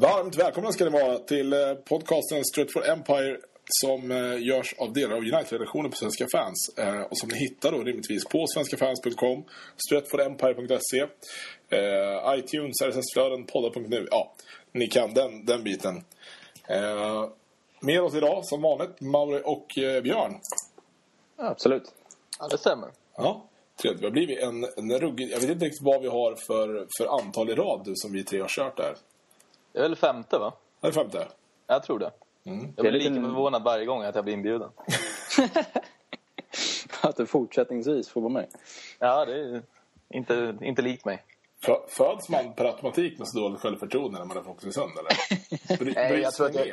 Varmt 0.00 0.36
välkomna 0.36 0.72
ska 0.72 0.84
ni 0.84 0.90
vara 0.90 1.18
till 1.18 1.52
eh, 1.52 1.74
podcasten 1.74 2.44
Straight 2.44 2.72
for 2.72 2.88
Empire 2.88 3.38
som 3.64 4.10
eh, 4.10 4.42
görs 4.42 4.74
av 4.78 4.92
delar 4.92 5.16
av 5.16 5.22
United-redaktionen 5.22 5.90
på 5.90 5.96
Svenska 5.96 6.26
fans 6.32 6.74
eh, 6.76 7.00
och 7.00 7.18
som 7.18 7.28
ni 7.28 7.38
hittar 7.38 7.72
då 7.72 7.78
rimligtvis 7.78 8.24
på 8.24 8.46
svenskafans.com, 8.46 9.44
straightforempire.se, 9.88 11.06
iTunes, 12.36 12.82
RSS-flöden, 12.82 13.44
poddar.nu. 13.44 14.08
Ja, 14.10 14.34
ni 14.72 14.86
kan 14.86 15.14
den, 15.14 15.44
den 15.44 15.64
biten. 15.64 16.04
Med 17.80 18.00
oss 18.00 18.14
idag 18.14 18.44
som 18.44 18.62
vanligt 18.62 19.00
Mauri 19.00 19.42
och 19.44 19.66
Björn. 20.02 20.40
absolut. 21.36 21.94
Ja, 22.38 22.48
det 22.48 22.58
stämmer. 22.58 22.88
Ja, 23.16 23.48
trevligt. 23.82 24.00
Det 24.00 24.06
har 24.06 24.12
blivit 24.12 24.38
en, 24.38 24.64
en 24.76 25.00
ruggig... 25.00 25.30
Jag 25.30 25.40
vet 25.40 25.50
inte 25.50 25.64
riktigt 25.64 25.84
vad 25.84 26.02
vi 26.02 26.08
har 26.08 26.34
för, 26.46 26.86
för 26.98 27.20
antal 27.20 27.50
i 27.50 27.54
rad 27.54 27.92
som 27.94 28.12
vi 28.12 28.24
tre 28.24 28.40
har 28.40 28.48
kört 28.48 28.76
där. 28.76 28.94
Det 29.72 29.78
är 29.78 29.82
väl 29.82 29.96
femte, 29.96 30.38
va? 30.38 30.52
Är 30.80 30.86
det 30.86 30.92
femte? 30.92 31.28
Jag 31.66 31.82
tror 31.82 31.98
det. 31.98 32.10
Mm. 32.44 32.72
Jag 32.76 32.82
blir 32.82 32.92
lika 32.92 33.14
förvånad 33.14 33.62
varje 33.62 33.84
gång 33.84 34.02
att 34.02 34.14
jag 34.14 34.24
blir 34.24 34.34
inbjuden. 34.34 34.70
att 37.00 37.16
du 37.16 37.26
fortsättningsvis 37.26 38.08
får 38.08 38.20
vara 38.20 38.32
med. 38.32 38.46
Ja, 38.98 39.24
det 39.24 39.32
är 39.32 39.62
inte, 40.08 40.58
inte 40.60 40.82
likt 40.82 41.04
mig. 41.04 41.24
Föds 41.88 42.28
man 42.28 42.52
per 42.52 42.64
automatik 42.64 43.18
med 43.18 43.28
så 43.28 43.38
dåligt 43.38 43.60
självförtroende 43.60 44.18
när 44.18 44.26
man 44.26 44.36
är 44.36 44.42
från 44.42 44.52
Oxelösund, 44.52 44.92
eller? 44.98 45.78
Bry, 45.78 45.92
Nej, 45.94 46.20
jag 46.20 46.34
tror 46.34 46.46
att 46.46 46.54
jag, 46.54 46.68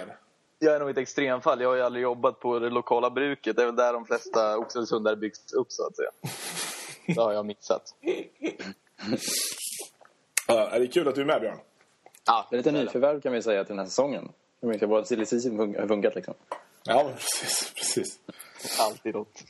jag 0.60 0.76
är 0.76 0.80
nog 0.80 0.90
ett 0.90 0.98
extremfall. 0.98 1.62
Jag 1.62 1.70
har 1.70 1.76
ju 1.76 1.82
aldrig 1.82 2.04
jobbat 2.04 2.40
på 2.40 2.60
det 2.60 2.70
lokala 2.70 3.10
bruket. 3.10 3.56
Det 3.56 3.62
är 3.62 3.66
väl 3.66 3.76
där 3.76 3.94
de 3.94 4.06
flesta 4.06 4.58
Oxelösundare 4.58 5.16
byggs 5.16 5.54
upp, 5.54 5.68
så 5.70 5.88
att 5.88 5.96
säga. 5.96 6.10
Det 7.16 7.22
har 7.22 7.34
jag 7.34 7.46
missat. 7.46 7.96
Uh, 10.50 10.74
är 10.74 10.80
det 10.80 10.88
kul 10.88 11.08
att 11.08 11.16
du 11.16 11.22
är 11.22 11.26
med, 11.26 11.42
Björn? 11.42 11.60
Ja, 12.26 12.48
det 12.50 12.56
är 12.56 12.58
lite 12.58 12.72
nyförvärv 12.72 13.22
kan 13.22 13.34
vi 13.34 13.42
säga 13.42 13.64
till 13.64 13.72
den 13.72 13.80
här 13.80 13.86
säsongen. 13.86 14.32
Hur 14.62 14.70
mycket 14.70 14.90
vår 14.90 15.04
silly 15.04 15.26
har 15.78 15.88
funkat 15.88 16.16
liksom. 16.16 16.34
Ja, 16.84 17.12
precis. 17.18 17.74
precis. 17.76 18.20
Alltid 18.80 19.16
något. 19.16 19.44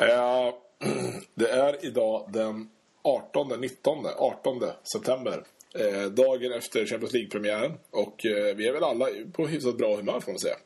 Uh, 0.00 0.54
det 1.34 1.50
är 1.50 1.84
idag 1.84 2.28
den 2.32 2.70
18, 3.02 3.60
19, 3.60 4.06
18 4.16 4.62
september. 4.92 5.44
Eh, 5.78 6.10
dagen 6.10 6.52
efter 6.52 6.86
Champions 6.86 7.12
League-premiären. 7.12 7.72
Och 7.90 8.26
eh, 8.26 8.54
vi 8.56 8.68
är 8.68 8.72
väl 8.72 8.84
alla 8.84 9.06
på 9.32 9.46
hyfsat 9.46 9.76
bra 9.76 9.96
humör 9.96 10.20
får 10.20 10.32
man 10.32 10.38
säga. 10.38 10.56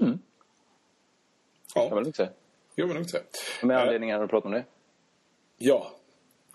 Mm. 0.00 0.18
Ja. 1.74 1.82
Kan 1.82 1.94
man 1.94 2.02
lugnt 2.02 2.16
säga. 2.16 2.30
Jo, 2.76 2.86
men 2.86 2.94
lugnt 2.94 3.10
säga. 3.10 3.22
Med 3.62 3.78
anledning 3.78 4.14
av 4.14 4.22
att 4.22 4.30
prata 4.30 4.48
om 4.48 4.54
det. 4.54 4.64
Ja, 5.58 5.92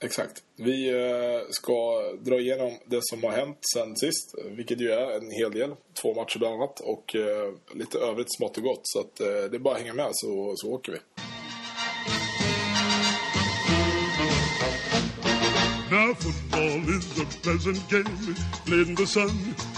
Exakt. 0.06 0.44
Vi 0.56 0.90
eh, 0.90 1.42
ska 1.50 2.02
dra 2.20 2.40
igenom 2.40 2.74
det 2.86 3.00
som 3.02 3.24
har 3.24 3.32
hänt 3.32 3.58
sen 3.74 3.96
sist, 3.96 4.36
vilket 4.46 4.82
ju 4.82 4.92
är 4.92 5.18
en 5.18 5.32
hel 5.32 5.52
del. 5.52 5.76
Två 6.02 6.14
matcher 6.14 6.40
bland 6.40 6.56
annat 6.56 6.80
och 6.80 7.16
eh, 7.16 7.54
lite 7.74 8.00
övrigt 8.00 8.36
smått 8.38 8.58
och 8.58 8.64
gott. 8.64 8.82
Så 8.84 9.00
att, 9.00 9.20
eh, 9.20 9.28
det 9.28 9.58
är 9.58 9.60
bara 9.60 9.76
att 9.76 9.82
hänga 9.82 9.94
med 9.94 10.10
så, 10.12 10.54
så 10.56 10.72
åker 10.72 10.92
vi. 10.92 10.98
Now 15.92 16.14
football 16.14 16.90
is 16.90 17.22
a 17.22 17.26
pleasant 17.44 17.90
game 17.90 18.36
Played 18.66 18.88
in 18.88 18.96
the 18.96 19.08
sun, 19.08 19.30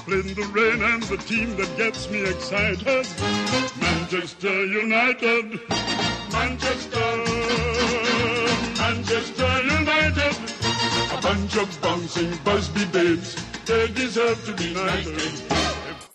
played 0.06 0.26
in 0.26 0.36
the 0.36 0.48
rain 0.56 0.82
And 0.82 1.04
the 1.04 1.18
team 1.18 1.56
that 1.58 1.78
gets 1.78 2.10
me 2.10 2.24
excited 2.24 3.08
Manchester 3.82 4.66
United 4.66 6.07
dancing 12.18 12.40
Busby 12.46 12.86
babes 12.94 13.36
They 13.66 13.88
deserve 13.88 14.36
to 14.46 14.52
be 14.52 14.74
knighted 14.74 15.32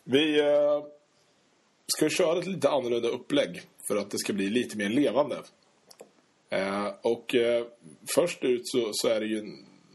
Vi 0.04 0.40
uh, 0.40 0.84
ska 1.86 2.08
köra 2.08 2.38
ett 2.38 2.46
lite 2.46 2.68
annorlunda 2.68 3.08
upplägg 3.08 3.62
för 3.88 3.96
att 3.96 4.10
det 4.10 4.18
ska 4.18 4.32
bli 4.32 4.48
lite 4.48 4.76
mer 4.76 4.88
levande. 4.88 5.36
Uh, 6.54 6.88
och 7.02 7.34
uh, 7.34 7.66
först 8.14 8.44
ut 8.44 8.60
så, 8.64 8.90
så, 8.92 9.08
är 9.08 9.20
det 9.20 9.26
ju 9.26 9.42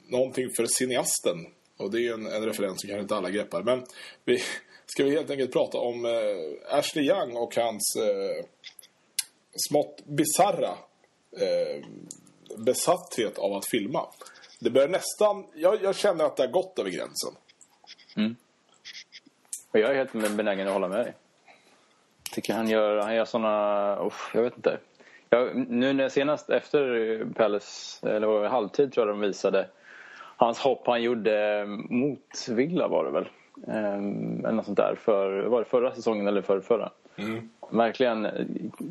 någonting 0.09 0.49
för 0.57 0.65
cineasten. 0.69 1.37
Och 1.77 1.91
det 1.91 2.07
är 2.07 2.13
en, 2.13 2.25
en 2.25 2.45
referens 2.45 2.81
som 2.81 2.87
kanske 2.87 3.01
inte 3.01 3.15
alla 3.15 3.29
greppar. 3.29 3.63
Men 3.63 3.85
vi 4.25 4.43
ska 4.85 5.03
vi 5.03 5.11
helt 5.11 5.29
enkelt 5.29 5.53
prata 5.53 5.77
om 5.77 6.05
Ashley 6.69 7.05
Young 7.05 7.35
och 7.35 7.55
hans 7.55 7.97
smått 9.69 10.05
bizarra 10.05 10.77
besatthet 12.57 13.37
av 13.37 13.53
att 13.53 13.69
filma. 13.71 14.07
Det 14.59 14.69
börjar 14.69 14.88
nästan... 14.88 15.45
Jag, 15.56 15.84
jag 15.84 15.95
känner 15.95 16.25
att 16.25 16.38
det 16.38 16.44
har 16.44 16.51
gått 16.51 16.79
över 16.79 16.90
gränsen. 16.90 17.31
Mm. 18.16 18.35
Och 19.72 19.79
jag 19.79 19.91
är 19.91 19.95
helt 19.95 20.35
benägen 20.38 20.68
att 20.68 20.73
hålla 20.73 20.88
med 20.88 21.00
dig. 21.00 21.13
Tycker 22.31 22.53
han 22.53 22.69
gör, 22.69 22.97
han 22.97 23.16
gör 23.16 23.25
såna... 23.25 24.00
Oh, 24.01 24.13
jag 24.34 24.41
vet 24.41 24.56
inte. 24.56 24.79
Jag, 25.29 25.56
nu 25.56 25.94
när 25.94 26.09
senast 26.09 26.50
efter 26.50 27.25
Palace, 27.35 28.09
eller 28.09 28.47
halvtid 28.47 28.94
tror 28.94 29.07
jag 29.07 29.16
de 29.16 29.22
visade 29.22 29.68
hans 30.38 30.59
hopp 30.59 30.88
han 30.88 31.01
gjorde 31.01 31.66
mot 31.89 32.47
Villa 32.50 32.88
var 32.88 33.06
det 33.06 33.12
väl? 33.12 33.29
Um, 33.56 34.45
eller 34.45 34.51
något 34.51 34.66
sånt 34.66 34.78
där. 34.78 34.95
För, 34.95 35.44
var 35.44 35.59
det 35.59 35.66
förra 35.66 35.95
säsongen 35.95 36.28
eller 36.28 36.41
för 36.41 36.59
förra? 36.59 36.91
Mm. 37.16 37.50
Verkligen 37.69 38.28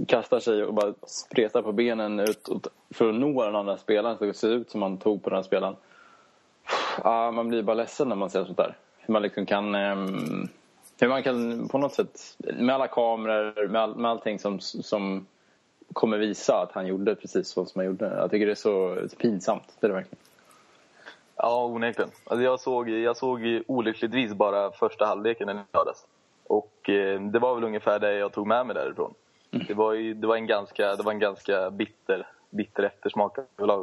kastar 0.08 0.40
sig 0.40 0.64
och 0.64 0.74
bara 0.74 0.94
spretar 1.06 1.62
på 1.62 1.72
benen 1.72 2.20
ut 2.20 2.48
för 2.90 3.08
att 3.08 3.14
nå 3.14 3.44
den 3.44 3.56
andra 3.56 3.76
spelaren. 3.76 4.18
Så 4.18 4.24
det 4.24 4.34
ser 4.34 4.48
ut 4.48 4.70
som 4.70 4.80
man 4.80 4.96
tog 4.96 5.22
på 5.22 5.30
den 5.30 5.44
spelaren. 5.44 5.76
Ah, 7.02 7.30
man 7.30 7.48
blir 7.48 7.62
bara 7.62 7.74
ledsen 7.74 8.08
när 8.08 8.16
man 8.16 8.30
ser 8.30 8.44
sånt 8.44 8.56
där. 8.56 8.76
Hur 8.98 9.12
man 9.12 9.22
liksom 9.22 9.46
kan... 9.46 9.74
Um, 9.74 10.48
hur 11.00 11.08
man 11.08 11.22
kan 11.22 11.68
på 11.68 11.78
något 11.78 11.94
sätt, 11.94 12.36
med 12.38 12.74
alla 12.74 12.88
kameror, 12.88 13.68
med, 13.68 13.82
all, 13.82 13.96
med 13.96 14.10
allting 14.10 14.38
som, 14.38 14.60
som 14.60 15.26
kommer 15.92 16.18
visa 16.18 16.62
att 16.62 16.72
han 16.72 16.86
gjorde 16.86 17.14
precis 17.14 17.48
så 17.48 17.66
som 17.66 17.78
han 17.78 17.86
gjorde. 17.86 18.06
Jag 18.06 18.30
tycker 18.30 18.46
det 18.46 18.52
är 18.52 18.54
så, 18.54 18.98
pinsamt. 19.16 19.76
Det 19.80 19.86
är 19.86 19.88
det 19.88 19.94
verkligen. 19.94 20.18
Ja, 21.36 21.64
onekligen. 21.64 22.10
Alltså 22.24 22.44
jag, 22.44 22.60
såg, 22.60 22.88
jag 22.88 23.16
såg 23.16 23.62
olyckligtvis 23.66 24.34
bara 24.34 24.70
första 24.70 25.06
halvleken 25.06 25.46
när 25.46 25.54
den 25.54 25.64
lördags. 25.72 26.06
Och 26.48 26.90
eh, 26.90 27.20
det 27.20 27.38
var 27.38 27.54
väl 27.54 27.64
ungefär 27.64 27.98
det 27.98 28.18
jag 28.18 28.32
tog 28.32 28.46
med 28.46 28.66
mig 28.66 28.74
därifrån. 28.74 29.14
Mm. 29.50 29.66
Det, 29.68 29.74
var 29.74 29.92
ju, 29.92 30.14
det, 30.14 30.26
var 30.26 30.36
en 30.36 30.46
ganska, 30.46 30.96
det 30.96 31.02
var 31.02 31.12
en 31.12 31.18
ganska 31.18 31.70
bitter, 31.70 32.26
bitter 32.50 32.82
eftersmak 32.82 33.36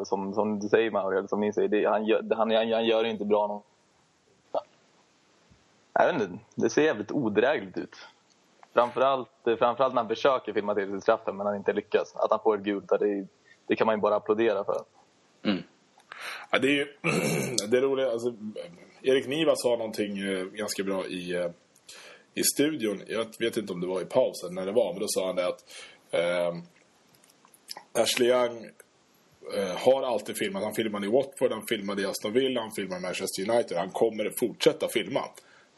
som, 0.05 0.33
som 0.33 0.59
du 0.59 0.67
säger 0.67 0.91
Mauri, 0.91 1.27
som 1.27 1.39
ni 1.39 1.53
säger. 1.53 1.67
Det, 1.67 1.85
han, 1.85 2.05
gör, 2.05 2.21
han, 2.35 2.51
han, 2.51 2.71
han 2.71 2.85
gör 2.85 3.03
det 3.03 3.09
inte 3.09 3.25
bra 3.25 3.47
någon. 3.47 3.61
Jag 5.93 6.13
vet 6.13 6.21
inte, 6.21 6.39
det 6.55 6.69
ser 6.69 6.81
jävligt 6.81 7.11
odrägligt 7.11 7.77
ut. 7.77 7.95
Framförallt, 8.73 9.29
framförallt 9.43 9.93
när 9.93 10.01
han 10.01 10.07
försöker 10.07 10.53
filma 10.53 10.75
till 10.75 10.89
sig 10.89 11.01
straffen 11.01 11.37
men 11.37 11.45
han 11.45 11.55
inte 11.55 11.73
lyckas. 11.73 12.15
Att 12.15 12.31
han 12.31 12.39
får 12.43 12.57
ett 12.57 12.63
gult, 12.63 12.89
det, 12.99 13.27
det 13.67 13.75
kan 13.75 13.87
man 13.87 13.95
ju 13.95 14.01
bara 14.01 14.15
applådera 14.15 14.63
för. 14.63 14.81
Mm. 15.43 15.63
Ja, 16.51 16.59
det 16.59 16.67
är 16.67 16.71
ju 16.71 16.85
det 17.69 17.77
är 17.77 17.81
roligt. 17.81 18.07
Alltså, 18.07 18.33
Erik 19.01 19.27
Niva 19.27 19.55
sa 19.55 19.69
någonting 19.69 20.17
eh, 20.17 20.43
ganska 20.43 20.83
bra 20.83 21.05
i, 21.05 21.35
eh, 21.35 21.51
i 22.35 22.43
studion. 22.43 23.01
Jag 23.07 23.25
vet 23.39 23.57
inte 23.57 23.73
om 23.73 23.81
det 23.81 23.87
var 23.87 24.01
i 24.01 24.05
pausen 24.05 24.55
när 24.55 24.65
det 24.65 24.71
var, 24.71 24.93
men 24.93 25.01
då 25.01 25.07
sa 25.07 25.25
han 25.25 25.35
det 25.35 25.47
att 25.47 25.63
eh, 26.11 26.55
Ashley 27.93 28.29
Young 28.29 28.65
eh, 29.55 29.77
har 29.77 30.03
alltid 30.03 30.37
filmat. 30.37 30.63
Han 30.63 30.73
filmade 30.73 31.07
i 31.07 31.09
Watford, 31.09 31.51
han 31.51 31.67
filmade 31.67 32.01
i 32.01 32.05
Aston 32.05 32.33
Villa, 32.33 32.61
han 32.61 32.71
filmade 32.71 32.99
i 32.99 33.01
Manchester 33.01 33.49
United. 33.49 33.77
Han 33.77 33.89
kommer 33.89 34.31
fortsätta 34.39 34.87
filma. 34.87 35.19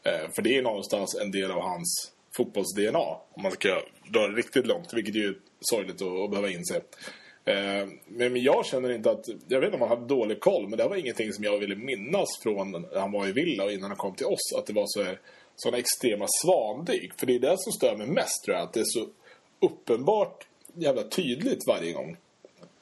Eh, 0.02 0.30
för 0.34 0.42
det 0.42 0.56
är 0.56 0.62
någonstans 0.62 1.14
en 1.14 1.30
del 1.30 1.50
av 1.50 1.60
hans 1.60 2.12
fotbolls-DNA. 2.36 3.18
Om 3.30 3.42
man 3.42 3.52
ska 3.52 3.82
dra 4.08 4.28
det 4.28 4.36
riktigt 4.36 4.66
långt, 4.66 4.94
vilket 4.94 5.14
är 5.14 5.18
ju 5.18 5.34
sorgligt 5.60 6.02
att, 6.02 6.08
att 6.08 6.30
behöva 6.30 6.50
inse. 6.50 6.80
Eh, 7.44 7.88
men 8.06 8.42
jag 8.42 8.66
känner 8.66 8.92
inte 8.92 9.10
att... 9.10 9.24
Jag 9.48 9.60
vet 9.60 9.66
inte 9.66 9.82
om 9.82 9.88
han 9.88 9.98
hade 9.98 10.14
dålig 10.14 10.40
koll, 10.40 10.68
men 10.68 10.78
det 10.78 10.88
var 10.88 10.96
ingenting 10.96 11.32
som 11.32 11.44
jag 11.44 11.58
ville 11.58 11.76
minnas 11.76 12.28
från 12.42 12.70
när 12.72 13.00
han 13.00 13.12
var 13.12 13.28
i 13.28 13.32
Villa 13.32 13.64
och 13.64 13.72
innan 13.72 13.90
han 13.90 13.96
kom 13.96 14.14
till 14.14 14.26
oss. 14.26 14.58
Att 14.58 14.66
det 14.66 14.72
var 14.72 14.84
så 14.86 15.04
sådana 15.56 15.78
extrema 15.78 16.26
svandyk. 16.42 17.12
För 17.18 17.26
det 17.26 17.34
är 17.34 17.38
det 17.38 17.54
som 17.58 17.72
stör 17.72 17.96
mig 17.96 18.06
mest 18.06 18.44
tror 18.44 18.56
jag. 18.56 18.64
Att 18.64 18.72
det 18.72 18.80
är 18.80 18.84
så 18.84 19.08
uppenbart 19.60 20.46
jävla 20.74 21.02
tydligt 21.02 21.66
varje 21.66 21.92
gång. 21.92 22.16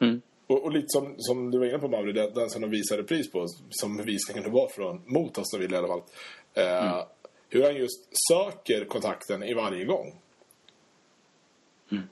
Mm. 0.00 0.22
Och, 0.46 0.64
och, 0.64 0.72
lite 0.72 0.88
som, 0.88 1.14
som 1.18 1.50
du 1.50 1.58
var 1.58 1.66
inne 1.66 1.78
på 1.78 1.88
Mauri, 1.88 2.12
den, 2.12 2.34
den 2.34 2.50
som 2.50 2.62
de 2.62 2.70
visade 2.70 3.04
pris 3.04 3.30
på. 3.30 3.46
Som 3.70 3.96
bevisningen 3.96 4.52
var 4.52 4.68
från 4.68 5.02
mot 5.06 5.38
Villa 5.58 5.76
i 5.76 5.78
alla 5.78 5.88
fall. 5.88 6.02
Eh, 6.54 6.86
mm. 6.86 7.06
Hur 7.48 7.62
han 7.62 7.76
just 7.76 8.08
söker 8.28 8.84
kontakten 8.84 9.42
i 9.42 9.54
varje 9.54 9.84
gång. 9.84 10.14
Mm. 11.90 12.04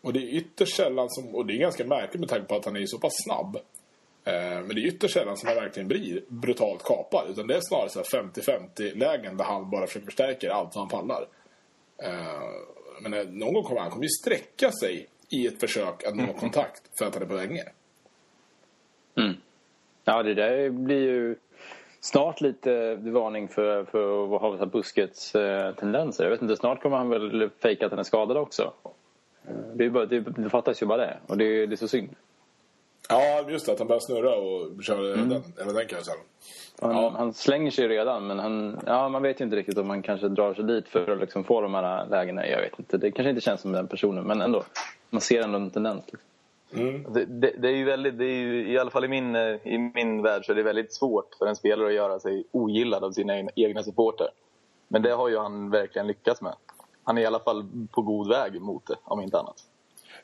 Och 0.00 0.12
det 0.12 0.18
är 0.18 0.34
ytterst 0.34 0.76
sällan 0.76 1.10
som, 1.10 1.34
och 1.34 1.46
det 1.46 1.52
är 1.52 1.58
ganska 1.58 1.86
märkligt 1.86 2.20
med 2.20 2.28
tanke 2.28 2.46
på 2.46 2.56
att 2.56 2.64
han 2.64 2.76
är 2.76 2.86
så 2.86 2.98
pass 2.98 3.14
snabb. 3.24 3.58
Eh, 4.26 4.60
men 4.60 4.68
det 4.68 4.80
är 4.80 4.86
ytterst 4.86 5.14
sällan 5.14 5.36
som 5.36 5.46
han 5.46 5.56
verkligen 5.56 5.88
blir 5.88 6.22
brutalt 6.28 6.84
kapad. 6.84 7.30
Utan 7.30 7.46
det 7.46 7.56
är 7.56 7.60
snarare 7.60 7.88
50-50 7.88 8.98
lägen 8.98 9.36
där 9.36 9.44
han 9.44 9.70
bara 9.70 9.86
försöker 9.86 10.06
förstärka 10.06 10.52
allt 10.52 10.74
vad 10.74 10.82
han 10.82 10.88
pallar. 10.88 11.26
Eh, 12.02 12.50
men 13.00 13.14
eh, 13.14 13.26
någon 13.28 13.54
gång 13.54 13.62
kommer 13.62 13.80
han 13.80 13.90
kommer 13.90 14.04
ju 14.04 14.08
sträcka 14.08 14.72
sig 14.72 15.06
i 15.30 15.46
ett 15.46 15.60
försök 15.60 16.04
att 16.04 16.16
nå 16.16 16.22
mm. 16.22 16.34
kontakt 16.34 16.82
för 16.98 17.06
att 17.06 17.14
han 17.14 17.22
är 17.22 17.26
på 17.26 17.34
väg 17.34 17.50
ner. 17.50 17.72
Mm. 19.16 19.34
Ja, 20.04 20.22
det 20.22 20.34
där 20.34 20.70
blir 20.70 21.00
ju 21.00 21.36
snart 22.00 22.40
lite 22.40 22.94
varning 22.94 23.48
för, 23.48 23.84
för 23.84 24.34
att 24.34 24.40
ha 24.40 24.52
så 24.52 24.58
här 24.58 24.66
buskets 24.66 25.32
tendenser. 25.76 26.24
Jag 26.24 26.30
vet 26.30 26.42
inte, 26.42 26.56
snart 26.56 26.82
kommer 26.82 26.96
han 26.96 27.08
väl 27.08 27.50
fejka 27.62 27.86
att 27.86 27.92
han 27.92 27.98
är 27.98 28.04
skadad 28.04 28.36
också. 28.36 28.72
Det, 29.74 29.84
är 29.84 29.90
bara, 29.90 30.06
det, 30.06 30.20
det 30.20 30.50
fattas 30.50 30.82
ju 30.82 30.86
bara 30.86 31.06
det. 31.06 31.18
Och 31.26 31.38
det, 31.38 31.66
det 31.66 31.74
är 31.74 31.76
så 31.76 31.88
synd. 31.88 32.16
Ja, 33.08 33.44
just 33.48 33.66
det. 33.66 33.72
Att 33.72 33.78
han 33.78 33.88
börjar 33.88 34.00
snurra 34.00 34.36
och 34.36 34.84
köra 34.84 35.14
mm. 35.14 35.28
den, 35.28 35.42
även 35.62 35.74
den 35.74 35.86
karusellen. 35.86 36.24
Han, 36.80 36.96
ja. 36.96 37.14
han 37.16 37.34
slänger 37.34 37.70
sig 37.70 37.88
redan, 37.88 38.26
men 38.26 38.38
han, 38.38 38.80
ja, 38.86 39.08
man 39.08 39.22
vet 39.22 39.40
ju 39.40 39.44
inte 39.44 39.56
riktigt 39.56 39.78
om 39.78 39.90
han 39.90 40.02
kanske 40.02 40.28
drar 40.28 40.54
sig 40.54 40.64
dit 40.64 40.88
för 40.88 41.10
att 41.10 41.20
liksom 41.20 41.44
få 41.44 41.60
de 41.60 41.74
här 41.74 42.06
lägena. 42.06 42.46
Jag 42.46 42.60
vet 42.60 42.78
inte. 42.78 42.98
Det 42.98 43.10
kanske 43.10 43.30
inte 43.30 43.42
känns 43.42 43.60
som 43.60 43.72
den 43.72 43.86
personen, 43.86 44.24
men 44.24 44.40
ändå. 44.40 44.62
Man 45.10 45.20
ser 45.20 45.42
ändå 45.42 45.58
en 45.58 45.70
tendens. 45.70 46.04
Liksom. 46.06 46.28
Mm. 46.72 47.12
Det, 47.12 47.24
det, 47.24 47.52
det, 47.58 47.68
är 47.68 47.76
ju 47.76 47.84
väldigt, 47.84 48.18
det 48.18 48.24
är 48.24 48.38
ju, 48.38 48.72
i 48.72 48.78
alla 48.78 48.90
fall 48.90 49.04
i 49.04 49.08
min, 49.08 49.36
eh, 49.36 49.56
i 49.64 49.90
min 49.94 50.22
värld 50.22 50.44
så 50.44 50.52
är 50.52 50.56
det 50.56 50.62
väldigt 50.62 50.94
svårt 50.94 51.34
för 51.38 51.46
en 51.46 51.56
spelare 51.56 51.88
att 51.88 51.94
göra 51.94 52.20
sig 52.20 52.44
ogillad 52.50 53.04
av 53.04 53.12
sina 53.12 53.34
egna 53.54 53.82
supporter. 53.82 54.28
Men 54.88 55.02
det 55.02 55.10
har 55.10 55.28
ju 55.28 55.38
han 55.38 55.70
verkligen 55.70 56.06
lyckats 56.06 56.42
med. 56.42 56.54
Han 57.04 57.18
är 57.18 57.22
i 57.22 57.26
alla 57.26 57.40
fall 57.40 57.68
på 57.90 58.02
god 58.02 58.28
väg 58.28 58.60
mot 58.60 58.86
det, 58.86 58.96
om 59.04 59.20
inte 59.20 59.38
annat. 59.38 59.64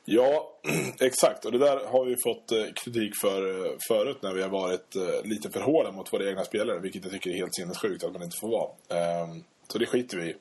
Ja, 0.05 0.59
exakt. 0.99 1.45
Och 1.45 1.51
det 1.51 1.57
där 1.57 1.85
har 1.85 2.05
vi 2.05 2.15
fått 2.23 2.51
eh, 2.51 2.73
kritik 2.73 3.13
för 3.21 3.65
eh, 3.65 3.71
förut 3.87 4.17
när 4.21 4.33
vi 4.33 4.41
har 4.41 4.49
varit 4.49 4.95
eh, 4.95 5.23
lite 5.23 5.49
för 5.49 5.61
hårda 5.61 5.91
mot 5.91 6.13
våra 6.13 6.29
egna 6.29 6.43
spelare. 6.43 6.79
Vilket 6.79 7.03
jag 7.03 7.13
tycker 7.13 7.29
är 7.29 7.35
helt 7.35 7.55
sinnessjukt 7.55 8.03
att 8.03 8.13
man 8.13 8.23
inte 8.23 8.37
får 8.41 8.49
vara. 8.49 8.69
Ehm, 8.89 9.43
så 9.67 9.77
det 9.77 9.85
skiter 9.85 10.17
vi 10.17 10.25
i. 10.29 10.35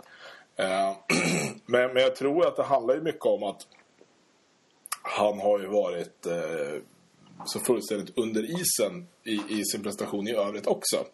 Ehm, 0.56 0.94
men 1.66 1.96
jag 1.96 2.16
tror 2.16 2.46
att 2.46 2.56
det 2.56 2.62
handlar 2.62 2.94
ju 2.94 3.00
mycket 3.00 3.26
om 3.26 3.42
att 3.42 3.66
han 5.02 5.40
har 5.40 5.60
ju 5.60 5.66
varit 5.66 6.26
så 7.46 7.60
fullständigt 7.60 8.18
under 8.18 8.60
isen 8.60 9.08
i, 9.24 9.64
sin 9.64 9.82
prestation 9.82 10.28
i 10.28 10.34
övrigt 10.34 10.66
också. 10.66 11.06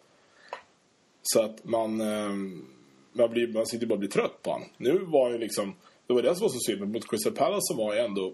Så 1.21 1.41
att 1.41 1.63
man, 1.63 2.01
ehm, 2.01 2.65
man, 3.13 3.29
blir, 3.29 3.47
man 3.47 3.65
sitter 3.65 3.87
bara 3.87 3.93
och 3.93 3.99
blir 3.99 4.09
trött 4.09 4.41
på 4.41 4.51
honom. 4.51 4.67
Nu 4.77 4.99
var 4.99 5.31
ju 5.31 5.37
liksom, 5.37 5.75
det 6.13 6.21
var 6.21 6.21
det 6.21 6.35
som 6.35 6.41
var 6.41 6.49
så 6.49 6.59
synd, 6.59 6.79
men 6.79 6.91
mot 6.91 7.09
Crystal 7.09 7.33
Palace 7.33 7.61
så 7.61 7.77
var 7.77 7.95
jag 7.95 8.05
ändå 8.05 8.33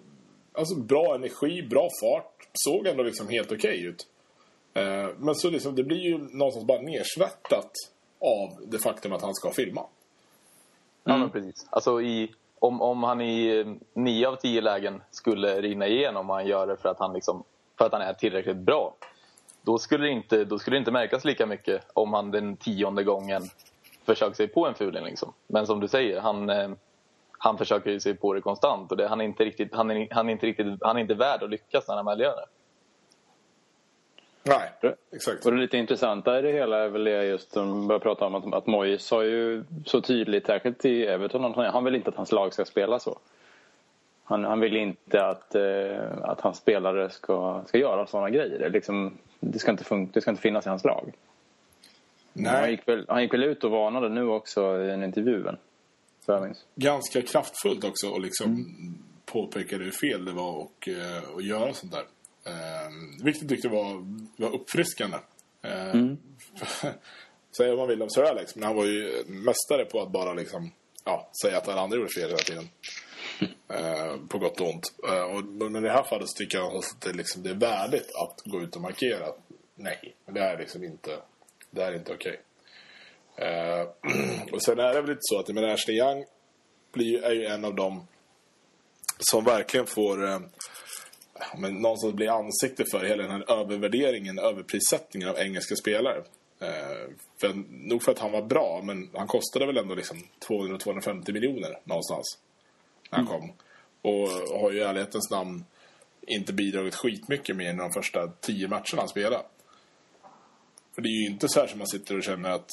alltså, 0.54 0.76
bra 0.76 1.16
energi, 1.16 1.68
bra 1.70 1.90
fart, 2.02 2.48
såg 2.54 2.88
ändå 2.88 3.04
liksom 3.04 3.30
helt 3.30 3.52
okej 3.52 3.58
okay 3.58 3.88
ut. 3.88 4.08
Eh, 4.74 5.10
men 5.18 5.36
så 5.36 5.50
liksom, 5.50 5.76
det 5.76 5.84
blir 5.84 6.00
ju 6.00 6.18
någonstans 6.18 6.68
bara 6.68 6.82
nersvettat 6.82 7.72
av 8.20 8.68
det 8.68 8.80
faktum 8.80 9.14
att 9.14 9.22
han 9.22 9.34
ska 9.34 9.52
filma. 9.52 9.82
Mm. 9.82 9.92
Ja, 11.04 11.18
men 11.18 11.30
precis. 11.30 11.68
Alltså 11.70 12.02
i 12.02 12.32
om, 12.60 12.82
om 12.82 13.04
han 13.04 13.22
i 13.22 13.60
eh, 13.60 13.74
nio 13.94 14.28
av 14.28 14.36
tio 14.36 14.62
lägen 14.62 15.02
skulle 15.12 15.62
rinna 15.62 15.88
igenom 15.88 16.30
och 16.30 16.36
han 16.36 16.48
gör 16.48 16.68
det 16.68 16.78
för 16.78 16.90
att 16.90 17.00
han, 17.00 17.14
liksom, 17.14 17.44
för 17.78 17.86
att 17.86 17.92
han 17.92 18.02
är 18.02 18.14
tillräckligt 18.14 18.58
bra 18.58 18.96
då 19.66 19.78
skulle, 19.78 20.04
det 20.04 20.12
inte, 20.12 20.46
då 20.46 20.60
skulle 20.60 20.76
det 20.76 20.80
inte 20.80 20.92
märkas 20.92 21.26
lika 21.26 21.46
mycket 21.46 21.82
om 21.94 22.14
han 22.14 22.32
den 22.32 22.58
tionde 22.58 23.04
gången 23.04 23.44
försöker 24.06 24.36
sig 24.36 24.48
på 24.48 24.68
en 24.68 24.76
fuling. 24.76 25.04
Liksom. 25.04 25.34
Men 25.48 25.68
som 25.68 25.80
du 25.80 25.88
säger, 25.88 26.20
han, 26.22 26.50
eh, 26.50 26.70
han 27.38 27.58
försöker 27.58 28.00
sig 28.00 28.16
på 28.16 28.34
det 28.34 28.42
konstant 28.42 28.92
och 28.92 28.98
det, 28.98 29.08
han, 29.08 29.22
är 29.22 29.26
inte 29.26 29.46
riktigt, 29.46 29.76
han, 29.76 29.92
är, 29.92 30.08
han, 30.12 30.30
är 30.30 30.32
inte 30.32 30.46
riktigt, 30.46 30.68
han 30.82 30.98
är 30.98 31.02
inte 31.02 31.14
värd 31.14 31.44
att 31.44 31.50
lyckas 31.50 31.88
när 31.88 31.96
han 31.96 32.06
väl 32.06 32.20
gör 32.20 32.36
det. 32.36 32.46
Nej, 34.48 34.96
exakt. 35.12 35.46
Och 35.46 35.52
det 35.52 35.58
lite 35.58 35.78
intressanta 35.78 36.40
i 36.40 36.42
det 36.42 36.52
hela 36.52 36.78
är 36.78 36.90
väl 36.90 37.04
det 37.04 37.26
just 37.26 37.52
som 37.52 37.88
börjar 37.88 38.00
prata 38.00 38.26
om 38.26 38.36
att, 38.36 38.54
att 38.54 38.68
Moyes 38.68 39.06
sa 39.06 39.24
ju 39.24 39.64
så 39.86 40.02
tydligt, 40.02 40.46
särskilt 40.46 40.86
i 40.86 41.06
Everton, 41.06 41.54
han 41.56 41.84
vill 41.84 41.96
inte 41.96 42.10
att 42.10 42.16
hans 42.16 42.32
lag 42.32 42.54
ska 42.54 42.66
spela 42.66 43.00
så. 43.00 43.20
Han, 44.24 44.44
han 44.44 44.60
vill 44.60 44.76
inte 44.76 45.26
att, 45.26 45.56
eh, 45.56 46.22
att 46.22 46.42
hans 46.42 46.58
spelare 46.58 47.10
ska, 47.10 47.64
ska 47.66 47.78
göra 47.78 48.08
sådana 48.08 48.30
grejer. 48.30 48.60
Det, 48.60 48.70
liksom, 48.70 49.18
det, 49.40 49.60
ska 49.60 49.72
inte 49.72 49.84
fun- 49.84 50.10
det 50.14 50.22
ska 50.22 50.32
inte 50.32 50.42
finnas 50.42 50.66
i 50.66 50.70
hans 50.70 50.84
lag. 50.84 51.14
Nej. 52.34 52.62
Han, 52.62 52.72
gick 52.72 52.88
väl, 52.88 53.06
han 53.08 53.22
gick 53.22 53.34
väl 53.34 53.44
ut 53.44 53.64
och 53.64 53.72
varnade 53.72 54.10
nu 54.10 54.28
också 54.28 54.82
i 54.82 54.92
en 54.92 55.04
intervju. 55.04 55.46
Ganska 56.76 57.22
kraftfullt 57.22 57.84
också 57.84 58.10
och 58.10 58.22
liksom 58.22 58.46
mm. 58.46 58.98
påpekade 59.26 59.84
hur 59.84 59.92
fel 59.92 60.26
det 60.26 60.32
var 60.32 60.62
att, 60.62 60.88
eh, 60.88 61.36
att 61.38 61.46
göra 61.46 61.74
sånt 61.74 61.92
där. 61.92 62.06
Eh, 62.46 62.90
vilket 63.24 63.50
tyckte 63.50 63.68
var, 63.68 64.06
var 64.38 64.56
uppfriskande. 64.56 65.18
Eh, 65.62 65.90
mm. 65.90 66.18
Säga 67.58 67.70
vad 67.70 67.78
man 67.78 67.88
vill 67.88 68.02
om 68.02 68.10
Sir 68.10 68.24
Alex, 68.24 68.56
men 68.56 68.64
han 68.64 68.76
var 68.76 68.86
ju 68.86 69.24
mästare 69.28 69.86
på 69.86 70.02
att 70.02 70.12
bara 70.12 70.34
liksom, 70.34 70.72
ja, 71.04 71.30
säga 71.42 71.58
att 71.58 71.68
alla 71.68 71.82
andra 71.82 71.98
gjorde 71.98 72.10
fel 72.10 72.30
hela 72.30 72.38
tiden. 72.38 72.70
Eh, 73.68 74.18
på 74.30 74.38
gott 74.38 74.62
och 74.62 74.70
ont. 74.70 74.94
Eh, 75.10 75.24
och, 75.24 75.46
men 75.46 75.76
i 75.76 75.88
det 75.88 75.94
här 75.94 76.04
fallet 76.04 76.30
så 76.30 76.38
tycker 76.38 76.58
jag 76.58 76.76
att 76.76 77.02
det, 77.02 77.14
liksom, 77.14 77.44
det 77.44 77.50
är 77.50 77.54
värdigt 77.54 78.12
att 78.16 78.42
gå 78.46 78.62
ut 78.62 78.76
och 78.76 78.82
markera. 78.82 79.26
Nej, 79.76 80.16
det 80.26 80.40
är 80.40 80.58
liksom 80.58 80.84
inte, 80.84 81.18
det 81.72 81.84
är 81.84 81.96
inte 81.96 82.14
okej. 82.14 82.32
Okay. 82.32 82.42
Eh, 83.36 83.88
och 84.52 84.64
sen 84.64 84.80
är 84.80 84.94
det 84.94 85.02
väl 85.02 85.10
lite 85.10 85.20
så 85.22 85.40
att 85.40 85.48
men 85.48 85.66
Ashley 85.66 85.98
Young 85.98 86.26
blir, 86.92 87.24
är 87.24 87.34
ju 87.34 87.46
en 87.46 87.66
av 87.66 87.76
dem 87.76 88.08
som 89.20 89.44
verkligen 89.44 89.86
får 89.86 90.26
eh, 90.26 90.40
men 91.58 91.74
någonstans 91.74 92.14
blir 92.14 92.30
ansikte 92.30 92.86
för 92.92 93.06
hela 93.06 93.24
den 93.24 93.32
här 93.32 93.52
övervärderingen, 93.52 94.40
överprissättningen 94.40 95.30
av 95.30 95.38
engelska 95.38 95.76
spelare. 95.76 96.24
Eh, 96.60 97.10
för, 97.38 97.54
nog 97.70 98.04
för 98.04 98.12
att 98.12 98.20
han 98.20 98.32
var 98.32 98.42
bra, 98.42 98.82
men 98.84 99.10
han 99.14 99.28
kostade 99.28 99.66
väl 99.66 99.78
ändå 99.78 99.96
liksom 99.96 100.18
200-250 100.48 101.34
miljoner 101.34 101.80
någonstans 101.84 102.38
när 103.12 103.20
han 103.20 103.28
mm. 103.28 103.40
kom. 103.40 103.54
Och 104.02 104.30
har 104.60 104.72
ju 104.72 104.80
i 104.80 104.84
ärlighetens 104.84 105.30
namn 105.32 105.66
inte 106.28 106.54
bidragit 106.54 106.96
skitmycket 106.96 107.56
mer 107.56 107.70
än 107.70 107.78
de 107.78 107.92
första 107.92 108.28
tio 108.28 108.68
matcherna 108.68 108.98
han 108.98 109.10
spelade. 109.10 109.44
För 110.96 111.02
det 111.02 111.10
är 111.10 111.22
ju 111.22 111.28
inte 111.28 111.50
så 111.50 111.60
här 111.60 111.68
som 111.68 111.78
man 111.78 111.88
sitter 111.88 112.18
och 112.18 112.24
känner 112.24 112.50
att 112.50 112.70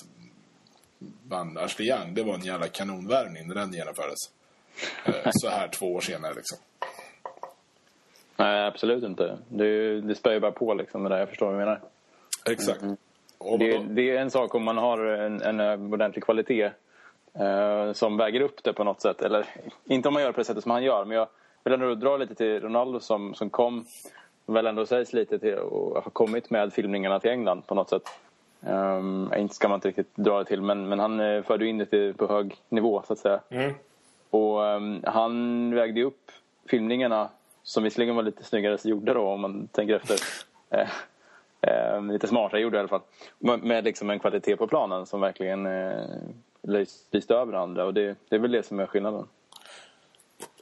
man, 1.28 1.58
Ashley 1.58 1.88
Young, 1.88 2.14
det 2.14 2.22
var 2.22 2.34
en 2.34 2.40
jävla 2.40 2.68
kanonvärvning 2.68 3.48
när 3.48 3.54
den 3.54 3.72
genomfördes. 3.72 4.18
Eh, 5.04 5.30
så 5.32 5.48
här 5.48 5.68
två 5.68 5.94
år 5.94 6.00
senare 6.00 6.34
liksom. 6.34 6.58
Nej, 8.36 8.66
absolut 8.66 9.04
inte. 9.04 9.38
Det, 9.48 10.00
det 10.00 10.14
spär 10.14 10.32
ju 10.32 10.40
bara 10.40 10.52
på 10.52 10.74
liksom 10.74 11.04
det. 11.04 11.18
Jag 11.18 11.28
förstår 11.28 11.46
vad 11.46 11.54
du 11.54 11.58
menar. 11.58 11.80
Exakt. 12.50 12.82
Mm. 12.82 12.96
Det, 13.58 13.78
det, 13.78 14.10
är 14.10 14.20
en 14.20 14.30
sak 14.30 14.54
om 14.54 14.64
man 14.64 14.78
har 14.78 14.98
en, 14.98 15.42
en 15.42 15.60
ordentlig 15.92 16.24
kvalitet 16.24 16.70
eh, 17.34 17.92
som 17.92 18.16
väger 18.16 18.40
upp 18.40 18.64
det 18.64 18.72
på 18.72 18.84
något 18.84 19.02
sätt. 19.02 19.22
Eller 19.22 19.46
inte 19.84 20.08
om 20.08 20.14
man 20.14 20.22
gör 20.22 20.28
det 20.28 20.32
på 20.32 20.40
det 20.40 20.44
sättet 20.44 20.62
som 20.62 20.72
han 20.72 20.84
gör. 20.84 21.04
Men 21.04 21.16
jag 21.16 21.28
vill 21.64 21.72
ändå 21.72 21.94
dra 21.94 22.16
lite 22.16 22.34
till 22.34 22.60
Ronaldo 22.60 23.00
som, 23.00 23.34
som 23.34 23.50
kom 23.50 23.84
väl 24.46 24.66
ändå 24.66 24.86
sägs 24.86 25.12
lite 25.12 25.38
till 25.38 25.54
och 25.54 26.04
har 26.04 26.10
kommit 26.10 26.50
med 26.50 26.72
filmningarna 26.72 27.20
till 27.20 27.30
England 27.30 27.66
på 27.66 27.74
något 27.74 27.90
sätt. 27.90 28.02
Um, 28.66 29.32
inte 29.36 29.54
ska 29.54 29.68
man 29.68 29.76
inte 29.76 29.88
riktigt 29.88 30.16
dra 30.16 30.38
det 30.38 30.44
till 30.44 30.62
men, 30.62 30.88
men 30.88 30.98
han 30.98 31.20
uh, 31.20 31.42
förde 31.42 31.66
in 31.66 31.78
det 31.78 31.86
till, 31.86 32.14
på 32.14 32.26
hög 32.26 32.56
nivå 32.68 33.02
så 33.06 33.12
att 33.12 33.18
säga. 33.18 33.40
Mm. 33.50 33.74
Och 34.30 34.60
um, 34.60 35.00
han 35.04 35.74
vägde 35.74 36.02
upp 36.02 36.30
filmningarna 36.66 37.30
som 37.62 37.82
visserligen 37.82 38.16
var 38.16 38.22
lite 38.22 38.44
snyggare 38.44 38.78
gjorda 38.84 39.14
då 39.14 39.28
om 39.28 39.40
man 39.40 39.68
tänker 39.68 39.94
efter. 39.94 40.18
Eh, 40.74 40.88
eh, 41.60 42.02
lite 42.02 42.28
smartare 42.28 42.60
gjorda 42.60 42.76
i 42.76 42.80
alla 42.80 42.88
fall. 42.88 43.00
Med, 43.38 43.62
med 43.62 43.84
liksom 43.84 44.10
en 44.10 44.18
kvalitet 44.18 44.56
på 44.56 44.66
planen 44.66 45.06
som 45.06 45.20
verkligen 45.20 45.66
eh, 45.66 46.06
lyste 46.62 47.34
över 47.34 47.52
andra 47.52 47.84
och 47.84 47.94
det, 47.94 48.16
det 48.28 48.36
är 48.36 48.40
väl 48.40 48.52
det 48.52 48.62
som 48.62 48.80
är 48.80 48.86
skillnaden. 48.86 49.26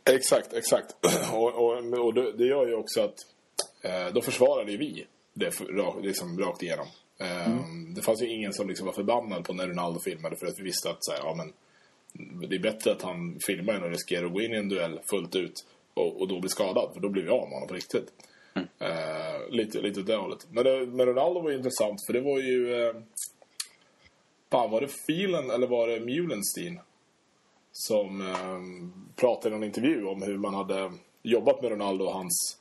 Exakt, 0.04 0.52
exakt. 0.52 0.96
Och, 1.34 1.54
och, 1.54 2.06
och 2.06 2.14
det 2.14 2.44
gör 2.44 2.66
ju 2.66 2.74
också 2.74 3.00
att 3.00 3.14
eh, 3.84 4.14
då 4.14 4.20
försvarade 4.20 4.72
ju 4.72 4.78
vi 4.78 5.06
det 5.32 5.50
för, 5.50 6.02
liksom, 6.02 6.38
rakt 6.38 6.62
igenom. 6.62 6.86
Eh, 7.20 7.46
mm. 7.46 7.94
Det 7.94 8.02
fanns 8.02 8.22
ju 8.22 8.26
ingen 8.26 8.52
som 8.52 8.68
liksom 8.68 8.86
var 8.86 8.92
förbannad 8.92 9.44
på 9.44 9.52
när 9.52 9.68
Ronaldo 9.68 10.00
filmade 10.00 10.36
för 10.36 10.46
att 10.46 10.58
vi 10.58 10.62
visste 10.62 10.90
att 10.90 11.04
så 11.04 11.12
här, 11.12 11.18
ja, 11.18 11.34
men, 11.34 11.52
det 12.48 12.56
är 12.56 12.60
bättre 12.60 12.92
att 12.92 13.02
han 13.02 13.38
filmar 13.46 13.74
än 13.74 13.84
att 13.84 13.90
riskera 13.90 14.26
att 14.26 14.32
gå 14.32 14.40
in 14.40 14.54
i 14.54 14.56
en 14.56 14.68
duell 14.68 15.00
fullt 15.10 15.36
ut 15.36 15.66
och, 15.94 16.20
och 16.20 16.28
då 16.28 16.40
blir 16.40 16.50
skadad. 16.50 16.90
För 16.94 17.00
då 17.00 17.08
blir 17.08 17.22
vi 17.22 17.28
av 17.28 17.48
med 17.48 17.52
honom 17.52 17.68
på 17.68 17.74
riktigt. 17.74 18.12
Mm. 18.54 18.68
Uh, 18.82 19.50
lite, 19.50 19.80
lite 19.80 20.02
det 20.02 20.16
hållet. 20.16 20.46
Men, 20.50 20.64
det, 20.64 20.86
men 20.86 21.06
Ronaldo 21.06 21.40
var 21.40 21.50
ju 21.50 21.56
intressant 21.56 22.06
för 22.06 22.12
det 22.12 22.20
var 22.20 22.38
ju... 22.38 22.66
Uh, 22.66 22.96
fan, 24.50 24.70
var 24.70 24.80
det 24.80 24.88
Filen 25.06 25.50
eller 25.50 25.66
var 25.66 25.88
det 25.88 26.00
Mulenstein? 26.00 26.80
Som 27.72 28.20
uh, 28.20 28.60
pratade 29.16 29.54
i 29.54 29.58
en 29.58 29.64
intervju 29.64 30.06
om 30.06 30.22
hur 30.22 30.38
man 30.38 30.54
hade 30.54 30.92
jobbat 31.22 31.62
med 31.62 31.70
Ronaldo 31.70 32.04
och 32.04 32.12
hans... 32.12 32.58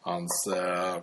Hans... 0.00 0.54
Uh, 0.56 1.02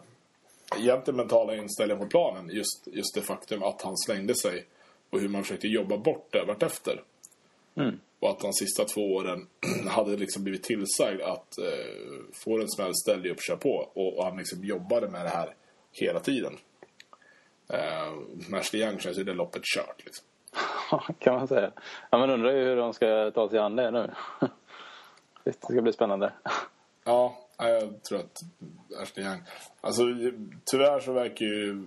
egentligen 0.78 1.18
mentala 1.18 1.56
inställning 1.56 1.98
på 1.98 2.06
planen. 2.06 2.50
Just, 2.50 2.88
just 2.88 3.16
det 3.16 3.22
faktum 3.22 3.64
att 3.64 3.82
han 3.82 3.98
slängde 3.98 4.36
sig. 4.36 4.66
Och 5.10 5.20
hur 5.20 5.30
man 5.30 5.44
försökte 5.44 5.68
jobba 5.68 5.98
bort 5.98 6.28
det 6.32 6.44
vartefter. 6.44 7.02
Mm. 7.76 8.00
Och 8.20 8.30
att 8.30 8.40
de 8.40 8.54
sista 8.54 8.86
två 8.86 9.16
åren 9.16 9.48
hade 9.88 10.18
liksom 10.18 10.44
blivit 10.44 10.64
tillsagd 10.64 11.22
att 11.22 11.58
eh, 11.58 12.34
få 12.34 12.62
en 12.62 12.70
smäll, 12.70 12.96
ställ 12.96 13.22
dig 13.22 13.32
upp, 13.32 13.42
kör 13.42 13.56
på. 13.56 13.90
Och, 13.94 14.18
och, 14.18 14.26
han 14.26 14.38
liksom 14.38 14.64
jobbade 14.64 15.10
med 15.10 15.26
det 15.26 15.30
här 15.30 15.56
hela 15.92 16.20
tiden. 16.20 16.58
Eh, 17.70 18.14
med 18.50 18.60
Ashley 18.60 18.82
Young 18.82 19.00
känns 19.00 19.18
ju 19.18 19.24
det 19.24 19.34
loppet 19.34 19.64
kört 19.64 20.06
liksom. 20.06 20.26
kan 21.20 21.36
man 21.36 21.48
säga. 21.48 21.72
Ja, 22.10 22.18
man 22.18 22.30
undrar 22.30 22.52
ju 22.52 22.64
hur 22.64 22.76
de 22.76 22.94
ska 22.94 23.32
ta 23.32 23.50
sig 23.50 23.60
an 23.60 23.76
det 23.76 23.92
nu. 23.92 24.12
det 25.44 25.64
ska 25.64 25.82
bli 25.82 25.94
spännande. 25.94 26.34
Ja, 27.04 27.45
jag 27.58 28.04
tror 28.04 28.20
att 28.20 28.42
Ashley 29.02 29.26
Young... 29.26 29.44
Alltså, 29.82 30.04
tyvärr 30.66 31.00
så 31.00 31.14
verkar 31.14 31.46
ju 31.46 31.86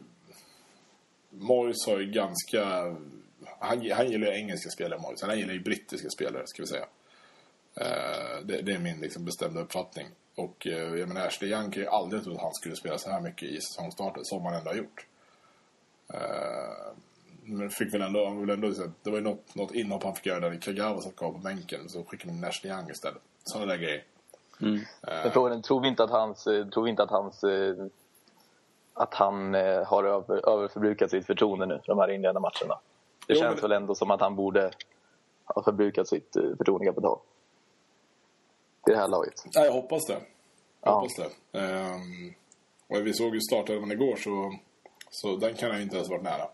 Moyes 1.30 1.86
har 1.86 1.98
ju 1.98 2.10
ganska... 2.10 2.64
Han, 3.60 3.90
han 3.90 4.10
gillar 4.10 4.26
ju 4.26 4.34
engelska 4.34 4.70
spelare, 4.70 5.00
Moyes. 5.00 5.22
Han 5.22 5.38
gillar 5.38 5.54
ju 5.54 5.60
brittiska 5.60 6.10
spelare, 6.10 6.42
ska 6.46 6.62
vi 6.62 6.66
säga. 6.66 6.86
Uh, 7.80 8.46
det, 8.46 8.62
det, 8.62 8.72
är 8.72 8.78
min 8.78 9.00
liksom, 9.00 9.24
bestämda 9.24 9.60
uppfattning. 9.60 10.06
Och 10.34 10.66
uh, 10.66 10.72
jag 10.72 11.08
menar, 11.08 11.26
Ashley 11.26 11.50
Young 11.50 11.70
kan 11.70 11.82
ju 11.82 11.88
aldrig 11.88 12.24
tro 12.24 12.34
att 12.34 12.42
han 12.42 12.54
skulle 12.54 12.76
spela 12.76 12.98
så 12.98 13.10
här 13.10 13.20
mycket 13.20 13.48
i 13.48 13.60
säsongstarten 13.60 14.24
som 14.24 14.44
han 14.44 14.54
ändå 14.54 14.70
har 14.70 14.76
gjort. 14.76 15.06
Uh, 16.14 16.98
men 17.42 17.70
fick 17.70 17.94
väl 17.94 18.02
ändå, 18.02 18.26
han 18.26 18.40
vill 18.40 18.50
ändå 18.50 18.70
det 19.02 19.10
var 19.10 19.18
ju 19.18 19.24
något, 19.24 19.54
något 19.54 19.74
inhopp 19.74 20.02
han 20.02 20.14
fick 20.14 20.26
göra 20.26 20.40
där 20.40 20.60
Kagawa 20.60 21.00
satt 21.00 21.16
kvar 21.16 21.32
på 21.32 21.38
bänken. 21.38 21.88
Så 21.88 22.04
skickade 22.04 22.32
de 22.32 22.44
Ashley 22.44 22.72
Young 22.72 22.90
istället. 22.90 23.22
Sådana 23.44 23.66
där 23.66 23.78
grejer. 23.78 24.04
Mm. 24.60 24.74
Uh, 24.74 25.32
frågan 25.32 25.62
tror 25.62 25.80
vi 25.80 25.88
inte 25.88 26.04
att 26.04 26.10
hans, 26.10 26.44
tror 26.44 26.82
vi 26.82 26.90
inte 26.90 27.02
att 27.02 27.10
hans 27.10 27.44
att 28.94 29.14
han 29.14 29.54
har 29.86 30.04
över, 30.04 30.48
överförbrukat 30.48 31.10
sitt 31.10 31.26
förtroende 31.26 31.66
nu 31.66 31.78
för 31.78 31.86
de 31.86 31.98
här 31.98 32.10
inledande 32.10 32.40
matcherna. 32.40 32.80
Det 33.26 33.34
jo, 33.34 33.40
känns 33.40 33.54
men... 33.54 33.62
väl 33.62 33.72
ändå 33.72 33.94
som 33.94 34.10
att 34.10 34.20
han 34.20 34.36
borde 34.36 34.70
ha 35.44 35.62
förbrukat 35.62 36.08
sitt 36.08 36.32
förtroendekapital 36.32 37.18
i 38.88 38.90
det 38.90 38.96
här 38.96 39.08
laget. 39.08 39.44
Ja, 39.52 39.64
jag 39.64 39.72
hoppas 39.72 40.06
det. 40.06 40.12
Jag 40.12 40.22
ja. 40.80 40.94
hoppas 40.94 41.16
det. 41.16 41.58
Um, 41.58 42.34
och 42.88 43.06
vi 43.06 43.14
såg 43.14 43.34
ju 43.34 43.40
startelvan 43.40 43.92
igår 43.92 44.16
så, 44.16 44.58
så 45.10 45.36
den 45.36 45.54
kan 45.54 45.70
han 45.70 45.80
inte 45.80 45.96
ens 45.96 46.10
varit 46.10 46.22
nära. 46.22 46.48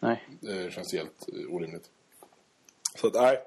Nej. 0.00 0.28
Det 0.40 0.72
känns 0.72 0.92
helt 0.92 1.28
orimligt. 1.50 1.90
Så 2.94 3.06
att, 3.06 3.14
nej, 3.14 3.38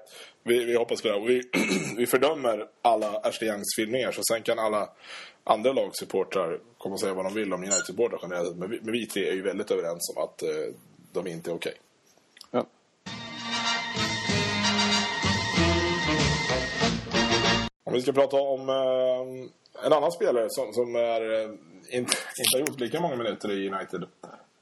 vi, 0.42 0.64
vi 0.64 0.76
hoppas 0.76 1.02
på 1.02 1.08
det. 1.08 1.20
Vi, 1.20 1.42
vi 1.96 2.06
fördömer 2.06 2.66
alla 2.82 3.08
Ashley 3.08 3.50
Youngs 3.50 3.76
filmningar 3.76 4.12
så 4.12 4.22
sen 4.22 4.42
kan 4.42 4.58
alla 4.58 4.88
andra 5.44 5.72
lagsupportrar 5.72 6.60
komma 6.78 6.92
och 6.92 7.00
säga 7.00 7.14
vad 7.14 7.24
de 7.24 7.34
vill 7.34 7.52
om 7.52 7.62
United-supportrar 7.62 8.18
generellt. 8.22 8.56
Men 8.56 8.70
vi, 8.70 8.80
men 8.82 8.92
vi 8.92 9.06
tre 9.06 9.28
är 9.28 9.32
ju 9.32 9.42
väldigt 9.42 9.70
överens 9.70 10.12
om 10.16 10.22
att 10.24 10.42
eh, 10.42 10.74
de 11.12 11.26
inte 11.26 11.50
är 11.50 11.54
okej. 11.54 11.72
Okay. 11.72 11.82
Om 17.84 17.92
vi 17.92 18.02
ska 18.02 18.12
prata 18.12 18.36
om 18.36 18.68
eh, 18.68 19.84
en 19.86 19.92
annan 19.92 20.12
spelare 20.12 20.46
som, 20.48 20.72
som 20.72 20.96
är, 20.96 21.32
eh, 21.32 21.50
inte, 21.90 22.16
inte 22.38 22.54
har 22.54 22.58
gjort 22.58 22.80
lika 22.80 23.00
många 23.00 23.16
minuter 23.16 23.50
i 23.50 23.70
United 23.70 24.02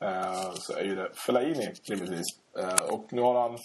eh, 0.02 0.52
så 0.54 0.72
är 0.72 0.84
ju 0.84 0.94
det 0.94 1.10
Fellaini 1.14 1.72
rimligtvis. 1.84 2.26
Eh, 2.58 2.94
och 2.94 3.06
nu 3.10 3.20
har 3.20 3.40
han 3.40 3.58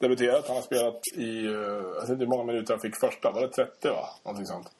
debuterat. 0.00 0.46
Han 0.46 0.56
har 0.56 0.62
spelat 0.62 1.00
i, 1.14 1.46
eh, 1.46 1.52
jag 1.52 2.00
vet 2.00 2.08
inte 2.08 2.24
hur 2.24 2.26
många 2.26 2.44
minuter 2.44 2.74
han 2.74 2.80
fick 2.80 3.00
första. 3.00 3.30
Var 3.30 3.40
det 3.40 3.48
30 3.48 3.88
va? 3.88 4.08
Någonting 4.24 4.46
sånt. 4.46 4.70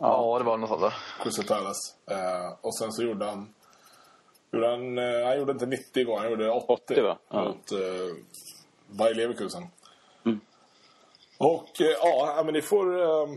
Ja, 0.00 0.38
det 0.38 0.44
var 0.44 0.56
något 0.56 0.80
sånt. 0.80 0.92
Crystal 1.22 1.44
Palace. 1.44 1.94
Eh, 2.10 2.52
och 2.60 2.78
sen 2.78 2.92
så 2.92 3.02
gjorde 3.02 3.24
han 3.24 3.54
Gjorde 4.52 4.68
han, 4.68 4.98
eh, 4.98 5.26
han 5.26 5.38
gjorde 5.38 5.52
inte 5.52 5.66
90 5.66 6.00
igår, 6.00 6.18
han 6.18 6.30
gjorde 6.30 6.50
80, 6.50 6.72
80 6.72 7.00
va? 7.00 7.18
Ja. 7.28 7.44
mot 7.44 7.72
eh, 7.72 7.78
Bayer 8.86 9.14
Leverkusen. 9.14 9.62
Och 11.38 11.80
eh, 11.80 11.96
ja, 12.02 12.42
men 12.44 12.54
ni 12.54 12.62
får 12.62 13.02
eh, 13.02 13.28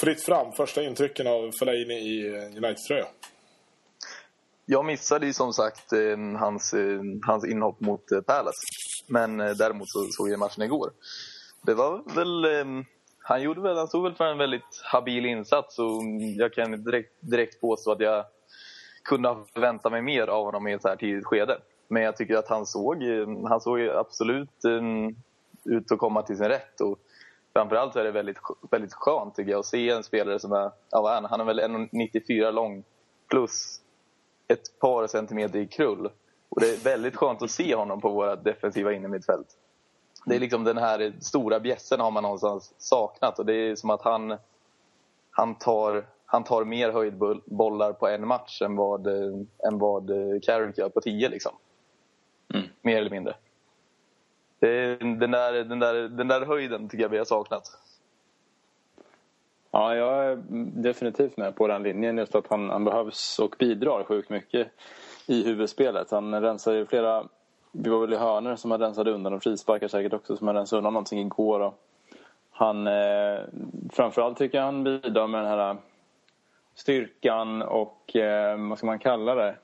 fritt 0.00 0.22
fram 0.22 0.52
första 0.52 0.82
intrycken 0.82 1.26
av 1.26 1.50
Fellaini 1.58 1.94
i 1.94 2.28
eh, 2.28 2.44
United-tröja. 2.44 3.06
Jag 4.72 4.84
missade 4.84 5.26
ju 5.26 5.32
som 5.32 5.52
sagt 5.52 5.92
eh, 5.92 6.38
hans, 6.38 6.74
eh, 6.74 7.00
hans 7.26 7.44
inhopp 7.44 7.80
mot 7.80 8.12
eh, 8.12 8.20
Palace. 8.20 8.66
Men 9.08 9.40
eh, 9.40 9.50
däremot 9.50 9.90
så 9.90 10.04
såg 10.10 10.30
jag 10.30 10.38
matchen 10.38 10.62
igår. 10.62 10.90
Det 11.62 11.74
var 11.74 12.14
väl... 12.14 12.44
Eh, 12.44 12.84
han, 13.18 13.42
gjorde 13.42 13.60
väl, 13.60 13.76
han 13.76 13.88
stod 13.88 14.02
väl 14.02 14.14
för 14.14 14.24
en 14.24 14.38
väldigt 14.38 14.82
habil 14.92 15.26
insats 15.26 15.78
och 15.78 16.02
jag 16.36 16.52
kan 16.52 16.84
direkt, 16.84 17.12
direkt 17.20 17.60
påstå 17.60 17.92
att 17.92 18.00
jag 18.00 18.24
kunde 19.04 19.28
ha 19.28 19.44
förväntat 19.54 19.92
mig 19.92 20.02
mer 20.02 20.26
av 20.26 20.44
honom 20.44 20.68
i 20.68 20.72
ett 20.72 20.82
så 20.82 20.88
här 20.88 20.96
tidigt 20.96 21.26
skede. 21.26 21.58
Men 21.88 22.02
jag 22.02 22.16
tycker 22.16 22.36
att 22.36 22.48
han 22.48 22.66
såg, 22.66 23.02
eh, 23.02 23.28
han 23.48 23.60
såg 23.60 23.80
absolut 23.80 24.64
ut 25.64 25.92
att 25.92 25.98
komma 25.98 26.22
till 26.22 26.36
sin 26.36 26.48
rätt. 26.48 26.80
Och 26.80 26.98
framförallt 27.52 27.96
är 27.96 28.04
det 28.04 28.10
väldigt, 28.10 28.38
väldigt 28.70 28.94
skönt 28.94 29.34
tycker 29.34 29.50
jag 29.50 29.60
att 29.60 29.66
se 29.66 29.90
en 29.90 30.02
spelare 30.02 30.38
som 30.38 30.52
är, 30.52 30.70
ja, 30.90 31.26
han 31.30 31.40
är 31.40 31.44
väl 31.44 31.60
1,94 31.60 32.52
lång 32.52 32.84
plus 33.30 33.80
ett 34.50 34.78
par 34.78 35.06
centimeter 35.06 35.58
i 35.58 35.66
krull. 35.66 36.10
Och 36.48 36.60
det 36.60 36.70
är 36.70 36.84
väldigt 36.84 37.16
skönt 37.16 37.42
att 37.42 37.50
se 37.50 37.74
honom 37.74 38.00
på 38.00 38.08
våra 38.08 38.36
defensiva 38.36 38.92
innermittfält. 38.92 39.56
Det 40.24 40.36
är 40.36 40.40
liksom 40.40 40.64
den 40.64 40.78
här 40.78 41.12
stora 41.20 41.60
bjässen 41.60 42.00
har 42.00 42.10
man 42.10 42.22
någonstans 42.22 42.74
saknat 42.78 43.38
och 43.38 43.46
det 43.46 43.54
är 43.54 43.76
som 43.76 43.90
att 43.90 44.02
han, 44.02 44.36
han, 45.30 45.54
tar, 45.54 46.06
han 46.26 46.44
tar 46.44 46.64
mer 46.64 46.92
höjdbollar 46.92 47.92
på 47.92 48.08
en 48.08 48.26
match 48.26 48.62
än 48.62 48.76
vad, 48.76 49.06
än 49.66 49.78
vad 49.78 50.10
Carrick 50.42 50.78
gör 50.78 50.88
på 50.88 51.00
tio 51.00 51.28
liksom. 51.28 51.52
Mm. 52.54 52.66
Mer 52.82 52.98
eller 52.98 53.10
mindre. 53.10 53.34
Det, 54.58 54.96
den, 54.96 55.30
där, 55.30 55.52
den, 55.52 55.78
där, 55.78 55.94
den 55.94 56.28
där 56.28 56.46
höjden 56.46 56.88
tycker 56.88 57.04
jag 57.04 57.08
vi 57.08 57.18
har 57.18 57.24
saknat. 57.24 57.78
Ja, 59.70 59.96
jag 59.96 60.24
är 60.24 60.38
definitivt 60.82 61.36
med 61.36 61.56
på 61.56 61.66
den 61.68 61.82
linjen. 61.82 62.18
Just 62.18 62.34
att 62.34 62.46
han, 62.50 62.70
han 62.70 62.84
behövs 62.84 63.38
och 63.38 63.56
bidrar 63.58 64.04
sjukt 64.04 64.30
mycket 64.30 64.68
i 65.26 65.44
huvudspelet. 65.44 66.10
Han 66.10 66.42
rensar 66.42 66.72
ju 66.72 66.86
flera... 66.86 67.24
Vi 67.72 67.90
var 67.90 68.00
väl 68.00 68.12
i 68.12 68.16
hörnor 68.16 68.56
som 68.56 68.70
han 68.70 68.80
rensade 68.80 69.10
undan 69.10 69.34
och 69.34 69.42
frisparkar 69.42 69.88
säkert 69.88 70.12
också 70.12 70.36
som 70.36 70.46
han 70.46 70.56
rensade 70.56 70.78
undan 70.78 70.92
någonting 70.92 71.20
igår. 71.20 71.60
Och 71.60 71.74
han, 72.50 72.86
eh, 72.86 73.40
framförallt 73.92 74.38
tycker 74.38 74.58
jag 74.58 74.64
han 74.64 74.84
bidrar 74.84 75.26
med 75.26 75.40
den 75.40 75.50
här 75.50 75.76
styrkan 76.74 77.62
och 77.62 78.16
eh, 78.16 78.68
vad 78.68 78.78
ska 78.78 78.86
man 78.86 78.98
kalla 78.98 79.34
det? 79.34 79.54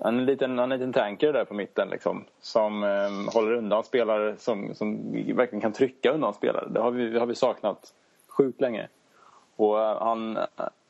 Han 0.00 0.14
är 0.14 0.18
en 0.18 0.26
liten, 0.26 0.58
en 0.58 0.68
liten 0.68 0.92
tanker 0.92 1.32
där 1.32 1.44
på 1.44 1.54
mitten 1.54 1.88
liksom, 1.88 2.24
som 2.40 2.84
eh, 2.84 3.34
håller 3.34 3.52
undan 3.52 3.84
spelare 3.84 4.36
som, 4.36 4.74
som 4.74 5.12
verkligen 5.12 5.60
kan 5.60 5.72
trycka 5.72 6.12
undan 6.12 6.34
spelare. 6.34 6.68
Det 6.68 6.80
har 6.80 6.90
vi, 6.90 7.18
har 7.18 7.26
vi 7.26 7.34
saknat 7.34 7.94
sjukt 8.28 8.60
länge. 8.60 8.88
Och 9.60 9.80
eh, 9.80 10.02
han, 10.02 10.38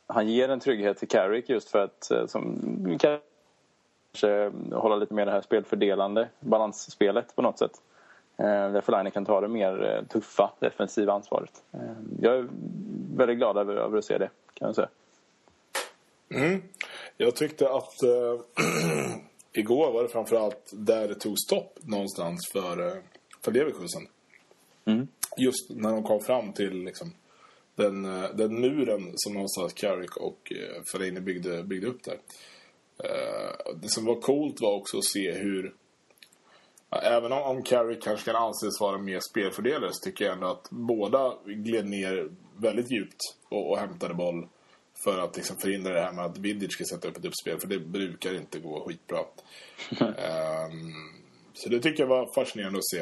han 0.07 0.27
ger 0.27 0.49
en 0.49 0.59
trygghet 0.59 0.97
till 0.97 1.07
Carrick 1.07 1.49
just 1.49 1.69
för 1.69 1.83
att 1.83 2.11
eh, 2.11 2.25
som, 2.25 2.97
kanske 2.99 4.51
hålla 4.71 4.95
lite 4.95 5.13
mer 5.13 5.25
det 5.25 5.31
här 5.31 5.41
spelfördelande 5.41 6.29
balansspelet 6.39 7.35
på 7.35 7.41
något 7.41 7.59
sätt. 7.59 7.71
Eh, 8.37 8.45
där 8.45 8.81
Fellaini 8.81 9.11
kan 9.11 9.25
ta 9.25 9.41
det 9.41 9.47
mer 9.47 9.83
eh, 9.83 10.03
tuffa 10.07 10.51
defensiva 10.59 11.13
ansvaret. 11.13 11.63
Eh, 11.71 11.79
jag 12.21 12.37
är 12.37 12.47
väldigt 13.15 13.37
glad 13.37 13.57
över, 13.57 13.75
över 13.75 13.97
att 13.97 14.05
se 14.05 14.17
det 14.17 14.29
kan 14.53 14.67
jag 14.67 14.75
säga. 14.75 14.89
Mm. 16.29 16.61
Jag 17.17 17.35
tyckte 17.35 17.69
att 17.69 18.03
äh, 18.03 18.41
igår 19.53 19.91
var 19.91 20.03
det 20.03 20.09
framförallt 20.09 20.71
där 20.73 21.07
det 21.07 21.15
tog 21.15 21.39
stopp 21.39 21.79
någonstans 21.81 22.49
för, 22.53 23.01
för 23.41 23.51
Leverkusen. 23.51 24.07
Mm. 24.85 25.07
Just 25.37 25.69
när 25.69 25.91
de 25.91 26.03
kom 26.03 26.19
fram 26.19 26.53
till 26.53 26.83
liksom, 26.83 27.13
den, 27.75 28.05
äh, 28.05 28.29
den 28.35 28.61
muren 28.61 29.11
som 29.15 29.33
någonstans 29.33 29.73
Carrick 29.73 30.17
och 30.17 30.53
äh, 30.55 30.83
Fellaini 30.91 31.19
byggde, 31.19 31.63
byggde 31.63 31.87
upp 31.87 32.03
där. 32.03 32.19
Äh, 33.03 33.75
det 33.81 33.89
som 33.89 34.05
var 34.05 34.21
coolt 34.21 34.61
var 34.61 34.73
också 34.73 34.97
att 34.97 35.05
se 35.05 35.31
hur 35.31 35.75
Även 37.03 37.31
om, 37.31 37.41
om 37.41 37.63
Carrick 37.63 38.03
kanske 38.03 38.31
kan 38.31 38.43
anses 38.43 38.81
vara 38.81 38.97
mer 38.97 39.19
spelfördelare 39.19 39.93
så 39.93 40.03
tycker 40.03 40.25
jag 40.25 40.33
ändå 40.33 40.47
att 40.47 40.67
båda 40.69 41.33
gled 41.45 41.85
ner 41.85 42.29
väldigt 42.57 42.91
djupt 42.91 43.19
och, 43.49 43.71
och 43.71 43.77
hämtade 43.77 44.13
boll 44.13 44.47
för 45.03 45.19
att 45.19 45.35
liksom 45.35 45.57
förhindra 45.57 45.93
det 45.93 46.01
här 46.01 46.11
med 46.11 46.25
att 46.25 46.37
Vidic 46.37 46.73
ska 46.73 46.83
sätta 46.85 47.07
upp 47.07 47.17
ett 47.17 47.25
uppspel. 47.25 47.59
För 47.59 47.67
det 47.67 47.79
brukar 47.79 48.35
inte 48.35 48.59
gå 48.59 48.85
skitbra. 48.87 49.19
um, 49.99 50.93
så 51.53 51.69
det 51.69 51.79
tycker 51.79 52.03
jag 52.03 52.07
var 52.07 52.33
fascinerande 52.35 52.79
att 52.79 52.89
se. 52.89 53.01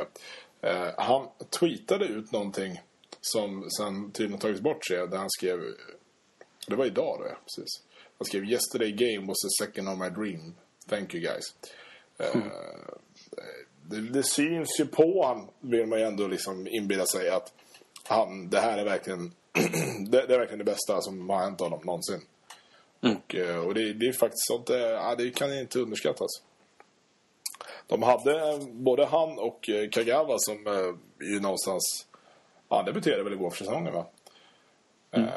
Uh, 0.69 0.89
han 0.97 1.27
tweetade 1.59 2.05
ut 2.05 2.31
någonting 2.31 2.79
som 3.21 3.69
sen 3.77 4.11
tydligen 4.11 4.39
tagits 4.39 4.61
bort 4.61 4.85
sig. 4.85 5.07
Där 5.07 5.17
han 5.17 5.29
skrev... 5.29 5.59
Det 6.67 6.75
var 6.75 6.85
idag 6.85 7.19
då, 7.19 7.25
ja. 7.27 7.37
Precis. 7.43 7.83
Han 8.17 8.25
skrev 8.25 8.43
Yesterday 8.43 8.91
game 8.91 9.27
was 9.27 9.37
the 9.37 9.65
second 9.65 9.89
of 9.89 9.97
my 9.97 10.09
dream. 10.09 10.55
Thank 10.89 11.15
you 11.15 11.23
guys. 11.23 11.55
Uh, 12.21 12.41
det, 13.83 14.01
det, 14.01 14.23
syns 14.23 14.79
ju 14.79 14.85
på 14.85 15.25
han 15.25 15.47
vill 15.59 15.85
man 15.85 15.99
ju 15.99 16.05
ändå 16.05 16.27
liksom 16.27 16.67
inbilla 16.67 17.05
sig 17.05 17.29
att 17.29 17.53
han, 18.03 18.49
det 18.49 18.59
här 18.59 18.77
är 18.77 18.85
verkligen 18.85 19.33
det, 20.11 20.25
det, 20.27 20.33
är 20.33 20.39
verkligen 20.39 20.59
det 20.59 20.71
bästa 20.71 21.01
som 21.01 21.29
har 21.29 21.39
hänt 21.39 21.59
honom 21.59 21.79
någonsin. 21.83 22.21
Mm. 23.01 23.17
Och, 23.17 23.35
eh, 23.35 23.67
och 23.67 23.73
det, 23.73 23.93
det, 23.93 24.07
är 24.07 24.13
faktiskt 24.13 24.47
sånt, 24.47 24.69
eh, 24.69 24.77
ja, 24.77 25.15
det 25.15 25.31
kan 25.31 25.59
inte 25.59 25.79
underskattas. 25.79 26.41
De 27.87 28.03
hade 28.03 28.59
både 28.71 29.05
han 29.05 29.39
och 29.39 29.69
eh, 29.69 29.89
Kagawa 29.89 30.35
som 30.37 30.57
ju 31.21 31.39
någonstans, 31.39 32.07
han 32.69 32.85
debuterade 32.85 33.23
väl 33.23 33.33
igår 33.33 33.49
för 33.49 33.57
säsongen 33.57 33.93
va? 33.93 34.07
Mm. 35.11 35.27
Uh, 35.27 35.35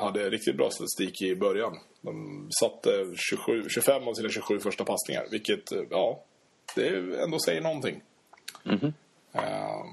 hade 0.00 0.30
riktigt 0.30 0.56
bra 0.56 0.70
statistik 0.70 1.22
i 1.22 1.36
början. 1.36 1.78
De 2.00 2.46
satte 2.60 2.90
27, 3.30 3.68
25 3.68 4.08
av 4.08 4.14
sina 4.14 4.28
27 4.28 4.60
första 4.60 4.84
passningar. 4.84 5.26
Vilket, 5.30 5.72
ja, 5.90 6.20
det 6.74 6.88
ändå 7.22 7.38
säger 7.38 7.60
någonting. 7.60 8.02
Mm. 8.64 8.84
Uh, 8.84 9.84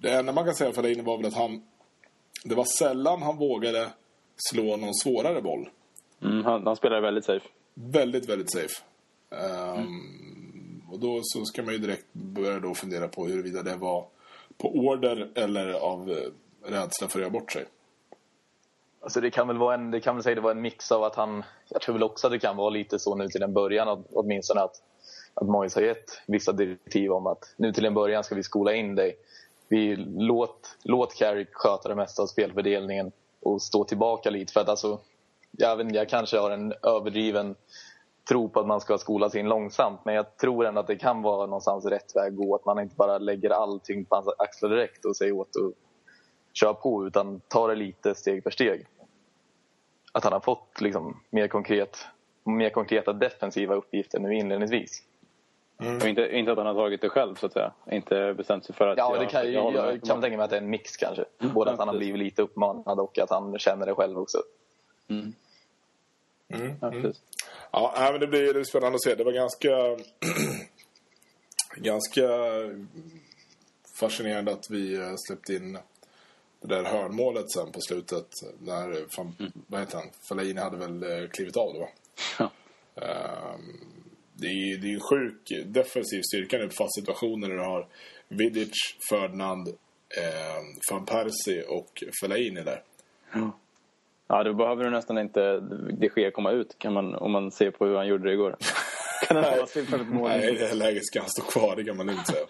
det 0.00 0.10
enda 0.10 0.32
man 0.32 0.44
kan 0.44 0.54
säga 0.54 0.72
för 0.72 0.82
det 0.82 1.02
var 1.02 1.16
väl 1.16 1.26
att 1.26 1.34
han 1.34 1.62
det 2.44 2.54
var 2.54 2.64
sällan 2.78 3.22
han 3.22 3.36
vågade 3.36 3.90
slå 4.36 4.76
någon 4.76 4.94
svårare 4.94 5.42
boll. 5.42 5.68
Mm, 6.22 6.44
han, 6.44 6.66
han 6.66 6.76
spelade 6.76 7.00
väldigt 7.00 7.24
safe. 7.24 7.48
väldigt, 7.74 8.28
väldigt 8.28 8.52
safe. 8.52 8.82
Um, 9.30 10.82
Och 10.90 10.98
då 11.00 11.20
så 11.22 11.44
ska 11.44 11.62
man 11.62 11.72
ju 11.72 11.78
direkt 11.78 12.06
börja 12.12 12.60
då 12.60 12.74
fundera 12.74 13.08
på 13.08 13.26
huruvida 13.26 13.62
det 13.62 13.76
var 13.76 14.06
på 14.58 14.68
order 14.68 15.28
eller 15.34 15.72
av 15.72 16.10
eh, 16.10 16.16
rädsla 16.70 17.08
för 17.08 17.18
att 17.18 17.22
göra 17.22 17.30
bort 17.30 17.52
sig. 17.52 17.64
Alltså 19.00 19.20
det 19.20 19.30
kan 19.30 19.48
väl 19.48 19.58
vara 19.58 19.74
en, 19.74 19.90
det 19.90 20.00
kan 20.00 20.16
väl 20.16 20.22
säga 20.22 20.34
det 20.34 20.40
var 20.40 20.50
en 20.50 20.60
mix 20.60 20.92
av 20.92 21.04
att 21.04 21.14
han, 21.14 21.44
jag 21.68 21.82
tror 21.82 21.92
väl 21.92 22.02
också 22.02 22.26
att 22.26 22.32
det 22.32 22.38
kan 22.38 22.56
vara 22.56 22.70
lite 22.70 22.98
så 22.98 23.14
nu 23.14 23.28
till 23.28 23.42
en 23.42 23.52
början 23.52 23.88
att, 23.88 24.06
åtminstone 24.12 24.60
att, 24.60 24.82
att 25.34 25.46
Mois 25.46 25.74
har 25.74 25.82
gett 25.82 26.20
vissa 26.26 26.52
direktiv 26.52 27.12
om 27.12 27.26
att 27.26 27.54
nu 27.56 27.72
till 27.72 27.84
en 27.84 27.94
början 27.94 28.24
ska 28.24 28.34
vi 28.34 28.42
skola 28.42 28.74
in 28.74 28.94
dig. 28.94 29.16
Vi 29.68 29.96
låt, 29.96 30.76
låt 30.82 31.14
Carrick 31.14 31.48
sköta 31.52 31.88
det 31.88 31.94
mesta 31.94 32.22
av 32.22 32.26
spelfördelningen 32.26 33.12
och 33.40 33.62
stå 33.62 33.84
tillbaka 33.84 34.30
lite 34.30 34.52
för 34.52 34.60
att 34.60 34.68
alltså, 34.68 34.98
jag, 35.50 35.76
vet, 35.76 35.94
jag 35.94 36.08
kanske 36.08 36.38
har 36.38 36.50
en 36.50 36.74
överdriven 36.82 37.54
tro 38.28 38.48
på 38.48 38.60
att 38.60 38.66
man 38.66 38.80
ska 38.80 38.98
skolas 38.98 39.34
in 39.34 39.48
långsamt 39.48 40.00
men 40.04 40.14
jag 40.14 40.36
tror 40.36 40.66
ändå 40.66 40.80
att 40.80 40.86
det 40.86 40.96
kan 40.96 41.22
vara 41.22 41.46
någonstans 41.46 41.84
rätt 41.84 42.16
väg 42.16 42.32
att 42.32 42.36
gå. 42.36 42.54
Att 42.54 42.64
man 42.64 42.78
inte 42.78 42.96
bara 42.96 43.18
lägger 43.18 43.50
allting 43.50 44.04
på 44.04 44.14
hans 44.14 44.28
axlar 44.38 44.70
direkt 44.70 45.04
och 45.04 45.16
säger 45.16 45.32
åt 45.32 45.48
att 45.56 45.72
köra 46.52 46.74
på 46.74 47.06
utan 47.06 47.40
ta 47.48 47.66
det 47.66 47.74
lite 47.74 48.14
steg 48.14 48.42
för 48.42 48.50
steg. 48.50 48.86
Att 50.12 50.24
han 50.24 50.32
har 50.32 50.40
fått 50.40 50.80
liksom, 50.80 51.20
mer, 51.30 51.48
konkret, 51.48 52.06
mer 52.44 52.70
konkreta 52.70 53.12
defensiva 53.12 53.74
uppgifter 53.74 54.18
nu 54.18 54.34
inledningsvis. 54.34 55.02
Mm. 55.80 55.96
Och 55.96 56.04
inte, 56.04 56.36
inte 56.36 56.52
att 56.52 56.58
han 56.58 56.66
har 56.66 56.74
tagit 56.74 57.00
det 57.00 57.08
själv 57.08 57.34
så 57.34 57.46
att 57.46 57.52
säga. 57.52 57.72
Inte 57.90 58.34
bestämt 58.34 58.64
sig 58.64 58.74
för 58.74 58.88
att... 58.88 58.98
Ja, 58.98 59.10
jag, 59.12 59.22
det 59.22 59.26
kan, 59.26 59.52
jag, 59.52 59.74
jag, 59.74 59.94
jag 59.94 60.02
kan 60.02 60.20
tänka 60.20 60.36
mig 60.36 60.44
att 60.44 60.50
det 60.50 60.56
är 60.56 60.60
en 60.60 60.70
mix 60.70 60.96
kanske. 60.96 61.24
Både 61.38 61.70
att 61.70 61.78
han 61.78 61.88
har 61.88 61.96
blivit 61.96 62.18
lite 62.18 62.42
uppmanad 62.42 63.00
och 63.00 63.18
att 63.18 63.30
han 63.30 63.58
känner 63.58 63.86
det 63.86 63.94
själv 63.94 64.18
också. 64.18 64.38
Mm. 65.08 65.32
Mm. 66.48 66.74
Ja, 66.80 66.90
precis. 66.90 67.22
Ja, 67.72 68.08
men 68.12 68.20
det 68.20 68.26
blir, 68.26 68.46
det 68.46 68.52
blir 68.52 68.64
spännande 68.64 68.96
att 68.96 69.02
se. 69.02 69.14
Det 69.14 69.24
var 69.24 69.32
ganska... 69.32 69.70
ganska 71.76 72.28
fascinerande 74.00 74.52
att 74.52 74.70
vi 74.70 74.94
eh, 74.94 75.14
släppte 75.16 75.54
in 75.54 75.78
det 76.60 76.68
där 76.68 76.84
hörnmålet 76.84 77.50
sen 77.50 77.72
på 77.72 77.80
slutet. 77.80 78.26
När, 78.58 79.14
fan, 79.16 79.52
vad 79.66 79.80
heter 79.80 79.98
han? 79.98 80.10
Fellaini 80.28 80.60
hade 80.60 80.76
väl 80.76 81.02
eh, 81.02 81.28
klivit 81.28 81.56
av 81.56 81.74
då? 81.74 81.88
Ja. 82.38 82.50
Ehm, 83.02 83.80
det 84.34 84.46
är 84.46 84.70
ju 84.70 84.76
det 84.76 84.88
är 84.88 84.94
en 84.94 85.00
sjuk 85.00 85.66
defensiv 85.66 86.22
styrka 86.22 86.58
nu 86.58 86.66
på 86.66 86.74
fast 86.74 86.94
situationer 86.94 87.48
när 87.48 87.54
du 87.54 87.62
har 87.62 87.86
Vidic, 88.28 88.72
Ferdinand, 89.10 89.68
eh, 89.68 90.62
Van 90.90 91.06
Persie 91.06 91.62
och 91.62 92.04
Fellaini 92.20 92.62
där. 92.62 92.82
Ja, 93.32 93.58
då 94.28 94.54
behöver 94.54 94.84
du 94.84 94.90
nästan 94.90 95.18
inte 95.18 95.60
det 96.00 96.08
sker 96.08 96.30
komma 96.30 96.50
ut 96.50 96.78
kan 96.78 96.92
man, 96.92 97.14
om 97.14 97.32
man 97.32 97.50
ser 97.50 97.70
på 97.70 97.86
hur 97.86 97.96
han 97.96 98.06
gjorde 98.06 98.28
det 98.28 98.32
igår. 98.32 98.56
kan 99.28 99.36
han 99.36 99.44
hålla 99.44 99.66
sig 99.66 99.86
för 99.86 100.00
ett 100.00 100.08
mål? 100.08 100.28
Nej, 100.28 100.54
i 100.54 100.58
det 100.58 100.66
här 100.66 100.74
läget 100.74 101.06
ska 101.06 101.20
han 101.20 101.30
stå 101.30 101.42
kvar, 101.42 101.76
det 101.76 101.84
kan 101.84 101.96
man 101.96 102.06
lugnt 102.06 102.26
säga. 102.26 102.46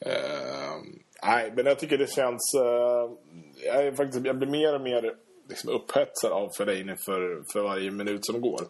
Ehm, 0.00 0.98
nej, 1.22 1.52
men 1.56 1.66
jag 1.66 1.78
tycker 1.78 1.98
det 1.98 2.10
känns... 2.10 2.54
eh, 2.54 3.10
jag, 3.66 3.86
är 3.86 3.92
faktiskt, 3.92 4.26
jag 4.26 4.38
blir 4.38 4.48
mer 4.48 4.74
och 4.74 4.80
mer 4.80 5.14
liksom, 5.48 5.70
upphetsad 5.70 6.32
av 6.32 6.50
Fellaini 6.56 6.96
för, 6.96 7.52
för 7.52 7.62
varje 7.62 7.90
minut 7.90 8.26
som 8.26 8.40
går. 8.40 8.60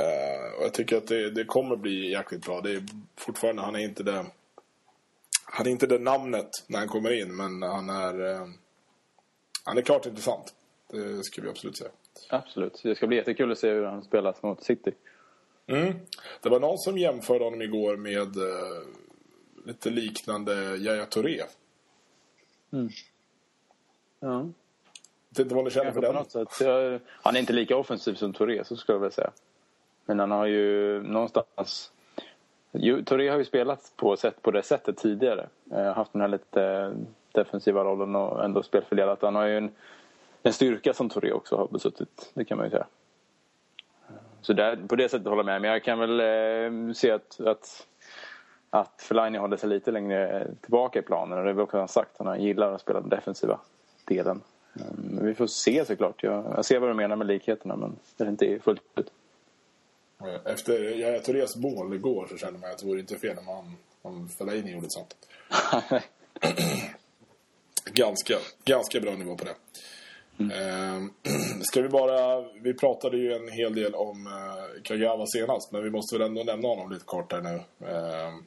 Eh, 0.00 0.58
och 0.58 0.64
jag 0.64 0.74
tycker 0.74 0.96
att 0.96 1.06
det, 1.06 1.30
det 1.30 1.44
kommer 1.44 1.76
bli 1.76 2.10
jäkligt 2.10 2.46
bra. 2.46 2.60
Det 2.60 2.70
är 2.70 2.82
fortfarande, 3.16 3.62
han 3.62 3.74
är 3.74 3.84
inte 3.84 4.02
det... 4.02 4.24
Han 5.44 5.66
är 5.66 5.70
inte 5.70 5.86
det 5.86 5.98
namnet 5.98 6.48
när 6.66 6.78
han 6.78 6.88
kommer 6.88 7.20
in, 7.20 7.36
men 7.36 7.62
han 7.62 7.90
är... 7.90 8.30
eh, 8.30 8.46
han 9.64 9.78
är 9.78 9.82
klart 9.82 10.06
intressant. 10.06 10.54
Det 10.94 11.24
ska 11.24 11.42
vi 11.42 11.48
absolut 11.48 11.76
säga. 11.76 11.90
Absolut. 12.30 12.80
Det 12.82 12.94
ska 12.94 13.06
bli 13.06 13.16
jättekul 13.16 13.52
att 13.52 13.58
se 13.58 13.70
hur 13.70 13.84
han 13.84 14.02
spelar 14.02 14.34
mot 14.40 14.64
City. 14.64 14.92
Mm. 15.66 15.94
Det 16.42 16.48
var 16.48 16.60
någon 16.60 16.78
som 16.78 16.98
jämförde 16.98 17.44
honom 17.44 17.62
igår 17.62 17.96
med 17.96 18.36
eh, 18.36 18.86
lite 19.66 19.90
liknande 19.90 20.76
Yahya 20.76 21.06
Touré. 21.06 21.42
Ja. 24.20 24.46
Vet 25.28 25.38
inte 25.38 25.54
vad 25.54 25.64
ni 25.64 25.70
känner 25.70 25.92
för 25.92 26.00
den? 26.00 26.24
Jag, 26.60 27.00
han 27.06 27.36
är 27.36 27.40
inte 27.40 27.52
lika 27.52 27.76
offensiv 27.76 28.14
som 28.14 28.32
Touré, 28.32 28.64
så 28.64 28.76
skulle 28.76 28.96
jag 28.96 29.00
väl 29.00 29.12
säga. 29.12 29.30
Men 30.06 30.18
han 30.18 30.30
har 30.30 30.46
ju 30.46 31.02
någonstans... 31.02 31.92
Touré 33.04 33.28
har 33.28 33.38
ju 33.38 33.44
spelat 33.44 33.92
på, 33.96 34.16
sätt, 34.16 34.42
på 34.42 34.50
det 34.50 34.62
sättet 34.62 34.96
tidigare. 34.96 35.48
Eh, 35.72 35.92
haft 35.92 36.12
den 36.12 36.20
här 36.20 36.28
lite 36.28 36.94
defensiva 37.32 37.84
rollen 37.84 38.16
och 38.16 38.44
ändå 38.44 38.62
spelfördelat. 38.62 39.22
Han 39.22 39.34
har 39.34 39.46
ju 39.46 39.56
en, 39.56 39.72
en 40.46 40.52
styrka 40.52 40.94
som 40.94 41.08
Touré 41.08 41.32
också 41.32 41.56
har 41.56 41.68
besuttit, 41.68 42.30
det 42.34 42.44
kan 42.44 42.58
man 42.58 42.66
ju 42.66 42.70
säga. 42.70 42.86
Så 44.40 44.52
där, 44.52 44.76
på 44.76 44.96
det 44.96 45.08
sättet 45.08 45.26
håller 45.26 45.38
jag 45.38 45.46
med. 45.46 45.60
Men 45.62 45.70
jag 45.70 45.84
kan 45.84 45.98
väl 45.98 46.20
eh, 46.20 46.92
se 46.92 47.10
att, 47.10 47.40
att, 47.40 47.86
att 48.70 49.02
Fellaini 49.02 49.38
håller 49.38 49.56
sig 49.56 49.68
lite 49.68 49.90
längre 49.90 50.50
tillbaka 50.60 50.98
i 50.98 51.02
planen. 51.02 51.38
Och 51.38 51.44
det 51.44 51.50
har 51.50 51.54
vi 51.54 51.62
också 51.62 51.86
sagt. 51.86 52.10
Han 52.18 52.42
gillar 52.42 52.72
att 52.72 52.80
spela 52.80 53.00
den 53.00 53.08
defensiva 53.08 53.60
delen. 54.04 54.40
Eh, 54.76 54.82
Men 54.96 55.26
vi 55.26 55.34
får 55.34 55.46
se 55.46 55.84
såklart. 55.84 56.22
Jag, 56.22 56.44
jag 56.56 56.64
ser 56.64 56.78
vad 56.78 56.90
du 56.90 56.94
menar 56.94 57.16
med 57.16 57.26
likheterna 57.26 57.76
men 57.76 57.96
det 58.16 58.24
är 58.24 58.28
inte 58.28 58.58
fullt 58.58 58.82
ut. 58.96 59.12
Efter 60.44 60.80
Yahya 60.80 61.20
Tourés 61.20 61.56
mål 61.56 61.94
igår 61.94 62.26
så 62.30 62.36
kände 62.36 62.58
man 62.58 62.70
att 62.70 62.78
det 62.78 62.86
vore 62.86 63.00
inte 63.00 63.16
fel 63.16 63.38
om, 63.38 63.46
han, 63.46 63.76
om 64.02 64.28
Fellaini 64.28 64.72
gjorde 64.72 64.90
sånt. 64.90 65.16
Ganska, 67.92 68.34
ganska 68.64 69.00
bra 69.00 69.10
nivå 69.16 69.36
på 69.36 69.44
det. 69.44 69.54
Mm. 70.38 70.50
Ehm, 70.50 71.10
ska 71.62 71.82
vi 71.82 71.88
bara... 71.88 72.48
Vi 72.62 72.74
pratade 72.74 73.16
ju 73.16 73.32
en 73.32 73.48
hel 73.48 73.74
del 73.74 73.94
om 73.94 74.26
eh, 74.26 74.82
Kagawa 74.82 75.26
senast, 75.26 75.72
men 75.72 75.84
vi 75.84 75.90
måste 75.90 76.18
väl 76.18 76.26
ändå 76.26 76.42
nämna 76.42 76.68
honom 76.68 76.92
lite 76.92 77.04
kort 77.04 77.32
här 77.32 77.40
nu. 77.40 77.86
Ehm, 77.88 78.44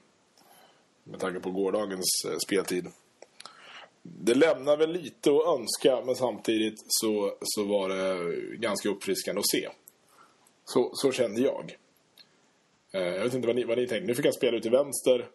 med 1.04 1.20
tanke 1.20 1.40
på 1.40 1.52
gårdagens 1.52 2.26
eh, 2.28 2.38
speltid. 2.46 2.88
Det 4.04 4.36
lämnar 4.36 4.78
väl 4.78 4.92
lite 4.92 5.30
att 5.30 5.60
önska, 5.60 6.06
men 6.06 6.16
samtidigt 6.16 6.84
så, 6.88 7.34
så 7.42 7.64
var 7.64 7.90
det 7.90 8.36
ganska 8.58 8.90
uppfriskande 8.90 9.40
att 9.40 9.50
se. 9.50 9.70
Så, 10.66 10.92
så 10.94 11.12
kände 11.12 11.42
jag. 11.42 11.78
Ehm, 12.92 13.14
jag 13.14 13.24
vet 13.24 13.34
inte 13.34 13.48
vad 13.48 13.56
ni, 13.56 13.64
vad 13.64 13.78
ni 13.78 13.88
tänkte. 13.88 14.08
Nu 14.08 14.16
fick 14.16 14.26
han 14.26 14.34
spela 14.34 14.58
ut 14.58 14.64
till 14.64 14.72
vänster. 14.72 15.28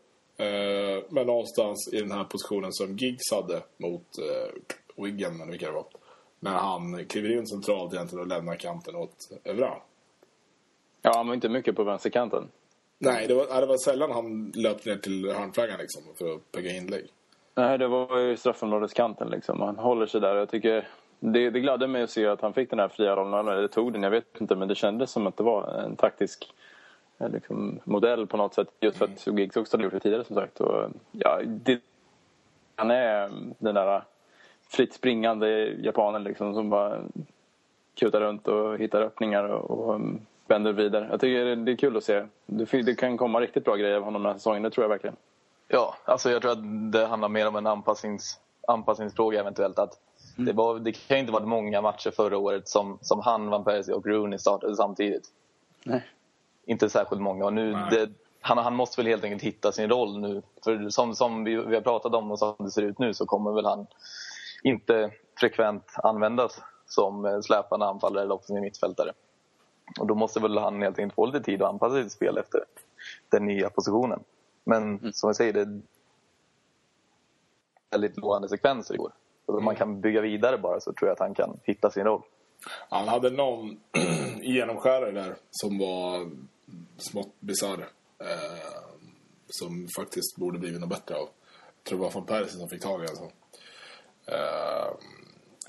Men 1.09 1.27
någonstans 1.27 1.91
i 1.93 2.01
den 2.01 2.11
här 2.13 2.25
positionen 2.25 2.73
som 2.73 2.97
Giggs 2.97 3.31
hade 3.33 3.63
mot 3.77 4.19
eh, 4.19 5.05
Wiggen, 5.05 5.41
eller 5.41 5.51
vilka 5.51 5.67
det 5.67 5.73
var. 5.73 5.87
När 6.45 6.53
han 6.53 7.05
kliver 7.05 7.37
in 7.37 7.47
centralt 7.47 7.95
egentligen 7.95 8.23
och 8.23 8.29
lämnar 8.29 8.55
kanten 8.55 8.97
åt 8.97 9.31
Evra. 9.45 9.75
Ja, 11.03 11.13
han 11.17 11.27
var 11.27 11.35
inte 11.35 11.49
mycket 11.49 11.77
på 11.77 11.85
vänsterkanten. 11.85 12.49
Nej, 12.99 13.29
det 13.29 13.35
var, 13.35 13.61
det 13.61 13.67
var 13.67 13.77
sällan 13.77 14.11
han 14.11 14.53
löpte 14.55 14.91
ner 14.91 14.97
till 14.97 15.31
hörnflaggan 15.31 15.79
liksom, 15.79 16.03
för 16.19 16.35
att 16.35 16.53
pegga 16.53 16.71
inlägg. 16.71 17.07
Nej, 17.55 17.79
det 17.79 17.89
var 17.89 18.19
ju 18.19 18.37
straffområdeskanten 18.37 19.31
liksom. 19.31 19.61
Han 19.61 19.77
håller 19.77 20.07
sig 20.07 20.21
där. 20.21 20.37
Jag 20.37 20.49
tycker 20.49 20.89
det, 21.21 21.51
det 21.51 21.61
gladde 21.61 21.87
mig 21.87 22.03
att 22.03 22.11
se 22.11 22.27
att 22.27 22.41
han 22.41 22.55
fick 22.55 22.71
den 22.71 22.79
här 22.79 22.89
fria 22.89 23.17
rollen. 23.17 23.49
Eller 23.49 23.69
tog 23.69 23.93
den, 23.93 24.03
jag 24.03 24.11
vet 24.11 24.41
inte. 24.41 24.57
Men 24.57 24.69
det 24.69 24.75
kändes 24.75 25.11
som 25.11 25.27
att 25.27 25.37
det 25.37 25.43
var 25.43 25.69
en 25.69 25.97
taktisk 25.97 26.53
eh, 27.19 27.29
liksom, 27.29 27.81
modell 27.85 28.27
på 28.27 28.37
något 28.37 28.55
sätt. 28.55 28.69
Just 28.81 28.99
för 28.99 29.05
att 29.05 29.27
Giggs 29.27 29.57
också 29.57 29.77
hade 29.77 29.85
gjort 29.85 29.93
det 29.93 30.01
tidigare 30.01 30.25
som 30.25 30.37
sagt. 30.37 30.61
Och, 30.61 30.91
ja, 31.13 31.41
det, 31.45 31.81
han 32.77 32.91
är 32.91 33.31
den 33.59 33.75
där 33.75 34.03
fritt 34.73 34.95
springande 34.95 35.49
japanen 35.65 36.25
liksom 36.25 36.55
som 36.55 36.71
bara 36.71 37.01
kutar 37.95 38.21
runt 38.21 38.49
och 38.49 38.79
hittar 38.79 39.03
öppningar 39.03 39.45
och, 39.45 39.71
och 39.71 40.01
vänder 40.47 40.73
vidare. 40.73 41.09
Jag 41.11 41.21
tycker 41.21 41.45
det, 41.45 41.55
det 41.57 41.73
är 41.73 41.77
kul 41.77 41.97
att 41.97 42.05
se. 42.05 42.27
Det, 42.47 42.83
det 42.83 42.95
kan 42.95 43.17
komma 43.17 43.41
riktigt 43.41 43.65
bra 43.65 43.77
grejer 43.77 43.97
av 43.97 44.03
honom 44.03 44.23
den 44.23 44.33
här 44.33 44.39
säsongen, 44.39 44.63
det 44.63 44.71
tror 44.71 44.85
jag 44.85 44.89
verkligen. 44.89 45.17
Ja, 45.69 45.95
alltså 46.05 46.31
jag 46.31 46.43
tror 46.43 46.53
att 46.53 46.93
det 46.93 47.07
handlar 47.07 47.29
mer 47.29 47.49
om 47.49 47.57
en 47.57 47.67
anpassnings, 47.67 48.41
anpassningsfråga 48.69 49.41
eventuellt. 49.41 49.79
Att 49.79 49.99
det, 50.37 50.53
var, 50.53 50.79
det 50.79 50.93
kan 50.93 51.17
ju 51.17 51.21
inte 51.21 51.33
varit 51.33 51.49
många 51.49 51.83
matcher 51.83 52.11
förra 52.11 52.39
året 52.39 52.69
som, 52.69 52.99
som 53.01 53.21
han, 53.21 53.51
Van 53.51 53.65
Persie 53.65 53.95
och 53.95 54.07
Rooney 54.07 54.39
startade 54.39 54.77
samtidigt. 54.77 55.29
Nej. 55.85 56.03
Inte 56.67 56.89
särskilt 56.89 57.23
många. 57.23 57.45
Och 57.45 57.53
nu, 57.53 57.73
det, 57.91 58.11
han, 58.41 58.59
han 58.59 58.75
måste 58.75 59.01
väl 59.01 59.07
helt 59.07 59.25
enkelt 59.25 59.43
hitta 59.43 59.73
sin 59.73 59.91
roll 59.91 60.19
nu. 60.19 60.43
För 60.65 60.89
som, 60.89 61.15
som 61.15 61.45
vi, 61.45 61.57
vi 61.57 61.75
har 61.75 61.83
pratat 61.83 62.15
om 62.15 62.31
och 62.31 62.39
som 62.39 62.55
det 62.59 62.71
ser 62.71 62.83
ut 62.83 62.99
nu 62.99 63.15
så 63.15 63.27
kommer 63.27 63.53
väl 63.53 63.67
han 63.67 63.87
inte 64.63 65.11
frekvent 65.41 65.85
användas 65.97 66.61
som 66.87 67.25
eh, 67.25 67.41
släpande 67.41 67.87
anfallare 67.87 68.23
eller 68.25 68.35
offensiv 68.35 68.63
mittfältare. 68.63 69.13
Och 70.01 70.07
då 70.07 70.15
måste 70.15 70.41
väl 70.41 70.59
han 70.59 70.83
helt 70.83 70.99
enkelt 70.99 71.15
få 71.15 71.27
lite 71.27 71.45
tid 71.45 71.63
att 71.63 71.69
anpassa 71.69 72.03
sitt 72.03 72.13
spel 72.13 72.39
efter 72.39 72.65
den 73.29 73.47
nya 73.47 73.71
positionen. 73.71 74.21
Men 74.65 74.99
Mm. 74.99 75.13
som 75.13 75.29
jag 75.29 75.37
säger, 75.37 75.53
det 75.53 75.61
är 75.61 75.81
väldigt 77.91 78.17
lovande 78.17 78.49
sekvenser 78.49 78.95
igår. 78.95 79.13
Och 79.47 79.59
om 79.59 79.65
man 79.65 79.77
kan 79.77 80.01
bygga 80.01 80.21
vidare 80.21 80.59
bara 80.59 80.81
så 80.81 80.93
tror 80.93 81.09
jag 81.09 81.13
att 81.13 81.19
han 81.21 81.35
kan 81.35 81.61
hitta 81.65 81.91
sin 81.91 82.05
roll. 82.05 82.23
Han 82.89 83.09
hade 83.09 83.31
någon 83.31 83.81
genomskärare 84.43 85.11
där 85.11 85.37
som 85.51 85.79
var 85.79 86.31
smått 86.97 87.35
bisarr. 87.41 87.89
Eh, 88.19 88.83
som 89.49 89.89
faktiskt 89.99 90.37
borde 90.37 90.59
blivit 90.59 90.81
något 90.81 90.89
bättre 90.89 91.15
av. 91.15 91.29
Jag 91.77 91.85
tror 91.85 91.99
det 91.99 92.05
var 92.05 92.11
från 92.11 92.27
Persen 92.27 92.61
som 92.61 92.69
fick 92.69 92.83
tag 92.83 93.05
i 93.05 93.07
alltså. 93.07 93.31
Uh, 94.29 94.95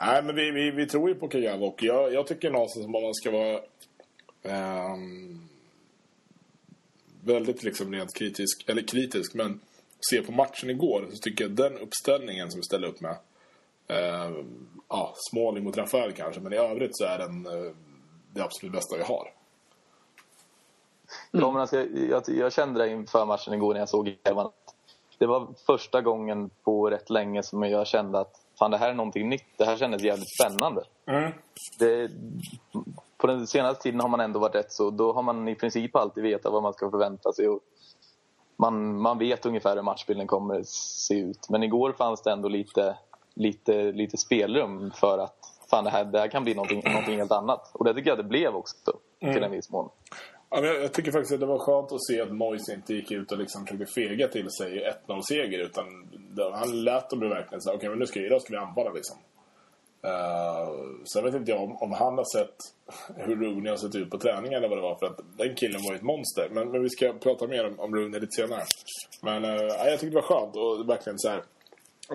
Nej, 0.02 0.24
men 0.24 0.36
vi, 0.36 0.52
vi, 0.52 0.72
vi 0.72 0.86
tror 0.86 1.10
ju 1.10 1.16
på 1.16 1.28
Kagawa 1.28 1.68
och 1.68 1.84
jag, 1.84 2.14
jag 2.14 2.28
tycker 2.28 2.52
någonstans 2.52 2.86
att 2.86 2.92
man 2.92 3.14
ska 3.14 3.32
vara 3.32 3.60
um, 4.94 5.50
väldigt 7.24 7.64
liksom 7.64 7.92
rent 7.92 8.16
kritisk, 8.16 8.70
eller 8.70 8.82
kritisk, 8.82 9.34
men 9.34 9.60
se 10.10 10.22
på 10.22 10.32
matchen 10.32 10.70
igår 10.70 11.08
så 11.12 11.18
tycker 11.18 11.44
jag 11.44 11.52
den 11.52 11.78
uppställningen 11.78 12.52
som 12.52 12.60
vi 12.60 12.64
ställde 12.64 12.88
upp 12.88 13.02
med 13.02 13.16
uh, 13.92 14.44
ja, 14.90 15.14
Småling 15.32 15.64
mot 15.64 15.78
Rafael 15.78 16.12
kanske, 16.12 16.42
men 16.42 16.54
i 16.54 16.58
övrigt 16.58 16.98
så 16.98 17.06
är 17.06 17.18
den 17.18 17.48
uh, 17.48 17.72
det 18.34 18.42
absolut 18.42 18.74
bästa 18.74 18.98
vi 18.98 19.04
har. 19.04 19.34
Ja, 21.32 21.52
men 21.52 21.62
alltså, 21.62 21.86
jag, 22.10 22.24
jag, 22.28 22.54
kände 22.54 22.84
det 22.84 22.92
inför 22.92 23.26
matchen 23.26 23.54
igår 23.54 23.74
när 23.74 23.82
jag 23.82 23.90
såg 23.90 24.18
elvan. 24.24 24.52
Det 25.18 25.26
var 25.26 25.48
första 25.66 26.02
gången 26.02 26.50
på 26.64 26.90
rätt 26.90 27.10
länge 27.10 27.44
som 27.44 27.64
jag 27.64 27.88
kände 27.88 28.20
att 28.20 28.43
fan, 28.64 28.72
det 28.72 28.78
här 28.78 28.90
är 28.90 28.94
någonting 28.94 29.30
nytt. 29.30 29.58
Det 29.58 29.66
här 29.66 29.78
kändes 29.78 30.04
jävligt 30.04 30.30
spännande. 30.30 30.84
Det, 31.80 32.12
på 33.18 33.28
den 33.28 33.48
senaste 33.48 33.84
tiden 33.84 34.00
har 34.00 34.10
man 34.10 34.20
ändå 34.20 34.40
varit 34.40 34.56
rätt 34.56 34.72
så. 34.72 34.90
Då 34.90 35.14
har 35.14 35.24
man 35.24 35.48
i 35.48 35.56
princip 35.56 35.96
alltid 35.96 36.24
vetat 36.24 36.52
vad 36.52 36.64
man 36.64 36.74
ska 36.74 36.92
förvänta 36.92 37.34
sig. 37.34 37.50
Och 37.50 37.60
man, 38.58 39.02
man 39.02 39.18
vet 39.18 39.46
ungefär 39.46 39.76
hur 39.76 39.84
matchbilden 39.84 40.28
kommer 40.28 40.62
se 40.66 41.20
ut. 41.20 41.50
Men 41.50 41.64
igår 41.64 41.92
fanns 41.92 42.22
det 42.22 42.32
ändå 42.32 42.50
lite, 42.50 42.98
lite, 43.36 43.92
lite 43.92 44.18
spelrum 44.18 44.92
för 44.92 45.18
att 45.18 45.38
fan, 45.70 45.84
det, 45.84 45.90
här, 45.90 46.06
det 46.06 46.20
här 46.20 46.28
kan 46.28 46.44
bli 46.44 46.54
någonting, 46.54 46.82
någonting 46.86 47.18
helt 47.18 47.32
annat. 47.32 47.72
Och 47.74 47.86
det 47.86 47.94
tycker 47.94 48.10
jag 48.10 48.20
det 48.20 48.24
blev 48.24 48.56
också 48.56 48.76
till 49.20 49.44
en 49.44 49.52
viss 49.52 49.70
mån. 49.70 49.90
Ja, 50.56 50.62
men 50.62 50.70
jag, 50.70 50.84
jag 50.84 50.94
tycker 50.94 51.12
faktiskt 51.12 51.34
att 51.34 51.40
det 51.40 51.46
var 51.46 51.60
skönt 51.60 51.92
att 51.92 52.06
se 52.06 52.22
att 52.22 52.32
Moise 52.32 52.74
inte 52.74 52.94
gick 52.94 53.12
ut 53.12 53.32
och 53.32 53.38
liksom 53.38 53.66
försökte 53.66 53.94
fega 53.94 54.28
till 54.28 54.50
sig 54.52 54.94
1-0-seger. 55.08 55.60
Utan 55.60 55.86
det, 56.36 56.52
han 56.54 56.84
lät 56.84 57.10
dem 57.10 57.20
verkligen 57.20 57.62
säga 57.62 57.76
okej 57.76 57.78
okay, 57.78 57.90
men 57.90 58.00
nu 58.00 58.06
ska, 58.06 58.20
idag 58.20 58.42
ska 58.42 58.54
vi 58.54 58.58
anfalla 58.58 58.92
liksom. 58.92 59.18
Eh, 60.04 60.10
uh, 60.10 61.04
sen 61.14 61.24
vet 61.24 61.36
inte 61.36 61.52
jag 61.52 61.64
om, 61.64 61.78
om 61.78 61.92
han 61.92 62.18
har 62.18 62.38
sett 62.38 62.56
hur 63.28 63.36
Rooney 63.36 63.70
har 63.70 63.78
sett 63.78 63.96
ut 63.96 64.10
på 64.10 64.18
träningen 64.18 64.58
eller 64.58 64.68
vad 64.68 64.78
det 64.78 64.82
var. 64.82 64.96
För 64.96 65.06
att 65.06 65.20
den 65.38 65.56
killen 65.56 65.82
var 65.84 65.92
ju 65.92 65.98
ett 65.98 66.04
monster. 66.04 66.50
Men, 66.52 66.72
men 66.72 66.82
vi 66.82 66.90
ska 66.90 67.14
prata 67.14 67.48
mer 67.48 67.68
om, 67.68 67.80
om 67.80 67.96
Rooney 67.96 68.20
lite 68.20 68.36
senare. 68.36 68.64
Men 69.22 69.46
uh, 69.46 69.52
jag 69.62 70.00
tyckte 70.00 70.06
det 70.06 70.22
var 70.22 70.40
skönt 70.42 70.56
och 70.56 70.90
verkligen 70.90 71.20
så 71.20 71.30
här. 71.30 71.44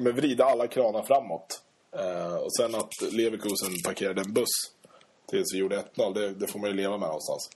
Men 0.01 0.16
vrida 0.16 0.44
alla 0.44 0.66
kranar 0.66 1.03
framåt. 1.03 1.62
Uh, 1.96 2.37
och 2.37 2.57
sen 2.57 2.74
att 2.74 3.12
Leverkusen 3.12 3.72
parkerade 3.85 4.20
en 4.20 4.33
buss 4.33 4.57
tills 5.31 5.55
vi 5.55 5.59
gjorde 5.59 5.85
1-0. 5.96 6.14
Det, 6.14 6.35
det 6.35 6.46
får 6.46 6.59
man 6.59 6.70
ju 6.70 6.77
leva 6.77 6.98
med 6.98 7.09
någonstans. 7.09 7.51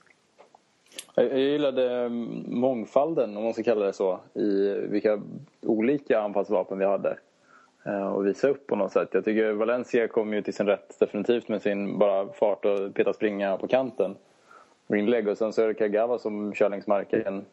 Jag 1.15 1.39
gillade 1.39 1.91
mm, 1.99 2.43
mångfalden, 2.47 3.37
om 3.37 3.43
man 3.43 3.53
ska 3.53 3.63
kalla 3.63 3.85
det 3.85 3.93
så, 3.93 4.19
i 4.33 4.73
vilka 4.89 5.21
olika 5.61 6.21
anfallsvapen 6.21 6.79
vi 6.79 6.85
hade 6.85 7.17
eh, 7.85 8.07
och 8.07 8.27
visa 8.27 8.49
upp 8.49 8.67
på 8.67 8.75
något 8.75 8.91
sätt. 8.91 9.09
Jag 9.11 9.25
tycker 9.25 9.51
Valencia 9.51 10.07
kom 10.07 10.33
ju 10.33 10.41
till 10.41 10.53
sin 10.53 10.67
rätt 10.67 10.99
definitivt 10.99 11.47
med 11.47 11.61
sin 11.61 11.97
bara 11.97 12.27
fart 12.27 12.65
och 12.65 12.93
peta 12.93 13.13
springa 13.13 13.57
på 13.57 13.67
kanten. 13.67 14.15
Inlägg 14.87 15.27
och 15.27 15.37
sen 15.37 15.53
så 15.53 15.61
är 15.61 15.67
det 15.67 15.73
Kagawa 15.73 16.17
som 16.17 16.53
kör 16.53 16.69
längs 16.69 16.87
marken 16.87 17.45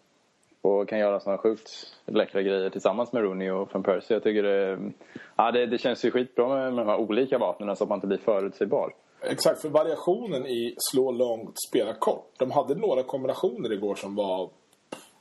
och 0.62 0.88
kan 0.88 0.98
göra 0.98 1.20
sådana 1.20 1.38
sjukt 1.38 1.70
läckra 2.06 2.42
grejer 2.42 2.70
tillsammans 2.70 3.12
med 3.12 3.22
Rooney 3.22 3.50
och 3.50 3.68
Van 3.72 3.82
Persie. 3.82 4.16
Jag 4.16 4.22
tycker 4.22 4.42
det, 4.42 4.72
mm, 4.72 4.92
ja, 5.36 5.50
det, 5.50 5.66
det 5.66 5.78
känns 5.78 6.04
ju 6.04 6.10
skitbra 6.10 6.48
med, 6.48 6.74
med 6.74 6.86
de 6.86 6.90
här 6.90 7.00
olika 7.00 7.38
vapnen 7.38 7.76
så 7.76 7.84
att 7.84 7.90
man 7.90 7.96
inte 7.96 8.06
blir 8.06 8.18
förutsägbar. 8.18 8.92
Exakt, 9.22 9.62
för 9.62 9.68
variationen 9.68 10.46
i 10.46 10.74
slå 10.90 11.10
långt, 11.12 11.54
spela 11.68 11.94
kort. 11.94 12.32
De 12.38 12.50
hade 12.50 12.74
några 12.74 13.02
kombinationer 13.02 13.72
igår 13.72 13.94
som 13.94 14.14
var... 14.14 14.50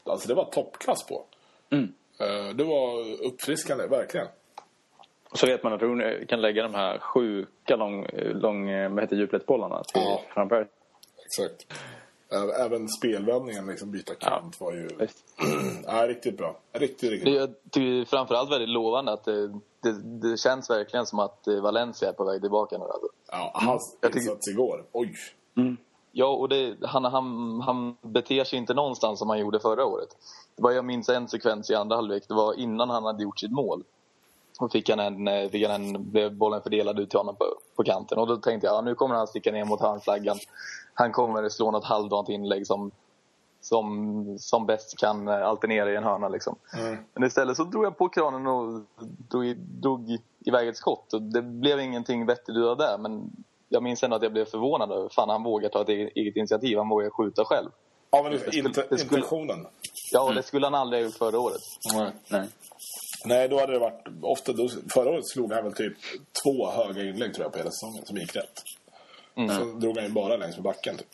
Alltså 0.04 0.28
det 0.28 0.34
var 0.34 0.46
toppklass 0.46 1.08
på. 1.08 1.24
Mm. 1.72 1.94
Det 2.58 2.64
var 2.64 3.00
uppfriskande, 3.28 3.88
verkligen. 3.88 4.28
Så 5.34 5.46
vet 5.48 5.64
man 5.64 5.74
att 5.74 5.82
Rooney 5.82 6.26
kan 6.26 6.42
lägga 6.42 6.64
de 6.64 6.74
här 6.74 7.00
sjuka 7.00 7.76
lång, 7.76 8.08
lång 8.34 8.66
vad 8.96 9.00
heter 9.04 9.16
djupledsbollarna 9.16 9.84
till 9.84 10.02
Ja. 10.02 10.22
framför. 10.34 10.68
Exakt. 11.26 11.74
Även 12.60 12.88
spelvändningen, 12.90 13.66
liksom 13.68 13.92
byta 13.92 14.16
kant, 14.16 14.62
var 14.62 14.74
ju... 14.74 14.90
Ja, 15.86 16.08
riktigt 16.08 16.38
bra. 16.38 16.60
Riktigt, 16.74 17.10
riktigt 17.12 17.26
Det 17.26 17.32
bra. 17.32 17.40
jag 17.40 17.50
tycker 17.72 18.06
framförallt 18.10 18.52
väldigt 18.52 18.70
lovande 18.70 19.12
att 19.12 19.24
det, 19.24 19.60
det, 19.82 19.92
det 20.30 20.38
känns 20.38 20.70
verkligen 20.70 21.06
som 21.06 21.20
att 21.20 21.48
eh, 21.48 21.62
Valencia 21.62 22.10
är 22.10 22.14
på 22.14 22.24
väg 22.24 22.42
tillbaka 22.42 22.78
nu. 22.78 22.84
Alltså. 22.84 23.08
Ja, 23.32 23.52
hans 23.54 23.98
tycker- 24.02 24.20
insats 24.20 24.48
igår. 24.48 24.86
Oj. 24.92 25.16
Ja, 26.12 26.28
och 26.28 26.50
det, 26.50 26.76
han, 26.82 27.06
han, 27.06 27.62
han 27.62 27.98
beter 28.02 28.44
sig 28.44 28.60
inte 28.60 28.74
någonstans 28.74 29.20
som 29.20 29.30
han 29.30 29.40
gjorde 29.40 29.60
förra 29.60 29.86
året. 29.86 30.10
Det 30.56 30.64
var, 30.64 30.72
jag 30.72 30.86
minns 30.86 31.10
en 31.10 31.28
sekvens 31.28 31.70
i 31.70 31.76
andra 31.76 31.96
halvlek. 31.96 32.28
Det 32.28 32.34
var 32.34 32.54
innan 32.54 32.90
han 32.90 33.04
hade 33.04 33.24
gjort 33.24 33.40
sitt 33.40 33.52
mål. 33.52 33.84
Och 34.60 34.72
fick 34.72 34.90
han 34.90 35.00
en, 35.00 35.28
eh, 35.28 35.50
fick 35.50 35.68
han 35.68 35.96
en, 35.96 36.12
blev 36.12 36.36
bollen 36.36 36.62
fördelad 36.62 37.00
ut 37.00 37.10
till 37.10 37.20
honom 37.20 37.36
på, 37.36 37.46
på 37.76 37.84
kanten. 37.84 38.18
Och 38.18 38.28
då 38.28 38.38
tänkte 38.38 38.68
jag, 38.68 38.76
ja, 38.76 38.82
nu 38.82 38.96
kommer 38.96 39.16
han 39.16 39.28
sticka 39.28 39.52
ner 39.52 39.66
mot 39.66 39.82
hörnflaggan. 39.82 40.38
Han 40.94 41.12
kommer 41.12 41.50
slå 41.50 41.72
något 41.72 41.84
halvdant 41.86 42.30
inlägg 42.30 42.68
som, 42.68 42.92
som, 43.70 44.36
som 44.40 44.66
bäst 44.66 44.98
kan 44.98 45.28
alternera 45.28 45.92
i 45.92 45.96
en 45.96 46.04
hörna. 46.04 46.30
Liksom. 46.30 46.56
Mm. 46.78 46.98
Men 47.14 47.24
istället 47.24 47.58
så 47.58 47.64
drog 47.64 47.86
jag 47.86 47.98
på 47.98 48.10
kranen 48.10 48.48
och 48.48 48.82
drog, 49.30 49.56
drog 49.58 50.18
iväg 50.46 50.68
ett 50.68 50.78
skott. 50.78 51.14
Och 51.14 51.22
det 51.22 51.42
blev 51.42 51.80
ingenting 51.80 52.26
vettigt 52.26 52.58
av 52.58 52.78
det. 52.78 52.98
Men 53.00 53.32
jag 53.70 53.84
minns 53.84 54.04
ändå 54.04 54.16
att 54.16 54.24
jag 54.24 54.32
blev 54.34 54.46
förvånad 54.46 54.92
över 54.92 55.10
fan 55.10 55.30
han 55.30 55.44
vågar 55.44 55.70
ta 55.70 55.82
ett 55.82 55.90
eget 55.90 56.12
eget 56.16 56.36
initiativ. 56.36 56.78
Han 56.78 56.90
vågar 56.90 57.10
skjuta 57.10 57.46
själv. 57.46 57.70
Ja, 58.12 58.24
men 58.24 58.32
Det 58.32 58.40
skulle- 58.40 58.68
inte, 58.68 58.86
det 58.90 58.98
skulle- 58.98 59.18
intentionen. 59.18 59.68
Ja, 60.12 60.28
och 60.28 60.34
det 60.36 60.44
skulle 60.44 60.66
han 60.66 60.76
aldrig 60.76 61.02
ha 61.02 61.06
gjort 61.06 61.18
förra 61.18 61.40
året. 61.40 61.62
Nej. 62.30 62.44
Nej, 63.26 63.50
då 63.50 63.60
hade 63.60 63.74
det 63.74 63.80
varit... 63.80 64.08
Ofta 64.22 64.54
då, 64.54 64.70
förra 64.94 65.10
året 65.10 65.28
slog 65.28 65.54
han 65.54 65.64
väl 65.64 65.74
typ 65.74 65.94
två 66.44 66.70
höga 66.70 67.04
inlägg 67.04 67.34
tror 67.34 67.46
jag 67.46 67.52
på 67.52 67.58
hela 67.58 67.72
säsongen 67.72 68.06
som 68.06 68.18
gick 68.18 68.36
rätt. 68.36 68.64
Mm. 69.36 69.58
Så 69.58 69.64
drog 69.66 69.96
han 69.98 70.06
ju 70.06 70.12
bara 70.12 70.38
längs 70.38 70.56
med 70.56 70.64
backen 70.64 70.98
typ. 70.98 71.08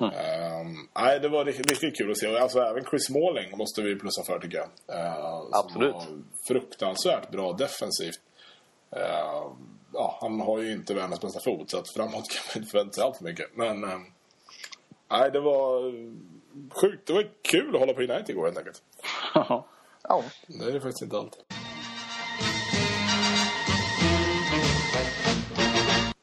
Ehm, 0.00 0.88
nej, 0.98 1.20
det 1.20 1.28
var 1.28 1.44
riktigt, 1.44 1.98
kul 1.98 2.10
att 2.10 2.18
se. 2.18 2.28
Och 2.28 2.38
Alltså, 2.40 2.60
även 2.60 2.84
Chris 2.84 3.06
Smalling 3.06 3.58
måste 3.58 3.82
vi 3.82 3.96
plussa 3.98 4.22
för 4.26 4.38
tycker 4.38 4.58
jag. 4.58 4.68
Som 5.16 5.50
Absolut. 5.52 5.94
fruktansvärt 6.48 7.30
bra 7.30 7.52
defensivt. 7.52 8.20
Ehm, 8.90 9.76
ja, 9.92 10.18
han 10.20 10.40
har 10.40 10.58
ju 10.58 10.72
inte 10.72 10.94
världens 10.94 11.20
bästa 11.20 11.40
fot 11.40 11.70
så 11.70 11.78
att 11.78 11.88
framåt 11.94 12.12
kan 12.12 12.42
man 12.48 12.56
inte 12.56 12.70
förvänta 12.70 12.92
sig 12.92 13.04
allt 13.04 13.16
för 13.16 13.24
mycket. 13.24 13.56
Men 13.56 13.84
ehm, 13.84 14.04
nej, 15.10 15.30
det 15.30 15.40
var 15.40 15.92
sjukt. 16.80 17.06
Det 17.06 17.12
var 17.12 17.30
kul 17.42 17.74
att 17.74 17.80
hålla 17.80 17.92
på 17.92 18.00
United 18.00 18.30
igår 18.30 18.44
helt 18.44 18.58
enkelt. 18.58 18.82
Ja. 20.08 20.24
Det 20.46 20.64
är 20.64 20.72
det 20.72 20.80
faktiskt 20.80 21.02
inte 21.02 21.16
alltid. 21.16 21.42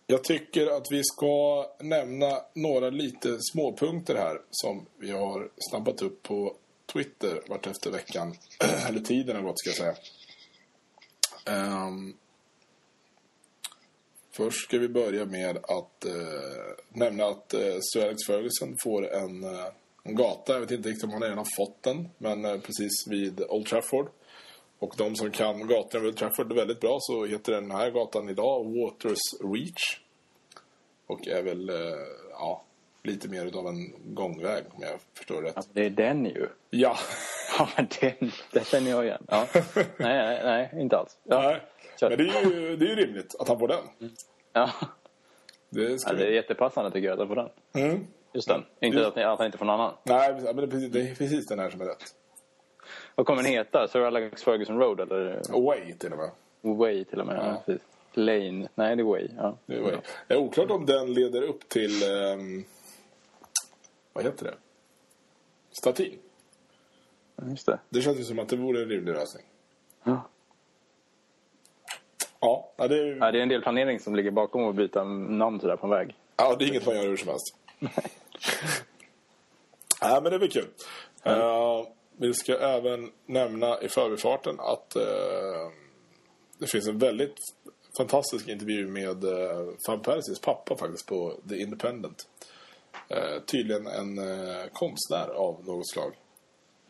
Jag 0.08 0.24
tycker 0.24 0.68
att 0.68 0.92
vi 0.92 1.04
ska 1.04 1.66
nämna 1.80 2.42
några 2.54 2.90
lite 2.90 3.38
småpunkter 3.40 4.16
här 4.16 4.42
som 4.52 4.86
vi 4.98 5.12
har 5.12 5.50
snabbat 5.58 6.02
upp 6.02 6.24
på 6.24 6.56
Twitter 6.94 7.42
vart 7.48 7.68
efter 7.68 7.92
veckan. 7.92 8.36
Eller 8.88 9.00
tiden 9.00 9.36
har 9.36 9.44
gått 9.44 9.60
ska 9.60 9.70
jag 9.70 9.78
säga. 9.78 9.96
Um, 11.86 12.18
först 14.32 14.68
ska 14.68 14.78
vi 14.78 14.90
börja 14.90 15.26
med 15.26 15.58
att 15.58 16.06
uh, 16.06 16.14
nämna 16.90 17.26
att 17.26 17.54
uh, 17.54 17.78
Sir 17.82 18.04
Alex 18.04 18.26
Ferguson 18.28 18.76
får 18.84 19.14
en, 19.14 19.44
uh, 19.44 19.66
en 20.04 20.16
gata. 20.16 20.54
Jag 20.54 20.60
vet 20.60 20.72
inte 20.72 20.90
riktigt 20.90 21.04
om 21.04 21.12
han 21.12 21.22
redan 21.22 21.38
har 21.38 21.48
fått 21.58 21.84
den. 21.84 22.10
Men 22.18 22.46
uh, 22.46 22.60
precis 22.60 23.08
vid 23.08 23.42
Old 23.42 23.66
Trafford. 23.66 24.10
Och 24.80 24.94
de 24.98 25.16
som 25.16 25.32
kan 25.32 25.68
gatorna 25.68 26.06
vid 26.06 26.18
Trafford 26.18 26.54
väldigt 26.54 26.80
bra 26.80 26.98
så 27.02 27.26
heter 27.26 27.52
den 27.52 27.72
här 27.72 27.90
gatan 27.92 28.30
idag 28.30 28.66
Waters 28.66 29.20
Reach. 29.44 30.00
Och 31.08 31.28
är 31.28 31.44
väl 31.44 31.70
eh, 31.70 31.76
ja, 32.32 32.64
lite 33.04 33.28
mer 33.30 33.46
utav 33.46 33.68
en 33.68 33.94
gångväg 34.16 34.64
om 34.72 34.82
jag 34.82 35.00
förstår 35.14 35.42
rätt. 35.42 35.58
Alltså, 35.58 35.72
det 35.74 35.86
är 35.86 35.90
den 35.90 36.26
ju. 36.26 36.48
Ja, 36.70 36.98
Ja, 37.58 37.70
men 37.78 37.88
den, 38.02 38.32
det 38.52 38.68
känner 38.68 38.92
jag 38.92 39.06
igen. 39.06 39.26
Ja. 39.28 39.48
Nej, 39.54 39.94
nej, 39.98 40.42
nej, 40.44 40.82
inte 40.82 40.98
alls. 40.98 41.18
Ja. 41.24 41.42
nej. 41.42 41.62
kör. 42.00 42.10
Men 42.10 42.18
det 42.18 42.38
är, 42.38 42.46
ju, 42.46 42.76
det 42.76 42.86
är 42.86 42.90
ju 42.90 42.96
rimligt 42.96 43.36
att 43.40 43.48
han 43.48 43.60
får 43.60 43.68
den. 43.68 43.84
Ja. 44.54 44.70
Det 45.70 46.04
Ja, 46.06 46.14
det 46.14 46.26
är 46.26 46.32
jättepassande 46.32 46.92
tycker 46.92 47.08
jag 47.08 47.22
att 47.22 47.28
få 47.28 47.36
den. 47.36 47.50
mm. 47.74 48.08
Just 48.34 48.48
den. 48.48 48.66
Inte 48.82 49.08
att, 49.08 49.16
ni, 49.16 49.24
att 49.24 49.38
han 49.38 49.46
inte 49.46 49.58
får 49.58 49.66
någon 49.66 49.80
annan. 49.80 49.94
Nej, 50.04 50.34
men 50.34 50.56
det 50.56 50.64
är, 50.64 50.68
precis, 50.68 50.92
det 50.92 51.02
är 51.02 51.16
precis 51.16 51.48
den 51.48 51.60
här 51.60 51.70
som 51.70 51.82
är 51.82 51.86
rätt. 51.86 52.16
Vad 53.16 53.26
kommer 53.26 53.44
den 53.44 53.52
heta? 53.52 53.88
Sir 53.88 54.00
Alex 54.02 54.44
Ferguson 54.44 54.80
Road 54.80 55.00
eller 55.00 55.42
Away 55.54 55.94
till 55.94 56.12
och 56.12 56.18
med. 56.18 56.30
Way 56.78 57.06
till 57.06 57.20
och 57.20 57.28
med? 57.28 57.38
Ja. 57.38 57.62
precis. 57.66 57.82
Lane? 58.14 58.68
Nej, 58.76 58.96
det 58.96 59.02
är 59.02 59.04
Way. 59.04 59.28
Ja. 59.38 59.58
Det 59.66 59.76
är, 59.76 59.80
away. 59.80 59.96
det 60.28 60.34
är 60.34 60.38
oklart 60.38 60.72
om 60.72 60.86
den 60.86 61.14
leder 61.14 61.42
upp 61.42 61.70
till... 61.70 62.04
ehm, 62.04 62.64
vad 64.14 64.24
heter 64.24 64.46
det? 64.46 64.54
Statin. 65.72 66.20
Ja, 67.36 67.44
Just 67.50 67.66
det. 67.66 67.80
Det 67.90 68.02
känns 68.02 68.20
ju 68.20 68.24
som 68.24 68.40
att 68.40 68.50
det 68.50 68.56
vore 68.56 68.82
en 68.82 68.90
rimlig 68.90 69.14
lösning. 69.14 69.44
Ja. 70.04 70.22
Ja, 72.40 72.72
ja, 72.78 72.88
det 72.88 72.98
är, 72.98 73.16
Ja, 73.16 73.32
det 73.32 73.38
är 73.38 73.42
en 73.44 73.50
del 73.50 73.62
planering 73.62 74.00
som 74.00 74.16
ligger 74.16 74.32
bakom 74.32 74.70
att 74.70 74.76
byta 74.76 75.04
namn 75.04 75.60
sådär 75.60 75.76
på 75.76 75.86
en 75.88 75.92
väg. 75.92 76.16
ja, 76.38 76.56
det 76.60 76.66
är 76.66 76.70
inget 76.70 76.86
man 76.86 76.96
gör 76.96 77.04
hur 77.08 77.18
som 77.18 77.28
helst. 77.30 77.56
Nej, 80.02 80.22
men 80.22 80.32
det 80.32 80.40
blir 80.40 80.50
kul. 80.50 80.68
Eh, 81.24 81.88
vi 82.18 82.34
ska 82.34 82.58
även 82.58 83.12
nämna 83.26 83.82
i 83.82 83.90
förbifarten 83.90 84.60
att 84.60 84.96
eh, 84.96 85.72
det 86.58 86.68
finns 86.68 86.88
en 86.88 86.98
väldigt 86.98 87.38
fantastisk 87.98 88.48
intervju 88.48 88.88
med 88.88 89.24
uh, 89.24 89.74
Van 89.88 90.02
Persies 90.02 90.40
pappa 90.40 90.78
faktiskt 90.78 91.06
på 91.06 91.34
The 91.50 91.58
Independent. 91.58 92.28
Eh, 93.08 93.42
tydligen 93.46 93.88
en 93.88 94.18
eh, 94.18 94.66
konstnär 94.74 95.28
av 95.28 95.66
något 95.66 95.90
slag. 95.90 96.14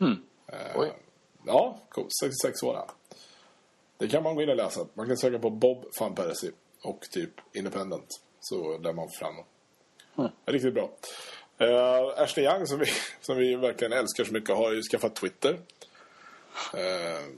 Mm. 0.00 0.16
Eh, 0.46 0.80
Oj. 0.80 0.92
Ja, 1.46 1.78
cool. 1.88 2.08
66 2.22 2.62
år. 2.62 2.90
Det 3.98 4.08
kan 4.08 4.22
man 4.22 4.34
gå 4.34 4.42
in 4.42 4.48
och 4.48 4.56
läsa. 4.56 4.86
Man 4.94 5.06
kan 5.06 5.16
söka 5.16 5.38
på 5.38 5.50
Bob 5.50 5.84
van 6.00 6.14
Persie 6.14 6.50
och 6.82 7.00
typ 7.10 7.30
Independent. 7.52 8.06
Så 8.40 8.78
lär 8.78 8.92
man 8.92 9.08
fram. 9.08 9.34
Mm. 10.18 10.30
Riktigt 10.46 10.74
bra. 10.74 10.90
Uh, 11.60 12.22
Ashley 12.22 12.44
Young 12.44 12.66
som 12.66 12.78
vi, 12.78 12.86
som 13.20 13.36
vi 13.36 13.54
verkligen 13.54 13.92
älskar 13.92 14.24
så 14.24 14.32
mycket 14.32 14.56
har 14.56 14.72
ju 14.72 14.82
skaffat 14.82 15.16
Twitter. 15.16 15.52
Uh, 16.74 17.36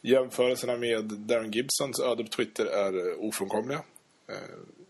jämförelserna 0.00 0.76
med 0.76 1.04
Darren 1.04 1.50
Gibsons 1.50 2.00
öde 2.00 2.24
på 2.24 2.30
Twitter 2.30 2.66
är 2.66 3.24
ofrånkomliga. 3.24 3.78
Uh, 4.30 4.36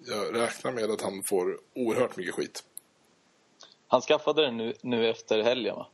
jag 0.07 0.37
räknar 0.37 0.72
med 0.72 0.90
att 0.90 1.00
han 1.00 1.22
får 1.29 1.59
oerhört 1.74 2.16
mycket 2.16 2.35
skit. 2.35 2.64
Han 3.88 4.00
skaffade 4.00 4.42
den 4.42 4.57
nu, 4.57 4.74
nu 4.81 5.09
efter 5.11 5.42
helgen 5.42 5.76
va? 5.76 5.87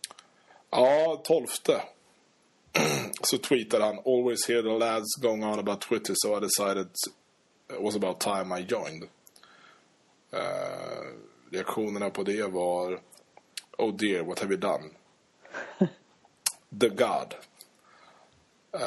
Ja, 0.70 1.22
tolfte. 1.24 1.82
så 3.22 3.38
tweetade 3.38 3.84
han 3.84 3.98
Always 3.98 4.48
hear 4.48 4.62
the 4.62 4.78
lads 4.78 5.16
going 5.20 5.44
on 5.44 5.58
about 5.58 5.80
Twitter 5.80 6.14
so 6.16 6.36
I 6.36 6.40
decided 6.40 6.86
it 7.70 7.82
was 7.82 7.96
about 7.96 8.20
time 8.20 8.60
I 8.60 8.66
joined. 8.68 9.02
Uh, 10.32 11.31
reaktionerna 11.52 12.10
på 12.10 12.22
det 12.22 12.42
var 12.52 13.00
Oh 13.78 13.96
dear, 13.96 14.22
what 14.22 14.38
have 14.40 14.54
you 14.54 14.60
done? 14.60 14.90
The 16.80 16.88
God. 16.88 17.34
Uh, 18.74 18.80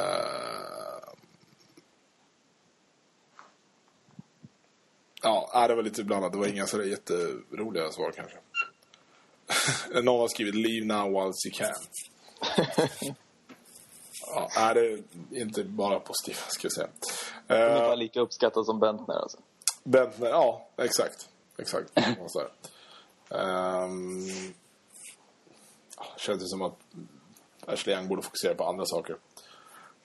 ja, 5.22 5.68
det 5.68 5.76
var 5.76 5.84
lite 5.84 6.04
blandat. 6.04 6.32
Det 6.32 6.38
var 6.38 6.48
inga 6.48 6.68
sådär 6.68 6.86
jätteroliga 6.86 7.92
svar 7.92 8.12
kanske. 8.12 8.38
Någon 10.02 10.20
har 10.20 10.28
skrivit 10.28 10.56
Leave 10.56 10.86
now 10.86 11.24
whilst 11.24 11.46
you 11.46 11.54
can. 11.54 11.76
ja, 14.36 14.50
nej, 14.58 14.74
det 14.74 15.38
är 15.38 15.42
inte 15.42 15.64
bara 15.64 16.00
positivt 16.00 16.52
ska 16.52 16.66
jag 16.66 16.72
säga. 16.72 16.88
Ungefär 17.48 17.90
Uh, 17.90 17.98
lika 17.98 18.20
uppskattad 18.20 18.66
som 18.66 18.80
Bentner 18.80 19.16
alltså. 19.16 19.38
Bentner, 19.84 20.30
ja, 20.30 20.70
exakt. 20.78 21.30
Exakt. 21.58 21.92
Och 22.22 22.32
så 22.32 22.40
här. 22.40 22.50
Ehm, 23.30 24.54
känns 26.18 26.44
ju 26.44 26.48
som 26.48 26.62
att 26.62 26.78
Ashley 27.66 27.96
Young 27.96 28.08
borde 28.08 28.22
fokusera 28.22 28.56
på 28.56 28.64
andra 28.64 28.86
saker. 28.86 29.16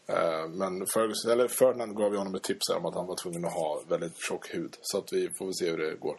Ehm, 0.07 0.53
men 0.53 0.87
Ferguson, 0.87 1.31
eller 1.31 1.49
Ferdinand 1.49 1.97
gav 1.97 2.13
ju 2.13 2.19
honom 2.19 2.35
ett 2.35 2.43
tips 2.43 2.69
om 2.69 2.87
att 2.87 2.95
han 2.95 3.07
var 3.07 3.17
tvungen 3.17 3.45
att 3.45 3.53
ha 3.53 3.83
väldigt 3.89 4.23
tjock 4.29 4.55
hud. 4.55 4.77
Så 4.83 4.99
att 4.99 5.13
vi 5.13 5.31
får 5.39 5.45
väl 5.45 5.55
se 5.55 5.71
hur 5.71 5.79
det 5.79 5.95
går 5.95 6.17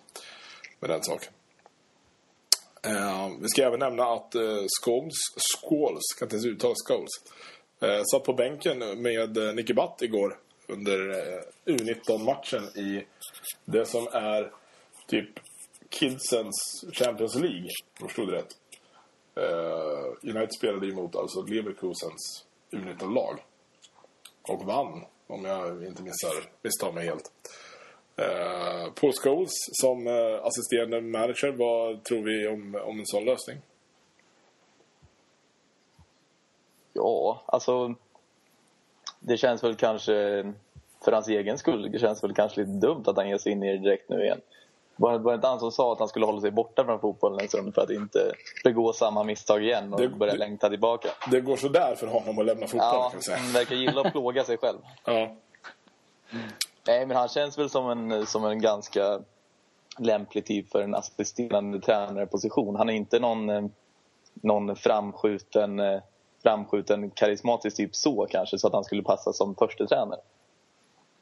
med 0.80 0.90
den 0.90 1.04
saken. 1.04 1.34
Ehm, 2.84 3.42
vi 3.42 3.50
ska 3.50 3.64
även 3.64 3.80
nämna 3.80 4.04
att 4.04 4.36
uh, 4.36 4.66
Scholes, 4.82 5.18
Scholes, 5.62 6.04
kan 6.20 6.26
inte 6.26 6.36
ens 6.36 6.46
uttala 6.46 6.76
Scholes, 6.88 7.10
uh, 7.84 8.04
satt 8.12 8.24
på 8.24 8.34
bänken 8.34 9.02
med 9.02 9.38
uh, 9.38 9.54
Nicky 9.54 9.74
Butt 9.74 10.02
igår 10.02 10.38
under 10.68 11.10
uh, 11.10 11.42
U19-matchen 11.66 12.64
i 12.64 13.06
det 13.66 13.86
som 13.86 14.08
är 14.08 14.52
typ 15.12 15.30
Kidsens 15.90 16.86
Champions 16.94 17.36
League, 17.36 17.60
om 17.60 18.00
jag 18.00 18.10
förstod 18.10 18.28
det 18.28 18.36
rätt. 18.36 18.58
Uh, 19.38 20.30
United 20.36 20.54
spelade 20.54 20.88
emot 20.88 21.16
alltså 21.16 21.42
Leverkusens 21.42 22.46
U19-lag. 22.72 23.40
Och 24.42 24.66
vann, 24.66 25.06
om 25.28 25.46
jag 25.46 25.86
inte 25.86 26.04
missar, 26.04 26.52
misstar 26.62 26.92
mig 26.92 27.06
helt. 27.06 27.32
Eh, 28.16 28.86
uh, 28.86 28.94
Paul 28.94 29.14
Scholes 29.14 29.52
som 29.82 30.08
uh, 30.08 30.46
assisterande 30.46 31.02
manager, 31.02 31.52
vad 31.52 32.04
tror 32.04 32.24
vi 32.24 32.48
om, 32.48 32.76
om 32.76 33.00
en 33.00 33.06
sån 33.06 33.26
lösning? 33.26 33.58
Ja, 36.94 37.44
alltså... 37.46 37.96
Det 39.20 39.38
känns 39.38 39.64
väl 39.64 39.76
kanske, 39.76 40.14
för 41.06 41.12
hans 41.12 41.28
egen 41.28 41.58
skull, 41.58 41.92
det 41.92 42.00
känns 42.00 42.24
väl 42.24 42.34
kanske 42.34 42.62
lite 42.62 42.88
dumt 42.88 43.04
att 43.06 43.18
han 43.18 43.30
ger 43.30 43.38
sig 43.38 43.52
in 43.52 43.64
i 43.64 43.72
det 43.72 43.78
direkt 43.78 44.10
nu 44.10 44.24
igen. 44.24 44.42
Var 45.02 45.20
var 45.20 45.32
det 45.32 45.36
inte 45.36 45.48
han 45.48 45.60
som 45.60 45.72
sa 45.72 45.94
att 45.94 46.00
han 46.00 46.08
skulle 46.08 46.26
hålla 46.26 46.42
sig 46.42 46.52
borta 46.52 46.86
från 46.86 47.00
fotbollen 47.00 47.40
en 47.40 47.48
stund 47.48 47.74
för 47.76 47.82
att 47.82 47.90
inte 47.90 48.34
begå 48.64 48.94
samma 48.94 49.24
misstag 49.24 49.64
igen 49.64 49.94
och 49.94 50.02
Det- 50.02 50.08
börja 50.10 50.34
det- 50.34 50.40
längta 50.40 50.70
tillbaka? 50.70 51.10
Det 51.32 51.42
går 51.42 51.58
så 51.58 51.68
där 51.70 51.96
för 51.96 52.08
honom 52.08 52.40
att 52.40 52.46
lämna 52.46 52.68
fotbollen 52.68 52.88
Ja, 52.94 53.10
kan 53.10 53.18
jag 53.18 53.24
säga. 53.24 53.38
han 53.38 53.54
verkar 53.54 53.76
gilla 53.76 54.02
att 54.02 54.12
plåga 54.12 54.44
sig 54.44 54.58
själv. 54.58 54.78
Ja. 55.06 55.36
Nej, 56.88 57.06
men 57.06 57.18
han 57.18 57.28
känns 57.28 57.58
väl 57.58 57.70
som 57.70 57.90
en, 57.90 58.26
som 58.26 58.46
en 58.46 58.62
ganska 58.62 59.20
lämplig 59.98 60.46
typ 60.46 60.72
för 60.72 60.82
en 60.84 60.96
assisterande 60.96 61.80
tränarposition. 61.82 62.76
Han 62.76 62.90
är 62.90 62.94
inte 62.94 63.20
någon, 63.20 63.50
eh, 63.50 63.64
någon 64.34 64.76
framskjuten, 64.76 65.80
eh, 65.80 66.02
framskjuten 66.44 67.10
karismatisk 67.10 67.78
typ 67.78 67.96
så 67.96 68.28
kanske, 68.30 68.58
så 68.58 68.68
att 68.68 68.74
han 68.74 68.84
skulle 68.84 69.04
passa 69.04 69.34
som 69.34 69.56
första 69.56 69.88
tränare. 69.88 70.20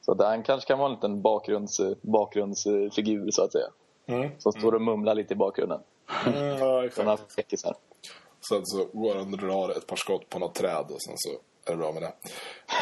Så 0.10 0.14
att 0.14 0.28
han 0.28 0.44
kanske 0.44 0.68
kan 0.68 0.80
vara 0.80 0.90
en 0.90 0.96
liten 0.96 1.22
bakgrunds, 1.22 1.82
bakgrundsfigur 2.02 3.32
så 3.32 3.44
att 3.44 3.52
säga. 3.52 3.68
Mm. 4.06 4.30
Som 4.40 4.52
står 4.52 4.76
och 4.76 4.82
mumlar 4.82 5.16
lite 5.16 5.34
i 5.34 5.38
bakgrunden. 5.38 5.80
Mm, 6.26 6.58
ja, 6.58 6.86
exakt. 6.86 7.34
Fräckisar. 7.34 7.76
Sen 8.50 8.66
så 8.66 8.86
går 8.86 9.16
han 9.16 9.34
och 9.34 9.40
drar 9.40 9.70
ett 9.70 9.88
par 9.88 9.96
skott 9.96 10.30
på 10.30 10.40
något 10.40 10.56
träd 10.56 10.86
och 10.90 11.02
sen 11.02 11.14
så 11.18 11.30
är 11.66 11.72
det 11.72 11.78
bra 11.78 11.92
med 11.92 12.02
det. 12.02 12.14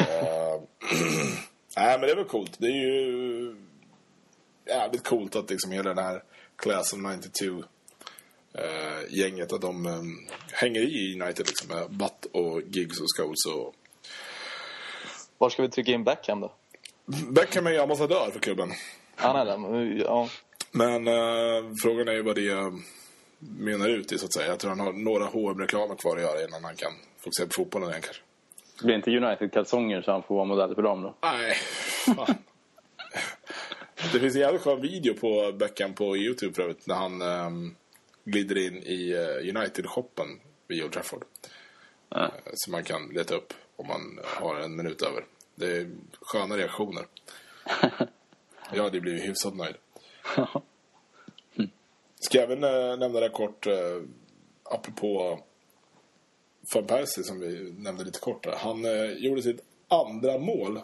Eh, 0.00 0.60
Nej, 1.76 1.98
men 1.98 2.00
det 2.00 2.10
är 2.10 2.16
väl 2.16 2.24
coolt. 2.24 2.56
Det 2.58 2.66
är 2.66 2.82
ju 2.86 3.56
jävligt 4.66 5.08
coolt 5.08 5.36
att 5.36 5.50
liksom 5.50 5.72
hela 5.72 5.94
den 5.94 6.04
här 6.04 6.22
Class 6.56 6.92
of 6.92 6.98
92 6.98 7.64
eh, 8.54 9.18
gänget 9.18 9.52
att 9.52 9.60
de 9.60 9.86
eh, 9.86 10.02
hänger 10.52 10.80
i 10.80 11.20
United 11.22 11.46
liksom 11.46 11.68
med 11.68 11.90
Butt 11.90 12.26
och 12.32 12.60
Giggs 12.60 13.00
och 13.00 13.06
Scholes 13.16 13.46
och 13.46 13.74
Var 15.38 15.50
ska 15.50 15.62
vi 15.62 15.68
trycka 15.68 15.92
in 15.92 16.04
Beckham 16.04 16.40
då? 16.40 16.52
Beckham 17.30 17.66
är 17.66 17.70
ju 17.70 17.78
ambassadör 17.78 18.30
för 18.32 18.40
klubben. 18.40 18.72
Han 19.16 19.36
är 19.36 19.58
men, 19.58 19.98
Ja. 19.98 20.28
Men 20.70 21.06
eh, 21.06 21.72
frågan 21.82 22.08
är 22.08 22.12
ju 22.12 22.22
vad 22.22 22.34
det 22.34 22.48
eh, 22.48 22.72
menar 23.38 23.88
ut 23.88 24.12
i 24.12 24.18
så 24.18 24.26
att 24.26 24.32
säga. 24.32 24.46
Jag 24.46 24.58
tror 24.58 24.68
han 24.70 24.80
har 24.80 24.92
några 24.92 25.24
H&M-reklamer 25.24 25.94
kvar 25.94 26.16
att 26.16 26.22
göra 26.22 26.44
innan 26.44 26.64
han 26.64 26.76
kan 26.76 26.92
fokusera 27.18 27.46
på 27.46 27.52
fotbollen 27.52 27.88
igen 27.88 28.02
kanske. 28.02 28.22
Det 28.78 28.84
blir 28.84 28.94
inte 28.94 29.10
United-kalsonger 29.10 30.02
så 30.02 30.12
han 30.12 30.22
får 30.22 30.34
vara 30.34 30.44
modell 30.44 30.74
för 30.74 30.82
dem 30.82 31.02
då. 31.02 31.14
Nej, 31.22 31.54
fan. 32.16 32.34
Det 34.12 34.20
finns 34.20 34.34
en 34.34 34.40
jävligt 34.40 34.62
skön 34.62 34.80
video 34.80 35.14
på 35.14 35.52
Beckham 35.52 35.94
på 35.94 36.16
Youtube 36.16 36.54
för 36.54 36.62
övrigt 36.62 36.86
när 36.86 36.94
han 36.94 37.22
um, 37.22 37.76
glider 38.24 38.58
in 38.66 38.76
i 38.76 39.14
uh, 39.14 39.56
United-shoppen 39.56 40.26
vid 40.68 40.84
Old 40.84 40.92
Trafford. 40.92 41.24
Uh, 42.16 42.28
som 42.54 42.72
man 42.72 42.84
kan 42.84 43.08
leta 43.08 43.34
upp 43.34 43.54
om 43.76 43.86
man 43.86 44.18
har 44.24 44.60
en 44.60 44.76
minut 44.76 45.02
över. 45.02 45.24
Det 45.58 45.76
är 45.76 45.90
sköna 46.20 46.56
reaktioner. 46.56 47.04
Jag 48.72 48.82
hade 48.82 49.00
blivit 49.00 49.24
hyfsat 49.24 49.56
nöjd. 49.56 49.76
Ska 52.20 52.38
jag 52.38 52.52
även 52.52 52.64
uh, 52.64 52.98
nämna 52.98 53.20
det 53.20 53.28
kort 53.28 53.66
uh, 53.66 54.02
apropå 54.62 55.40
Van 56.74 56.86
Persie 56.86 57.24
som 57.24 57.40
vi 57.40 57.74
nämnde 57.78 58.04
lite 58.04 58.20
kort 58.20 58.44
där. 58.44 58.56
Han 58.56 58.84
uh, 58.84 59.12
gjorde 59.12 59.42
sitt 59.42 59.64
andra 59.88 60.38
mål 60.38 60.80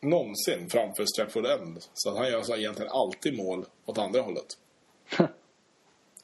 någonsin 0.00 0.68
framför 0.70 1.04
Stratford 1.04 1.46
End. 1.46 1.78
Så 1.94 2.16
han 2.16 2.28
gör 2.28 2.36
alltså 2.36 2.56
egentligen 2.56 2.92
alltid 2.92 3.36
mål 3.36 3.64
åt 3.86 3.98
andra 3.98 4.20
hållet. 4.20 4.58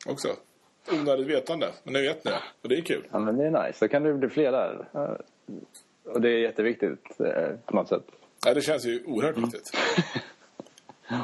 Också. 0.07 0.29
Onödigt 0.93 1.27
vetande. 1.27 1.73
Men 1.85 1.93
nu 1.93 2.03
vet 2.03 2.25
ni 2.25 2.31
det. 2.31 2.43
Och 2.63 2.69
det 2.69 2.79
är 2.79 2.83
kul. 2.83 3.09
Ja, 3.13 3.19
men 3.19 3.37
det 3.37 3.47
är 3.47 3.67
nice. 3.67 3.85
Då 3.85 3.89
kan 3.89 4.03
det 4.03 4.15
bli 4.15 4.29
fler 4.29 4.53
där. 4.53 4.89
Och 6.09 6.21
det 6.21 6.29
är 6.29 6.39
jätteviktigt 6.39 7.21
eh, 7.21 7.57
på 7.67 7.77
något 7.77 7.89
sätt. 7.89 8.05
Ja, 8.47 8.55
det 8.55 8.63
känns 8.63 8.85
ju 8.85 9.05
oerhört 9.07 9.39
viktigt. 9.39 9.71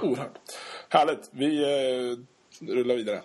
Oerhört. 0.03 0.39
Härligt. 0.89 1.31
Vi 1.31 1.63
eh, 1.63 2.19
rullar 2.75 2.95
vidare. 2.95 3.23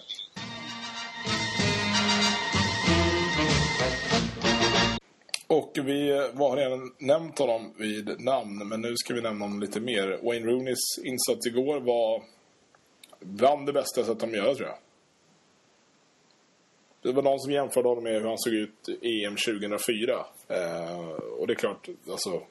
Och 5.47 5.71
vi 5.73 6.09
eh, 6.09 6.17
har 6.17 6.55
redan 6.55 6.91
nämnt 6.97 7.39
honom 7.39 7.73
vid 7.77 8.21
namn, 8.21 8.67
men 8.67 8.81
nu 8.81 8.95
ska 8.97 9.13
vi 9.13 9.21
nämna 9.21 9.45
honom 9.45 9.59
lite 9.59 9.79
mer. 9.79 10.19
Wayne 10.23 10.45
Rooneys 10.45 10.97
insats 11.03 11.47
igår 11.47 11.79
var 11.79 12.23
bland 13.19 13.65
det 13.65 13.73
bästa 13.73 13.99
jag 13.99 14.07
sett 14.07 14.21
honom 14.21 14.35
göra, 14.35 14.55
tror 14.55 14.67
jag. 14.67 14.77
Det 17.01 17.11
var 17.11 17.23
någon 17.23 17.39
som 17.39 17.51
jämförde 17.51 17.87
honom 17.87 18.03
med 18.03 18.13
hur 18.13 18.27
han 18.27 18.37
såg 18.37 18.53
ut 18.53 18.89
i 19.01 19.25
EM 19.25 19.35
2004. 19.35 20.25
Eh, 20.47 20.99
och 21.39 21.47
det 21.47 21.53
är 21.53 21.55
klart, 21.55 21.89
alltså, 22.09 22.41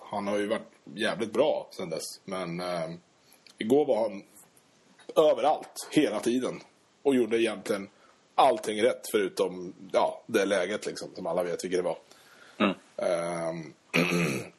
han 0.00 0.26
har 0.26 0.38
ju 0.38 0.46
varit 0.46 0.72
jävligt 0.94 1.32
bra 1.32 1.68
sen 1.70 1.90
dess. 1.90 2.20
Men 2.24 2.60
eh, 2.60 2.90
igår 3.58 3.86
var 3.86 4.08
han 4.08 4.22
överallt, 5.16 5.88
hela 5.90 6.20
tiden. 6.20 6.60
Och 7.02 7.14
gjorde 7.14 7.42
egentligen 7.42 7.88
allting 8.34 8.82
rätt 8.82 9.02
förutom 9.10 9.74
ja, 9.92 10.22
det 10.26 10.44
läget 10.44 10.86
liksom, 10.86 11.08
som 11.14 11.26
alla 11.26 11.42
vet 11.42 11.64
vilket 11.64 11.78
det 11.78 11.82
var. 11.82 11.98
Mm. 12.58 12.74
Ehm, 12.96 13.72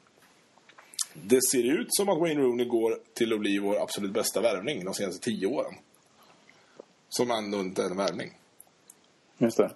det 1.14 1.40
ser 1.52 1.64
ut 1.64 1.88
som 1.90 2.10
att 2.10 2.20
Wayne 2.20 2.42
Rooney 2.42 2.66
går 2.66 3.00
till 3.14 3.34
att 3.34 3.40
bli 3.40 3.60
vår 3.60 3.82
absolut 3.82 4.12
bästa 4.12 4.42
värvning 4.42 4.86
de 4.86 4.94
senaste 4.94 5.26
tio 5.26 5.48
åren. 5.48 5.74
Som 7.10 7.32
ändå 7.32 7.60
inte 7.60 7.84
är 7.84 7.90
en 7.90 7.98
värvning. 7.98 8.37
Just 9.38 9.58
det. 9.58 9.70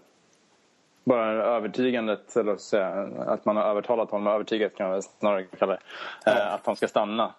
Bara 1.04 1.26
övertygandet, 1.32 2.36
eller 2.36 2.58
säga, 2.58 3.10
att 3.18 3.46
man 3.46 3.56
har 3.56 3.64
övertalat 3.64 4.12
honom, 4.12 4.34
övertygat 4.34 4.76
kan 4.76 4.90
man 4.90 5.02
snarare 5.02 5.44
kalla 5.44 5.74
det, 5.74 5.80
ja. 6.26 6.48
att 6.48 6.66
han 6.66 6.76
ska 6.76 6.88
stanna. 6.88 7.34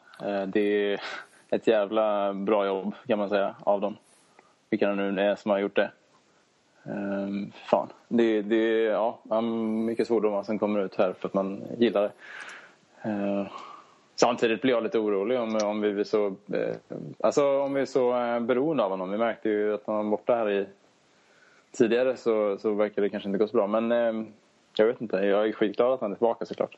Det 0.46 0.60
är 0.60 1.00
ett 1.50 1.66
jävla 1.66 2.34
bra 2.34 2.66
jobb 2.66 2.94
kan 3.06 3.18
man 3.18 3.28
säga 3.28 3.54
av 3.60 3.80
dem. 3.80 3.96
Vilka 4.70 4.88
det 4.88 4.94
nu 4.94 5.20
är 5.20 5.36
som 5.36 5.50
har 5.50 5.58
gjort 5.58 5.76
det. 5.76 5.90
Um, 6.84 7.52
fan. 7.64 7.88
Det, 8.08 8.42
det 8.42 8.82
ja, 8.82 9.18
mycket 9.40 10.06
svordomar 10.06 10.42
som 10.42 10.58
kommer 10.58 10.80
ut 10.80 10.94
här 10.94 11.12
för 11.12 11.28
att 11.28 11.34
man 11.34 11.62
gillar 11.78 12.02
det. 12.02 12.12
Uh, 13.08 13.46
samtidigt 14.14 14.62
blir 14.62 14.72
jag 14.72 14.82
lite 14.82 14.98
orolig 14.98 15.40
om, 15.40 15.58
om 15.64 15.80
vi 15.80 16.00
är 16.00 16.04
så, 16.04 16.26
uh, 16.26 16.74
alltså 17.20 17.60
om 17.60 17.74
vi 17.74 17.80
är 17.80 17.86
så 17.86 18.14
uh, 18.14 18.40
beroende 18.40 18.84
av 18.84 18.90
honom. 18.90 19.10
Vi 19.10 19.18
märkte 19.18 19.48
ju 19.48 19.74
att 19.74 19.82
han 19.86 19.96
var 19.96 20.04
borta 20.04 20.34
här 20.34 20.50
i 20.50 20.66
tidigare 21.72 22.16
så, 22.16 22.58
så 22.58 22.74
verkar 22.74 23.02
det 23.02 23.08
kanske 23.08 23.28
inte 23.28 23.38
gå 23.38 23.48
så 23.48 23.56
bra. 23.56 23.66
Men 23.66 23.92
eh, 23.92 24.26
jag 24.76 24.86
vet 24.86 25.00
inte. 25.00 25.16
Jag 25.16 25.48
är 25.48 25.52
skitglad 25.52 25.92
att 25.92 26.00
han 26.00 26.10
är 26.10 26.16
tillbaka 26.16 26.46
såklart. 26.46 26.76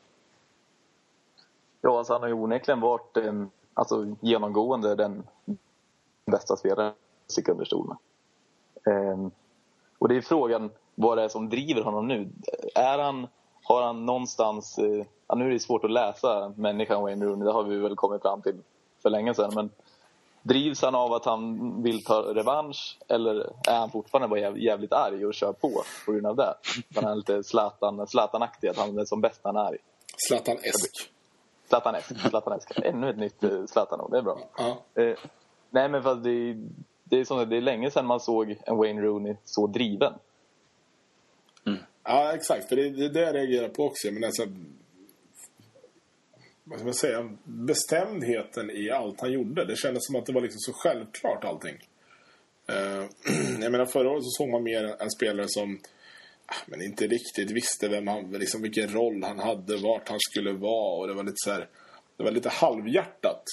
Ja, 1.81 1.97
alltså 1.97 2.13
han 2.13 2.21
har 2.21 2.29
ju 2.29 2.33
onekligen 2.33 2.79
varit 2.79 3.17
eh, 3.17 3.45
alltså, 3.73 4.15
genomgående 4.21 4.95
den 4.95 5.23
bästa 6.25 6.55
spelaren 6.55 6.85
jag 6.85 7.31
sticker 7.31 7.51
under 7.51 7.65
stol 7.65 7.87
med. 7.87 7.97
Eh, 8.93 9.27
och 9.99 10.07
det 10.07 10.17
är 10.17 10.21
frågan 10.21 10.69
vad 10.95 11.17
det 11.17 11.23
är 11.23 11.27
som 11.27 11.49
driver 11.49 11.81
honom 11.81 12.07
nu. 12.07 12.29
Är 12.75 12.97
han, 12.97 13.27
har 13.63 13.81
han 13.81 14.05
någonstans... 14.05 14.77
Eh, 14.77 15.05
ja, 15.27 15.35
nu 15.35 15.45
är 15.45 15.49
det 15.49 15.59
svårt 15.59 15.83
att 15.83 15.91
läsa 15.91 16.53
människan 16.55 17.01
Wayne 17.01 17.25
Rooney, 17.25 17.45
det 17.45 17.51
har 17.51 17.63
vi 17.63 17.77
väl 17.77 17.95
kommit 17.95 18.21
fram 18.21 18.41
till 18.41 18.55
för 19.01 19.09
länge 19.09 19.33
sedan. 19.33 19.51
Men 19.55 19.69
drivs 20.47 20.81
han 20.81 20.95
av 20.95 21.13
att 21.13 21.25
han 21.25 21.83
vill 21.83 22.03
ta 22.03 22.21
revansch 22.21 22.97
eller 23.07 23.35
är 23.67 23.77
han 23.77 23.91
fortfarande 23.91 24.27
bara 24.27 24.57
jävligt 24.57 24.93
arg 24.93 25.25
och 25.25 25.33
kör 25.33 25.53
på 25.53 25.83
på 26.05 26.11
grund 26.11 26.25
av 26.25 26.35
det? 26.35 26.53
Han 26.95 27.05
är 27.05 27.15
lite 27.15 27.43
Zlatan, 27.43 28.07
Zlatan-aktig, 28.07 28.67
att 28.67 28.77
han 28.77 28.99
är 28.99 29.05
som 29.05 29.21
bäst 29.21 29.43
när 29.43 29.53
han 29.53 29.65
är 29.65 29.69
arg. 29.69 29.77
Zlatan-esk. 30.29 31.11
Zlatan-esk. 31.67 32.29
Zlatan-esk. 32.29 32.79
Ännu 32.83 33.09
ett 33.09 33.17
nytt 33.17 33.43
eh, 33.43 33.65
Zlatan-ord, 33.65 34.11
det 34.11 34.17
är 34.17 34.21
bra. 34.21 34.39
Ja. 34.57 35.01
Eh, 35.01 35.17
nej 35.69 35.89
men 35.89 36.03
fast 36.03 36.23
det 36.23 36.55
det 37.09 37.19
är, 37.19 37.25
som, 37.25 37.49
det 37.49 37.57
är 37.57 37.61
länge 37.61 37.91
sedan 37.91 38.05
man 38.05 38.19
såg 38.19 38.55
en 38.65 38.77
Wayne 38.77 39.01
Rooney 39.01 39.35
så 39.43 39.67
driven. 39.67 40.13
Mm. 41.65 41.79
Ja, 42.03 42.33
exakt. 42.33 42.69
För 42.69 42.75
det, 42.75 42.89
det 42.89 43.05
är 43.05 43.09
det 43.09 43.21
jag 43.21 43.35
reagerar 43.35 43.69
på 43.69 43.83
också. 43.83 44.07
Men 44.11 44.23
alltså, 44.23 44.43
vad 46.67 46.79
ska 46.79 46.85
man 46.85 46.93
säga? 46.93 47.29
Bestämdheten 47.43 48.71
i 48.71 48.89
allt 48.89 49.21
han 49.21 49.31
gjorde. 49.31 49.65
Det 49.65 49.75
kändes 49.75 50.05
som 50.05 50.15
att 50.15 50.25
det 50.25 50.33
var 50.33 50.41
liksom 50.41 50.59
så 50.59 50.73
självklart 50.73 51.43
allting. 51.43 51.75
Uh, 52.69 53.05
jag 53.61 53.71
menar 53.71 53.85
förra 53.85 54.09
året 54.09 54.23
så 54.23 54.29
såg 54.29 54.49
man 54.49 54.63
mer 54.63 54.83
en 54.99 55.11
spelare 55.11 55.45
som 55.49 55.79
ah, 56.45 56.55
men 56.65 56.81
inte 56.81 57.07
riktigt 57.07 57.51
visste 57.51 57.87
vem 57.87 58.07
han, 58.07 58.31
liksom 58.31 58.61
vilken 58.61 58.93
roll 58.93 59.23
han 59.23 59.39
hade, 59.39 59.77
vart 59.77 60.09
han 60.09 60.19
skulle 60.19 60.51
vara 60.51 60.99
och 60.99 61.07
det 61.07 61.13
var 61.13 61.23
lite 61.23 61.35
så 61.37 61.51
här, 61.51 61.67
det 62.17 62.23
var 62.23 62.31
lite 62.31 62.49
halvhjärtat 62.49 63.43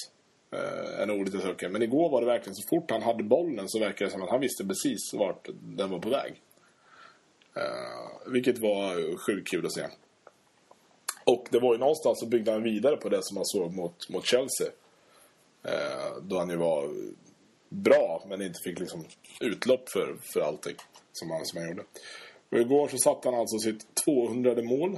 eh, 0.51 1.01
än 1.01 1.09
jag 1.09 1.41
söker. 1.41 1.69
Men 1.69 1.81
igår 1.81 2.09
var 2.09 2.21
det 2.21 2.27
verkligen 2.27 2.55
så 2.55 2.67
fort 2.69 2.91
han 2.91 3.01
hade 3.01 3.23
bollen 3.23 3.69
så 3.69 3.79
verkade 3.79 4.05
det 4.05 4.11
som 4.11 4.23
att 4.23 4.29
han 4.29 4.41
visste 4.41 4.65
precis 4.65 5.13
vart 5.13 5.49
den 5.61 5.89
var 5.89 5.99
på 5.99 6.09
väg. 6.09 6.41
Eh, 7.55 8.31
vilket 8.31 8.59
var 8.59 9.17
sjukt 9.17 9.51
kul 9.51 9.65
att 9.65 9.73
se. 9.73 9.83
Och 11.23 11.47
det 11.51 11.59
var 11.59 11.73
ju 11.73 11.79
någonstans 11.79 12.19
så 12.19 12.25
byggde 12.25 12.51
han 12.51 12.63
vidare 12.63 12.97
på 12.97 13.09
det 13.09 13.23
som 13.23 13.35
man 13.35 13.45
såg 13.45 13.73
mot, 13.73 14.09
mot 14.09 14.25
Chelsea. 14.25 14.67
Eh, 15.63 16.17
då 16.21 16.39
han 16.39 16.49
ju 16.49 16.55
var 16.55 16.89
bra 17.69 18.25
men 18.27 18.41
inte 18.41 18.59
fick 18.63 18.79
liksom 18.79 19.05
utlopp 19.41 19.89
för, 19.89 20.17
för 20.33 20.41
allting 20.41 20.75
som 21.11 21.31
han, 21.31 21.45
som 21.45 21.59
han 21.59 21.69
gjorde. 21.69 21.83
Och 22.51 22.57
igår 22.59 22.87
så 22.87 22.97
satte 22.97 23.29
han 23.29 23.39
alltså 23.39 23.57
sitt 23.57 23.95
200 24.05 24.61
mål. 24.61 24.97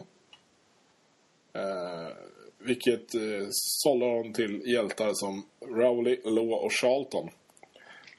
Eh, 1.54 2.18
vilket 2.58 3.16
eh, 3.16 3.48
sållar 3.50 4.08
honom 4.08 4.34
till 4.34 4.62
hjältar 4.66 5.12
som 5.14 5.46
Rowley, 5.66 6.22
Law 6.24 6.54
och 6.54 6.72
Charlton. 6.72 7.30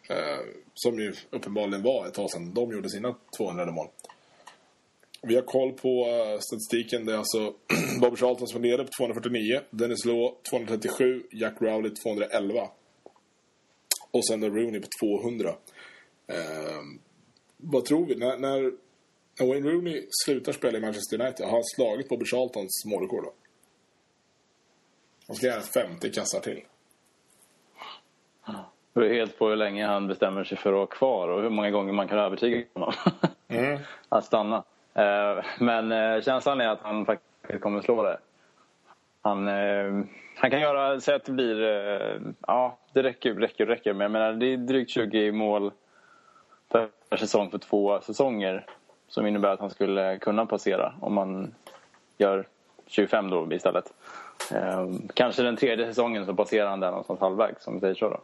Eh, 0.09 0.47
som 0.75 0.99
ju 0.99 1.15
uppenbarligen 1.31 1.83
var 1.83 2.07
ett 2.07 2.15
tag 2.15 2.31
sedan 2.31 2.55
de 2.55 2.73
gjorde 2.73 2.91
sina 2.91 3.15
200 3.39 3.71
mål. 3.71 3.89
Vi 5.27 5.35
har 5.35 5.43
koll 5.43 5.73
på 5.73 6.07
uh, 6.07 6.39
statistiken. 6.41 7.07
Det 7.07 7.13
är 7.13 7.19
alltså 7.19 7.55
Bob 8.01 8.19
Charlton 8.19 8.49
som 8.49 8.63
leder 8.63 8.85
på 8.85 8.91
249. 8.99 9.61
Dennis 9.71 10.05
Law 10.05 10.35
237. 10.51 11.23
Jack 11.31 11.55
Rowley 11.61 11.91
211. 11.91 12.69
Och 14.11 14.27
sen 14.27 14.41
då 14.41 14.49
Rooney 14.49 14.81
på 14.81 14.89
200. 15.01 15.49
Uh, 15.49 15.57
vad 17.57 17.85
tror 17.85 18.07
vi? 18.07 18.17
När, 18.17 18.39
när, 18.39 18.73
när 19.41 19.47
Wayne 19.47 19.71
Rooney 19.71 20.07
slutar 20.25 20.53
spela 20.53 20.79
i 20.79 20.81
Manchester 20.81 21.21
United 21.21 21.47
har 21.47 21.53
han 21.53 21.65
slagit 21.65 22.09
Bobby 22.09 22.25
Charltons 22.25 22.85
målrekord 22.87 23.25
då? 23.25 23.33
Han 25.27 25.37
ska 25.37 25.47
göra 25.47 25.61
50 25.61 26.11
kassar 26.11 26.41
till. 26.41 26.63
Det 28.47 29.01
beror 29.01 29.15
helt 29.15 29.39
på 29.39 29.49
hur 29.49 29.57
länge 29.57 29.87
han 29.87 30.07
bestämmer 30.07 30.45
sig 30.45 30.59
för 30.59 30.71
att 30.71 30.77
vara 30.77 30.87
kvar 30.87 31.29
och 31.29 31.43
hur 31.43 31.51
många 31.51 31.71
gånger 31.71 31.93
man 31.93 32.09
kan 32.09 32.19
övertyga 32.19 32.65
honom 32.75 32.93
mm. 33.49 33.79
att 34.09 34.25
stanna. 34.25 34.65
Eh, 34.97 35.45
men 35.59 35.93
eh, 35.93 36.23
känslan 36.23 36.61
är 36.61 36.69
att 36.69 36.81
han 36.83 37.07
faktiskt 37.07 37.61
kommer 37.61 37.79
att 37.79 37.85
slå 37.85 38.03
det. 38.03 38.19
Han, 39.23 39.49
eh, 39.49 40.05
han 40.37 40.51
kan 40.51 40.61
göra, 40.61 41.01
säg 41.01 41.15
att 41.15 41.25
det 41.25 41.33
blir, 41.33 41.61
ja 42.47 42.79
det 42.93 43.03
räcker, 43.03 43.35
räcker, 43.35 43.67
räcker. 43.67 43.93
Men 43.93 44.01
jag 44.01 44.11
menar 44.11 44.33
det 44.33 44.47
är 44.47 44.57
drygt 44.57 44.91
20 44.91 45.33
mål 45.33 45.73
per 46.69 47.17
säsong 47.17 47.51
för 47.51 47.59
två 47.59 48.01
säsonger. 48.01 48.67
Som 49.09 49.27
innebär 49.27 49.49
att 49.49 49.61
han 49.61 49.71
skulle 49.71 50.19
kunna 50.19 50.47
passera 50.47 50.93
om 51.01 51.15
man 51.15 51.55
gör 52.19 52.47
25 52.87 53.31
då 53.31 53.53
istället. 53.53 53.93
Kanske 55.15 55.43
den 55.43 55.57
tredje 55.57 55.87
säsongen 55.87 56.27
så 56.27 56.35
passerar 56.35 56.71
han 56.71 56.81
där 56.81 56.91
någonstans 56.91 57.21
halvvägs, 57.21 57.67
om 57.67 57.75
vi 57.75 57.81
säger 57.81 57.95
så. 57.95 58.09
Då. 58.09 58.21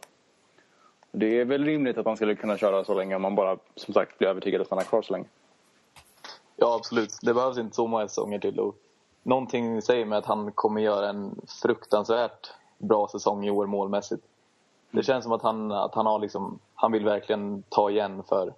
Det 1.11 1.39
är 1.39 1.45
väl 1.45 1.65
rimligt 1.65 1.97
att 1.97 2.05
man 2.05 2.15
skulle 2.15 2.35
kunna 2.35 2.57
köra 2.57 2.83
så 2.83 2.93
länge 2.93 3.15
om 3.15 3.21
man 3.21 3.35
bara 3.35 3.57
som 3.75 3.93
sagt 3.93 4.17
blir 4.17 4.27
övertygad 4.27 4.61
att 4.61 4.67
stanna 4.67 4.83
kvar 4.83 5.01
så 5.01 5.13
länge. 5.13 5.25
Ja, 6.55 6.75
absolut. 6.75 7.17
Det 7.21 7.33
behövs 7.33 7.57
inte 7.57 7.75
så 7.75 7.87
många 7.87 8.07
säsonger 8.07 8.39
till. 8.39 8.59
Och 8.59 8.75
någonting 9.23 9.81
säger 9.81 10.05
mig 10.05 10.17
att 10.17 10.25
han 10.25 10.51
kommer 10.51 10.81
göra 10.81 11.09
en 11.09 11.41
fruktansvärt 11.61 12.51
bra 12.77 13.07
säsong 13.07 13.45
i 13.45 13.51
år 13.51 13.65
målmässigt. 13.65 14.23
Det 14.91 15.03
känns 15.03 15.23
som 15.23 15.33
att 15.33 15.41
han, 15.41 15.71
att 15.71 15.95
han, 15.95 16.05
har 16.05 16.19
liksom, 16.19 16.59
han 16.75 16.91
vill 16.91 17.05
verkligen 17.05 17.63
ta 17.69 17.89
igen 17.89 18.23
för, 18.29 18.53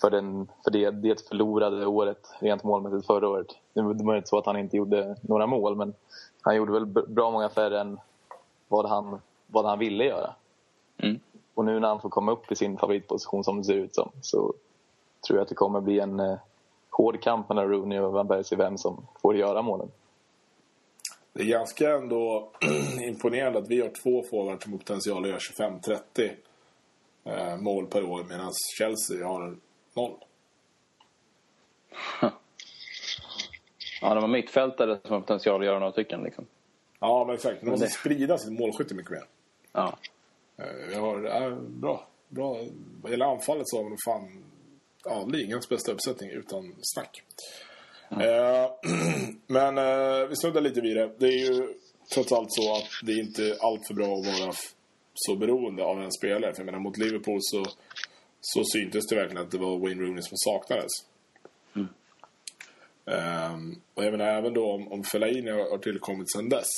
för, 0.00 0.10
den, 0.10 0.48
för 0.64 0.70
det, 0.70 0.90
det 0.90 1.28
förlorade 1.28 1.86
året 1.86 2.34
rent 2.38 2.64
målmässigt 2.64 3.06
förra 3.06 3.28
året. 3.28 3.46
Det 3.72 3.82
var 3.82 4.16
inte 4.16 4.28
så 4.28 4.38
att 4.38 4.46
han 4.46 4.56
inte 4.56 4.76
gjorde 4.76 5.16
några 5.22 5.46
mål, 5.46 5.76
men 5.76 5.94
han 6.40 6.56
gjorde 6.56 6.72
väl 6.72 6.86
bra 6.86 7.30
många 7.30 7.48
färre 7.48 7.80
än 7.80 7.98
vad 8.68 8.86
han, 8.86 9.20
vad 9.46 9.64
han 9.66 9.78
ville 9.78 10.04
göra. 10.04 10.34
Mm. 10.98 11.20
Och 11.54 11.64
nu 11.64 11.80
när 11.80 11.88
han 11.88 12.00
får 12.00 12.08
komma 12.08 12.32
upp 12.32 12.52
i 12.52 12.56
sin 12.56 12.78
favoritposition 12.78 13.44
som 13.44 13.58
det 13.58 13.64
ser 13.64 13.74
ut 13.74 13.94
som 13.94 14.10
så 14.20 14.54
tror 15.26 15.38
jag 15.38 15.42
att 15.42 15.48
det 15.48 15.54
kommer 15.54 15.80
bli 15.80 16.00
en 16.00 16.20
eh, 16.20 16.38
hård 16.92 17.22
kamp 17.22 17.48
mellan 17.48 17.68
Rooney 17.68 17.98
och 17.98 18.12
Van 18.12 18.28
Persie 18.28 18.58
vem 18.58 18.78
som 18.78 19.06
får 19.22 19.36
göra 19.36 19.62
målen. 19.62 19.88
Det 21.32 21.42
är 21.42 21.46
ganska 21.46 21.90
ändå 21.90 22.50
imponerande 23.02 23.58
att 23.58 23.68
vi 23.68 23.80
har 23.80 23.88
två 24.02 24.22
forwards 24.30 24.66
med 24.66 24.78
potential 24.78 25.22
att 25.22 25.28
göra 25.28 25.38
25-30 25.38 26.30
eh, 27.24 27.56
mål 27.56 27.86
per 27.86 28.04
år 28.04 28.24
medan 28.28 28.50
Chelsea 28.78 29.26
har 29.26 29.56
noll. 29.94 30.16
Ja, 34.04 34.14
de 34.14 34.20
har 34.20 34.28
mittfältare 34.28 34.98
som 35.02 35.12
har 35.12 35.20
potential 35.20 35.60
att 35.60 35.66
göra 35.66 35.78
några 35.78 35.92
stycken. 35.92 36.22
Liksom. 36.22 36.46
Ja, 37.00 37.24
men 37.26 37.34
exakt. 37.34 37.60
De 37.60 37.70
måste 37.70 37.86
det... 37.86 37.90
sprida 37.90 38.38
sitt 38.38 38.52
målskytte 38.52 38.94
mycket 38.94 39.10
mer. 39.10 39.24
Ja. 39.72 39.98
Vi 40.88 40.94
har, 40.94 41.22
ja, 41.22 41.50
bra. 41.50 42.06
bra. 42.28 42.56
Vad 43.02 43.12
gäller 43.12 43.26
anfallet 43.26 43.68
så 43.68 43.82
har 43.82 43.90
de 43.90 43.96
fan 44.04 44.44
ja, 45.04 45.24
ligans 45.24 45.68
bästa 45.68 45.92
uppsättning 45.92 46.30
utan 46.30 46.74
snack. 46.82 47.22
Ja. 48.08 48.22
Eh, 48.22 48.70
men 49.46 49.78
eh, 49.78 50.28
vi 50.28 50.36
snuddar 50.36 50.60
lite 50.60 50.80
vid 50.80 50.96
det. 50.96 51.10
Det 51.18 51.26
är 51.26 51.52
ju 51.52 51.74
trots 52.14 52.32
allt 52.32 52.52
så 52.52 52.76
att 52.76 52.88
det 53.02 53.12
är 53.12 53.20
inte 53.20 53.56
allt 53.60 53.86
för 53.86 53.94
bra 53.94 54.16
att 54.16 54.26
vara 54.26 54.52
så 55.14 55.36
beroende 55.36 55.84
av 55.84 56.02
en 56.02 56.12
spelare. 56.12 56.54
För 56.54 56.60
jag 56.60 56.66
menar, 56.66 56.78
mot 56.78 56.98
Liverpool 56.98 57.38
så, 57.40 57.64
så 58.40 58.64
syntes 58.64 59.06
det 59.06 59.16
verkligen 59.16 59.44
att 59.44 59.50
det 59.50 59.58
var 59.58 59.78
Wayne 59.78 60.02
Rooney 60.02 60.22
som 60.22 60.36
saknades. 60.36 60.90
Um, 63.04 63.80
och 63.94 64.04
jag 64.04 64.10
menar 64.10 64.26
även 64.26 64.54
då 64.54 64.72
om, 64.72 64.92
om 64.92 65.04
Fellaini 65.04 65.50
har 65.50 65.78
tillkommit 65.78 66.32
sedan 66.32 66.48
dess 66.48 66.68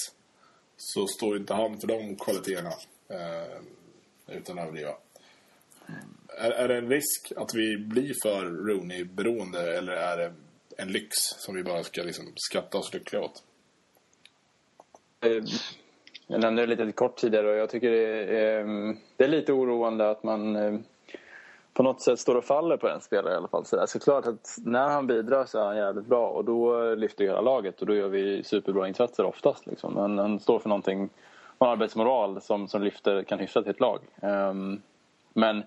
så 0.77 1.07
står 1.07 1.37
inte 1.37 1.55
han 1.55 1.81
för 1.81 1.87
de 1.87 2.17
kvaliteterna 2.17 2.71
uh, 3.11 3.63
utan 4.29 4.59
att 4.59 4.65
överdriva. 4.65 4.95
Är, 6.39 6.51
är 6.51 6.69
det 6.69 6.77
en 6.77 6.89
risk 6.89 7.33
att 7.37 7.55
vi 7.55 7.77
blir 7.77 8.15
för 8.23 8.45
Rooney-beroende 8.45 9.77
eller 9.77 9.93
är 9.93 10.17
det 10.17 10.33
en 10.77 10.89
lyx 10.89 11.11
som 11.39 11.55
vi 11.55 11.63
bara 11.63 11.83
ska 11.83 12.03
liksom 12.03 12.25
skatta 12.37 12.79
oss 12.79 12.95
lyckliga 12.95 13.23
åt? 13.23 13.43
Eh, 15.21 15.45
jag 16.27 16.41
nämnde 16.41 16.67
det 16.67 16.77
lite 16.77 16.93
kort 16.93 17.17
tidigare 17.17 17.51
och 17.51 17.57
jag 17.57 17.71
tycker 17.71 17.91
det 17.91 17.99
är, 17.99 18.61
ehm, 18.61 18.97
det 19.17 19.25
är 19.25 19.29
lite 19.29 19.53
oroande 19.53 20.11
att 20.11 20.23
man 20.23 20.57
ehm, 20.57 20.85
på 21.75 21.83
något 21.83 22.03
sätt 22.03 22.19
står 22.19 22.35
och 22.35 22.45
faller 22.45 22.77
på 22.77 22.89
en 22.89 23.01
spelare 23.01 23.33
i 23.33 23.37
alla 23.37 23.49
fall. 23.49 23.65
Så 23.65 23.81
alltså, 23.81 23.99
klart 23.99 24.27
att 24.27 24.57
när 24.65 24.89
han 24.89 25.07
bidrar 25.07 25.45
så 25.45 25.59
är 25.59 25.65
han 25.65 25.77
jävligt 25.77 26.07
bra 26.07 26.29
och 26.29 26.45
då 26.45 26.91
eh, 26.91 26.97
lyfter 26.97 27.25
hela 27.25 27.41
laget 27.41 27.81
och 27.81 27.87
då 27.87 27.95
gör 27.95 28.09
vi 28.09 28.45
superbra 28.45 28.89
insatser 28.89 29.25
oftast. 29.25 29.67
Liksom. 29.67 29.95
Men 29.95 30.19
han 30.19 30.41
står 30.41 30.59
för 30.59 30.69
någonting, 30.69 31.01
en 31.59 31.67
arbetsmoral 31.67 32.41
som, 32.41 32.69
som 32.69 32.83
lyfter, 32.83 33.23
kan 33.23 33.39
hyfsa 33.39 33.63
till 33.63 33.71
ett 33.71 33.81
lag. 33.81 34.01
Um, 34.21 34.83
men 35.33 35.63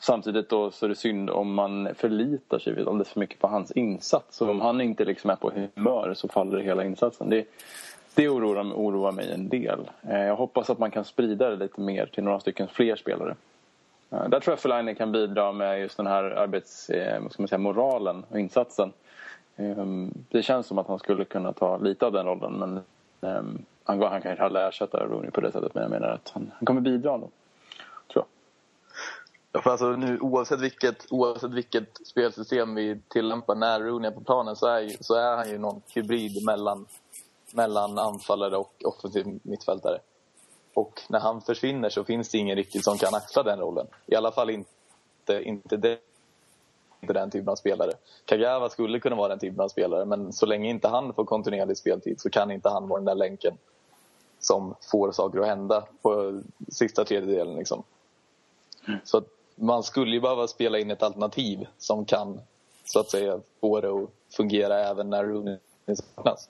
samtidigt 0.00 0.48
då 0.48 0.70
så 0.70 0.84
är 0.86 0.88
det 0.88 0.94
synd 0.94 1.30
om 1.30 1.54
man 1.54 1.94
förlitar 1.94 2.58
sig 2.58 2.72
alldeles 2.78 3.08
för 3.08 3.20
mycket 3.20 3.38
på 3.38 3.48
hans 3.48 3.70
insats. 3.70 4.36
Så 4.36 4.50
om 4.50 4.60
han 4.60 4.80
inte 4.80 5.04
liksom 5.04 5.30
är 5.30 5.36
på 5.36 5.50
humör 5.50 6.14
så 6.14 6.28
faller 6.28 6.58
hela 6.58 6.84
insatsen. 6.84 7.30
Det, 7.30 7.46
det 8.14 8.28
oroar, 8.28 8.62
oroar 8.62 9.12
mig 9.12 9.32
en 9.32 9.48
del. 9.48 9.90
Uh, 10.08 10.18
jag 10.18 10.36
hoppas 10.36 10.70
att 10.70 10.78
man 10.78 10.90
kan 10.90 11.04
sprida 11.04 11.50
det 11.50 11.56
lite 11.56 11.80
mer 11.80 12.06
till 12.06 12.24
några 12.24 12.40
stycken 12.40 12.68
fler 12.68 12.96
spelare. 12.96 13.34
Där 14.10 14.40
tror 14.40 14.52
jag 14.52 14.58
Fellaini 14.58 14.94
kan 14.94 15.12
bidra 15.12 15.52
med 15.52 15.80
just 15.80 15.96
den 15.96 16.06
här 16.06 16.24
arbetsmoralen 16.24 18.16
eh, 18.16 18.24
och 18.30 18.40
insatsen. 18.40 18.92
Ehm, 19.56 20.14
det 20.28 20.42
känns 20.42 20.66
som 20.66 20.78
att 20.78 20.86
han 20.86 20.98
skulle 20.98 21.24
kunna 21.24 21.52
ta 21.52 21.78
lite 21.78 22.06
av 22.06 22.12
den 22.12 22.26
rollen 22.26 22.52
men 22.52 22.80
ehm, 23.32 23.58
han, 23.84 24.02
han 24.02 24.22
kan 24.22 24.36
ju 24.36 24.38
aldrig 24.38 24.66
ersätta 24.66 25.06
Rooney 25.06 25.30
på 25.30 25.40
det 25.40 25.52
sättet 25.52 25.74
men 25.74 25.82
jag 25.82 25.90
menar 25.90 26.08
att 26.08 26.30
han, 26.34 26.50
han 26.54 26.66
kommer 26.66 26.80
bidra 26.80 27.18
då. 27.18 27.28
Ja, 29.52 29.62
för 29.62 29.70
alltså 29.70 29.90
nu, 29.90 30.18
oavsett, 30.20 30.60
vilket, 30.60 31.12
oavsett 31.12 31.50
vilket 31.50 32.06
spelsystem 32.06 32.74
vi 32.74 33.00
tillämpar 33.08 33.54
när 33.54 33.80
Rooney 33.80 34.10
är 34.10 34.14
på 34.14 34.20
planen 34.20 34.56
så 34.56 34.66
är, 34.66 34.96
så 35.00 35.14
är 35.14 35.36
han 35.36 35.50
ju 35.50 35.58
någon 35.58 35.82
hybrid 35.94 36.44
mellan, 36.44 36.86
mellan 37.52 37.98
anfallare 37.98 38.56
och 38.56 38.74
offensiv 38.84 39.40
mittfältare. 39.42 39.98
Och 40.74 41.00
när 41.08 41.20
han 41.20 41.40
försvinner 41.40 41.88
så 41.88 42.04
finns 42.04 42.28
det 42.28 42.38
ingen 42.38 42.56
riktigt 42.56 42.84
som 42.84 42.98
kan 42.98 43.14
axla 43.14 43.42
den 43.42 43.58
rollen. 43.58 43.86
I 44.06 44.14
alla 44.14 44.32
fall 44.32 44.50
inte, 44.50 45.42
inte, 45.42 45.76
det, 45.76 45.98
inte 47.00 47.12
den 47.12 47.30
typen 47.30 47.48
av 47.48 47.56
spelare. 47.56 47.92
Kagawa 48.24 48.68
skulle 48.68 49.00
kunna 49.00 49.16
vara 49.16 49.28
den 49.28 49.38
typen 49.38 49.60
av 49.60 49.68
spelare 49.68 50.04
men 50.04 50.32
så 50.32 50.46
länge 50.46 50.70
inte 50.70 50.88
han 50.88 51.14
får 51.14 51.24
kontinuerlig 51.24 51.76
speltid 51.76 52.20
så 52.20 52.30
kan 52.30 52.50
inte 52.50 52.68
han 52.68 52.88
vara 52.88 53.00
den 53.00 53.06
där 53.06 53.14
länken 53.14 53.54
som 54.38 54.74
får 54.90 55.12
saker 55.12 55.38
att 55.38 55.46
hända 55.46 55.84
på 56.02 56.40
sista 56.68 57.04
tredjedelen. 57.04 57.56
Liksom. 57.56 57.82
Mm. 58.88 59.00
Så 59.04 59.22
man 59.60 59.82
skulle 59.82 60.12
ju 60.12 60.20
behöva 60.20 60.46
spela 60.46 60.78
in 60.78 60.90
ett 60.90 61.02
alternativ 61.02 61.66
som 61.78 62.04
kan 62.04 62.40
så 62.84 63.00
att 63.00 63.10
säga 63.10 63.40
få 63.60 63.80
det 63.80 63.88
att 63.88 64.10
fungera 64.36 64.88
även 64.88 65.10
när 65.10 65.24
Rooney 65.24 65.56
saknas. 65.94 66.48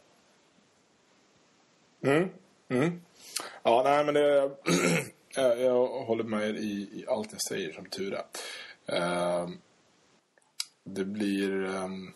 Mm. 2.03 2.29
Mm. 2.69 3.01
Ja, 3.63 3.83
nej 3.85 4.05
men 4.05 4.15
det... 4.15 4.51
jag 5.63 5.87
håller 5.89 6.25
med 6.25 6.57
i, 6.57 6.89
i 6.93 7.05
allt 7.09 7.33
jag 7.33 7.43
säger 7.43 7.73
som 7.73 7.87
tur 7.87 8.15
är. 8.15 8.25
Uh, 8.93 9.49
det 10.85 11.05
blir... 11.05 11.65
Um, 11.65 12.15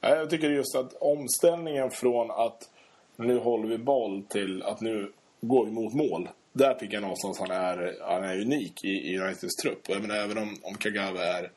jag 0.00 0.30
tycker 0.30 0.50
just 0.50 0.76
att 0.76 0.94
omställningen 0.94 1.90
från 1.90 2.30
att 2.30 2.70
nu 3.16 3.38
håller 3.38 3.68
vi 3.68 3.78
boll 3.78 4.22
till 4.28 4.62
att 4.62 4.80
nu 4.80 5.12
går 5.40 5.64
vi 5.64 5.72
mot 5.72 5.94
mål. 5.94 6.28
Där 6.56 6.74
tycker 6.74 6.94
jag 6.94 7.02
någonstans 7.02 7.38
han 7.38 7.50
är, 7.50 7.98
han 8.00 8.24
är 8.24 8.40
unik 8.40 8.84
i, 8.84 8.88
i 8.88 9.18
Uniteds 9.18 9.56
trupp. 9.56 9.88
Och 9.88 10.00
menar, 10.00 10.16
även 10.16 10.38
om, 10.38 10.56
om 10.62 10.74
Kagawa 10.74 11.24
är 11.24 11.50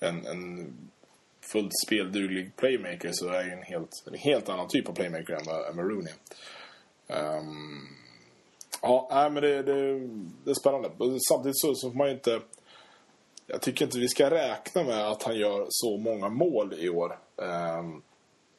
en, 0.00 0.26
en 0.26 0.74
fullt 1.52 1.72
spelduglig 1.86 2.56
playmaker 2.56 3.10
så 3.12 3.28
är 3.28 3.42
han 3.42 3.50
en 3.50 3.62
helt, 3.62 4.04
en 4.06 4.14
helt 4.14 4.48
annan 4.48 4.68
typ 4.68 4.88
av 4.88 4.92
playmaker 4.92 5.32
än 5.32 5.44
vad, 5.46 5.70
än 5.70 5.76
vad 5.76 5.90
Rooney 5.90 6.12
um, 7.06 7.88
Ja, 8.82 9.08
nej, 9.10 9.30
men 9.30 9.42
det, 9.42 9.62
det, 9.62 9.98
det 10.44 10.50
är 10.50 10.60
spännande. 10.60 10.90
Samtidigt 11.28 11.58
så, 11.58 11.74
så 11.74 11.90
får 11.90 11.98
man 11.98 12.10
inte... 12.10 12.40
Jag 13.46 13.62
tycker 13.62 13.84
inte 13.84 13.98
vi 13.98 14.08
ska 14.08 14.30
räkna 14.30 14.82
med 14.82 15.08
att 15.08 15.22
han 15.22 15.36
gör 15.36 15.66
så 15.70 15.96
många 15.96 16.28
mål 16.28 16.74
i 16.78 16.88
år. 16.88 17.18
Um, 17.36 18.02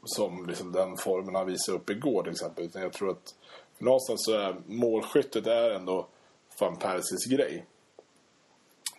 som 0.03 0.45
liksom 0.47 0.71
den 0.71 0.97
formen 0.97 1.35
han 1.35 1.47
visade 1.47 1.77
upp 1.77 1.89
igår 1.89 2.23
till 2.23 2.31
exempel. 2.31 2.65
Utan 2.65 2.81
jag 2.81 2.93
tror 2.93 3.11
att 3.11 3.35
någonstans 3.79 4.25
så 4.25 4.33
är 4.33 4.55
målskyttet 4.65 5.47
är 5.47 5.69
ändå 5.69 6.07
Van 6.59 6.77
Persies 6.77 7.25
grej. 7.25 7.65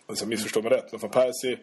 Alltså, 0.05 0.25
missförstå 0.25 0.61
mig 0.61 0.71
rätt, 0.71 0.91
men 0.91 1.01
Van 1.01 1.11
Persie, 1.11 1.59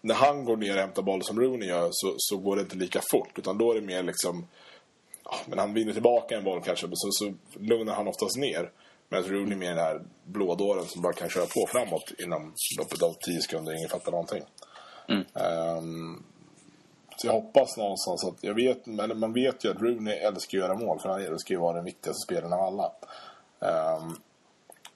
när 0.00 0.14
han 0.14 0.44
går 0.44 0.56
ner 0.56 0.74
och 0.74 0.80
hämtar 0.80 1.02
boll 1.02 1.22
som 1.22 1.40
Rooney 1.40 1.68
gör 1.68 1.88
så, 1.92 2.14
så 2.16 2.36
går 2.36 2.56
det 2.56 2.62
inte 2.62 2.76
lika 2.76 3.00
fort. 3.10 3.38
Utan 3.38 3.58
då 3.58 3.70
är 3.70 3.74
det 3.74 3.86
mer 3.86 4.02
liksom... 4.02 4.46
Ja, 5.24 5.36
men 5.46 5.58
han 5.58 5.74
vinner 5.74 5.92
tillbaka 5.92 6.36
en 6.36 6.44
boll 6.44 6.62
kanske, 6.62 6.86
men 6.86 6.96
så, 6.96 7.08
så 7.10 7.34
lugnar 7.60 7.94
han 7.94 8.08
oftast 8.08 8.36
ner. 8.36 8.70
Medan 9.08 9.24
Rooney 9.24 9.58
med 9.58 9.68
den 9.68 9.78
här 9.78 10.02
blådåren 10.24 10.84
som 10.84 11.02
bara 11.02 11.12
kan 11.12 11.28
köra 11.28 11.46
på 11.46 11.66
framåt 11.72 12.12
inom 12.18 12.54
loppet 12.78 13.02
av 13.02 13.14
10 13.26 13.40
sekunder. 13.40 13.76
Ingen 13.76 13.88
fattar 13.88 14.12
någonting. 14.12 14.42
Mm. 15.08 15.24
Um, 15.78 16.24
så 17.22 17.28
jag 17.28 17.32
hoppas 17.32 17.76
någonstans 17.76 18.24
att... 18.24 18.44
Jag 18.44 18.54
vet, 18.54 18.86
eller 18.86 19.14
man 19.14 19.32
vet 19.32 19.64
ju 19.64 19.70
att 19.70 19.80
Rooney 19.80 20.14
älskar 20.14 20.58
att 20.58 20.64
göra 20.64 20.74
mål. 20.74 20.98
För 20.98 21.08
han 21.08 21.22
älskar 21.22 21.54
ju 21.54 21.60
vara 21.60 21.76
den 21.76 21.84
viktigaste 21.84 22.20
spelaren 22.26 22.52
av 22.52 22.60
alla. 22.60 22.92
Um, 23.98 24.16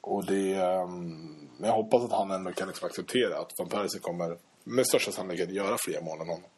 och 0.01 0.24
det... 0.24 0.59
Um, 0.59 1.49
men 1.59 1.68
jag 1.68 1.77
hoppas 1.77 2.05
att 2.05 2.12
han 2.12 2.31
ändå 2.31 2.53
kan 2.53 2.68
liksom 2.68 2.87
acceptera 2.87 3.39
att 3.39 3.55
Van 3.59 3.68
Persie 3.68 4.01
kommer 4.01 4.37
med 4.64 4.87
största 4.87 5.12
sannolikhet 5.12 5.51
göra 5.51 5.77
fler 5.79 6.03
mål 6.03 6.20
än 6.20 6.29
honom. 6.29 6.51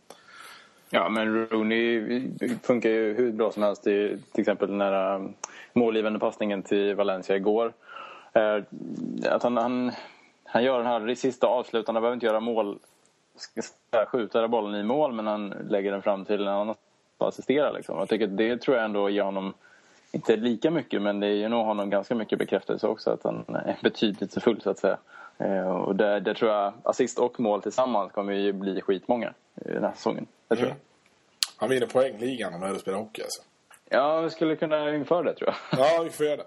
Ja, 0.91 1.09
men 1.09 1.47
Rooney 1.47 2.23
funkar 2.63 2.91
ju 2.91 3.15
hur 3.15 3.33
bra 3.33 3.53
som 3.53 3.63
helst 3.63 3.87
i 3.87 4.19
till 4.33 4.41
exempel 4.41 4.69
den 4.69 4.81
här 4.81 5.15
ehm, 5.15 5.35
målgivande 5.73 6.19
passningen 6.19 6.63
till 6.63 6.95
Valencia 6.95 7.37
igår. 7.37 7.73
Eh, 8.33 8.63
att 9.31 9.43
han, 9.43 9.57
han, 9.57 9.93
han 10.45 10.65
gör 10.65 10.79
den 10.79 10.87
här 10.87 11.15
sista 11.15 11.47
avslutande, 11.47 11.99
han 11.99 12.03
behöver 12.03 12.15
inte 12.15 12.27
göra 12.27 12.41
mål, 12.41 12.79
skjuta 14.07 14.49
bollen 14.49 14.81
i 14.81 14.83
mål 14.83 15.13
men 15.13 15.27
han 15.27 15.49
lägger 15.49 15.93
den 15.93 16.03
fram 16.03 16.25
till 16.25 16.41
en 16.43 16.49
annan 16.49 16.69
och 17.19 17.29
assisterar. 17.29 17.73
Liksom. 17.73 17.99
Jag 17.99 18.09
tycker 18.09 18.27
det 18.27 18.57
tror 18.57 18.77
jag 18.77 18.85
ändå 18.85 19.11
ger 19.11 19.23
honom, 19.23 19.55
inte 20.13 20.37
lika 20.37 20.71
mycket 20.71 21.03
men 21.03 21.21
det 21.21 21.29
ger 21.29 21.49
nog 21.49 21.65
honom 21.65 21.91
ganska 21.91 22.15
mycket 22.15 22.39
bekräftelse 22.39 22.87
också 22.87 23.11
att 23.11 23.23
han 23.23 23.45
är 23.49 23.79
betydelsefull 23.83 24.61
så 24.61 24.71
att 24.71 24.79
säga. 24.79 24.99
Eh, 25.39 25.69
och 25.69 25.97
där, 25.97 26.21
där 26.21 26.35
tror 26.35 26.51
jag 26.51 26.73
assist 26.83 27.19
och 27.19 27.41
mål 27.41 27.63
tillsammans 27.63 28.13
kommer 28.13 28.33
ju 28.33 28.53
bli 28.53 28.81
skitmånga 28.81 29.35
den 29.55 29.85
här 29.85 29.93
säsongen. 29.93 30.27
Det 30.49 30.57
tror 30.57 30.69
jag. 30.69 30.77
Mm. 30.77 30.83
Han 31.57 31.69
vinner 31.69 31.87
poängligan 31.87 32.55
om 32.55 32.63
han 32.63 32.79
spelar 32.79 32.99
hockey 32.99 33.23
alltså. 33.23 33.43
Ja, 33.89 34.21
vi 34.21 34.31
skulle 34.31 34.57
kunna 34.57 34.95
införa 34.95 35.23
det 35.23 35.35
tror 35.35 35.51
jag. 35.51 35.81
Ja, 35.81 36.03
vi 36.03 36.11
får 36.11 36.27
göra 36.27 36.37
det. 36.37 36.45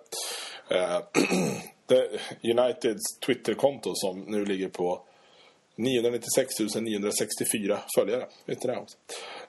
Uh, 1.91 1.97
Uniteds 2.43 3.19
Twitterkonto 3.25 3.91
som 3.93 4.19
nu 4.19 4.45
ligger 4.45 4.69
på 4.69 5.01
996 5.75 6.75
964 6.75 7.79
följare. 7.95 8.27
Vet 8.45 8.61
du 8.61 8.67
det 8.67 8.77
också? 8.77 8.97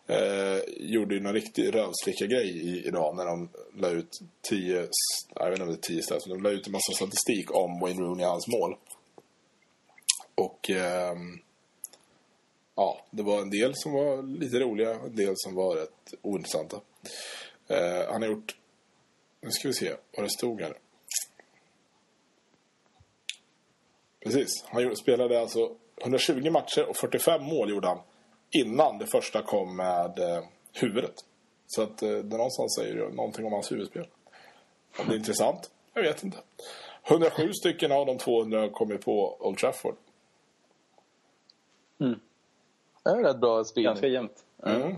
Eh, 0.07 0.61
gjorde 0.77 1.15
ju 1.15 1.21
någon 1.21 1.33
riktig 1.33 1.75
rövslicka-grej 1.75 2.83
idag 2.87 3.17
när 3.17 3.25
de 3.25 3.49
la 3.77 3.89
ut 3.89 4.21
10, 4.43 4.89
jag 5.35 5.51
vet 5.51 5.53
inte 5.53 5.63
om 5.63 5.69
det 5.69 5.75
är 5.75 5.95
10 5.95 6.03
ställen, 6.03 6.21
de 6.29 6.43
la 6.43 6.51
ut 6.51 6.67
en 6.67 6.73
massa 6.73 6.93
statistik 6.93 7.55
om 7.55 7.81
Wayne 7.81 8.01
Rooney 8.01 8.25
och 8.25 8.31
hans 8.31 8.49
mål. 8.49 8.77
Och 10.35 10.71
eh, 10.71 11.17
ja, 12.75 13.07
det 13.11 13.23
var 13.23 13.43
en 13.43 13.51
del 13.51 13.73
som 13.75 13.93
var 13.93 14.23
lite 14.39 14.61
roliga, 14.61 14.95
en 14.95 15.17
del 15.17 15.35
som 15.37 15.55
var 15.55 15.77
rätt 15.77 16.15
ointressanta. 16.23 16.81
Eh, 17.69 18.13
han 18.13 18.23
har 18.23 18.29
gjort... 18.29 18.57
Nu 19.41 19.51
ska 19.51 19.69
vi 19.69 19.75
se 19.75 19.95
vad 20.17 20.27
det 20.27 20.31
stod 20.31 20.61
här. 20.61 20.75
Precis. 24.21 24.65
Han 24.65 24.97
spelade 24.97 25.41
alltså 25.41 25.77
120 26.01 26.51
matcher 26.51 26.89
och 26.89 26.97
45 26.97 27.43
mål 27.43 27.71
gjorde 27.71 27.89
han 27.89 27.99
innan 28.51 28.99
det 28.99 29.07
första 29.07 29.43
kom 29.43 29.77
med 29.77 30.19
eh, 30.19 30.45
huvudet. 30.73 31.15
Så 31.67 31.83
att 31.83 32.03
eh, 32.03 32.09
det 32.09 32.37
någonstans 32.37 32.75
säger 32.75 32.95
ju 32.95 33.15
någonting 33.15 33.47
om 33.47 33.53
hans 33.53 33.73
huvudspel. 33.73 34.07
Om 34.99 35.09
det 35.09 35.15
är 35.15 35.19
intressant? 35.19 35.71
Jag 35.95 36.03
vet 36.03 36.25
inte. 36.25 36.39
107 37.05 37.53
stycken 37.53 37.93
av 37.93 38.07
de 38.07 38.19
200 38.19 38.69
kom 38.69 38.91
ju 38.91 38.99
på 38.99 39.37
Old 39.41 39.59
Trafford. 39.59 39.97
Mm. 42.01 42.21
Det 43.05 43.11
är 43.11 43.23
rätt 43.23 43.41
bra 43.41 43.65
spelning. 43.65 43.85
Ganska 43.85 44.07
jämnt. 44.07 44.45
Mm. 44.67 44.97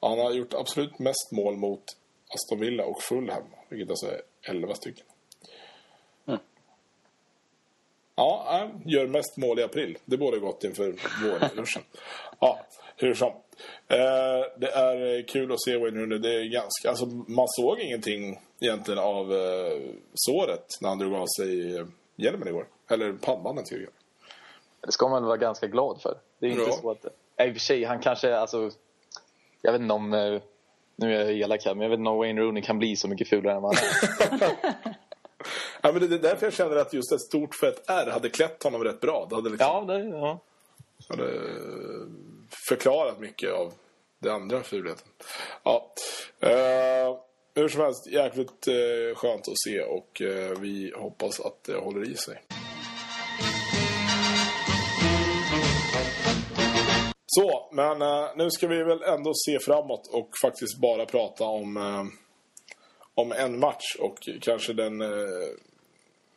Han 0.00 0.18
har 0.18 0.32
gjort 0.32 0.54
absolut 0.54 0.98
mest 0.98 1.32
mål 1.32 1.56
mot 1.56 1.84
Aston 2.28 2.60
Villa 2.60 2.84
och 2.84 3.02
Fulham. 3.02 3.42
Vilket 3.68 3.90
alltså 3.90 4.06
är 4.06 4.22
11 4.42 4.74
stycken. 4.74 5.06
Mm. 6.26 6.40
Ja, 8.18 8.68
gör 8.84 9.06
mest 9.06 9.36
mål 9.36 9.58
i 9.58 9.62
april. 9.62 9.98
Det 10.04 10.16
borde 10.16 10.38
gått 10.38 10.64
inför 10.64 10.94
vårruschen. 11.22 11.82
ja, 12.40 12.58
hur 12.96 13.14
som. 13.14 13.28
Eh, 13.88 14.46
det 14.56 14.70
är 14.70 15.28
kul 15.28 15.52
att 15.52 15.62
se 15.62 15.76
Wayne 15.76 16.00
Rooney. 16.00 16.18
Det 16.18 16.34
är 16.34 16.44
ganska, 16.44 16.88
alltså, 16.88 17.06
man 17.06 17.46
såg 17.48 17.80
ingenting 17.80 18.40
egentligen 18.60 18.98
av 18.98 19.32
eh, 19.32 19.80
såret 20.14 20.66
när 20.80 20.88
han 20.88 20.98
drog 20.98 21.14
av 21.14 21.26
sig 21.38 21.76
eh, 21.76 21.86
hjälmen 22.16 22.48
igår. 22.48 22.66
Eller 22.90 23.12
pannbandet 23.12 23.66
tycker 23.66 23.88
Det 24.80 24.92
ska 24.92 25.08
man 25.08 25.24
vara 25.24 25.36
ganska 25.36 25.66
glad 25.66 26.00
för. 26.02 26.18
Det 26.38 26.46
är 26.46 26.50
inte 26.50 26.62
ja. 26.62 26.72
så 26.72 26.90
att... 26.90 27.04
I 27.46 27.50
och 27.50 27.54
för 27.54 27.60
sig, 27.60 27.84
han 27.84 28.00
kanske... 28.00 28.36
Alltså, 28.36 28.70
jag 29.62 29.72
vet 29.72 29.80
inte 29.80 29.94
om, 29.94 30.14
eh, 30.14 30.40
nu 30.96 31.16
är 31.16 31.24
jag 31.24 31.32
elak 31.32 31.64
här, 31.64 31.74
men 31.74 31.82
jag 31.82 31.90
vet 31.90 31.98
inte 31.98 32.10
om 32.10 32.18
Wayne 32.18 32.40
Rooney 32.40 32.62
kan 32.62 32.78
bli 32.78 32.96
så 32.96 33.08
mycket 33.08 33.28
fulare 33.28 33.56
än 33.56 33.62
vad 33.62 33.76
han 33.76 34.40
är. 34.40 34.94
Ja, 35.82 35.92
men 35.92 36.08
det 36.08 36.16
är 36.16 36.18
därför 36.18 36.46
jag 36.46 36.52
känner 36.52 36.76
att 36.76 36.92
just 36.92 37.12
ett 37.12 37.20
stort 37.20 37.54
fett 37.54 37.90
R 37.90 38.10
hade 38.10 38.28
klätt 38.28 38.62
honom 38.62 38.84
rätt 38.84 39.00
bra. 39.00 39.26
Det 39.30 39.36
hade, 39.36 39.50
liksom, 39.50 39.66
Ja, 39.66 39.94
det, 39.94 40.04
ja. 40.04 40.40
hade 41.08 41.30
förklarat 42.68 43.20
mycket 43.20 43.52
av 43.52 43.72
det 44.18 44.32
andra 44.32 44.62
fulheten. 44.62 45.08
Ja. 45.62 45.94
Uh, 46.44 47.18
hur 47.54 47.68
som 47.68 47.80
helst, 47.80 48.06
jäkligt 48.06 48.68
uh, 48.68 49.14
skönt 49.14 49.48
att 49.48 49.60
se 49.64 49.80
och 49.80 50.20
uh, 50.20 50.60
vi 50.60 50.92
hoppas 50.96 51.40
att 51.40 51.64
det 51.64 51.76
håller 51.76 52.10
i 52.10 52.14
sig. 52.14 52.42
Så, 57.26 57.68
men 57.72 58.02
uh, 58.02 58.28
nu 58.36 58.50
ska 58.50 58.66
vi 58.66 58.82
väl 58.82 59.02
ändå 59.02 59.32
se 59.34 59.58
framåt 59.58 60.06
och 60.12 60.30
faktiskt 60.42 60.78
bara 60.78 61.06
prata 61.06 61.44
om, 61.44 61.76
om 63.20 63.32
en 63.32 63.58
match 63.58 63.96
och 63.98 64.28
kanske 64.40 64.72
den... 64.72 65.00
Uh, 65.00 65.48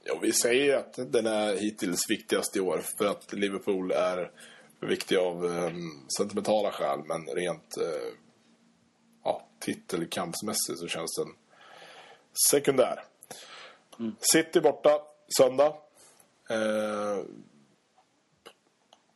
ja, 0.04 0.20
vi 0.22 0.34
säger 0.34 0.78
att 0.78 0.94
den 1.12 1.26
är 1.26 1.56
hittills 1.56 2.10
viktigast 2.10 2.58
i 2.58 2.60
år 2.60 2.82
för 2.98 3.06
att 3.06 3.34
Liverpool 3.34 3.92
är 3.92 4.32
viktig 4.80 5.18
av 5.18 5.46
um, 5.46 6.08
sentimentala 6.18 6.72
skäl 6.72 7.00
men 7.06 7.28
rent 7.28 7.78
ja, 9.24 9.48
titelkampsmässigt 9.60 10.80
så 10.80 10.88
känns 10.88 11.16
den 11.18 11.36
sekundär. 12.52 13.04
Mm. 14.00 14.16
City 14.20 14.62
borta 14.62 15.02
söndag 15.38 15.74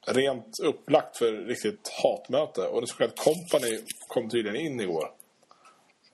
rent 0.08 0.60
upplagt 0.64 1.18
för 1.18 1.32
riktigt 1.32 1.92
hatmöte. 2.04 2.62
Och 2.62 2.82
det 2.82 2.88
såg 2.88 3.04
att 3.04 3.16
Company 3.16 3.80
kom 4.08 4.30
tydligen 4.30 4.56
in 4.56 4.80
igår. 4.80 5.12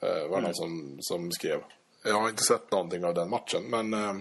Eh, 0.02 0.30
var 0.30 0.38
mm. 0.38 0.44
någon 0.44 0.54
som, 0.54 0.98
som 1.00 1.32
skrev. 1.32 1.60
Jag 2.04 2.22
har 2.22 2.30
inte 2.30 2.44
sett 2.44 2.72
någonting 2.72 3.06
av 3.06 3.14
den 3.14 3.30
matchen. 3.30 3.64
Men 3.70 3.94
eh, 3.94 4.16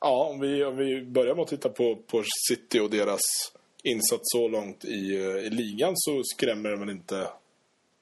ja, 0.00 0.28
om 0.30 0.40
vi, 0.40 0.64
om 0.64 0.76
vi 0.76 1.02
börjar 1.02 1.34
med 1.34 1.42
att 1.42 1.48
titta 1.48 1.68
på, 1.68 1.96
på 1.96 2.22
City 2.48 2.80
och 2.80 2.90
deras 2.90 3.20
insats 3.82 4.22
så 4.22 4.48
långt 4.48 4.84
i, 4.84 5.16
eh, 5.16 5.46
i 5.46 5.50
ligan 5.50 5.92
så 5.96 6.22
skrämmer 6.24 6.70
det 6.70 6.76
väl 6.76 6.90
inte 6.90 7.28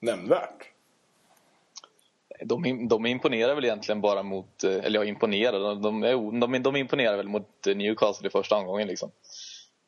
nämnvärt. 0.00 0.72
De, 2.44 2.88
de 2.88 3.06
imponerar 3.06 3.54
väl 3.54 3.64
egentligen 3.64 4.00
bara 4.00 4.22
mot, 4.22 4.64
eller 4.64 4.98
ja 4.98 5.04
imponerar, 5.04 5.74
de, 5.74 6.00
de, 6.00 6.40
de, 6.40 6.62
de 6.62 6.76
imponerar 6.76 7.16
väl 7.16 7.28
mot 7.28 7.66
Newcastle 7.66 8.28
i 8.28 8.30
första 8.30 8.56
omgången 8.56 8.88
liksom. 8.88 9.10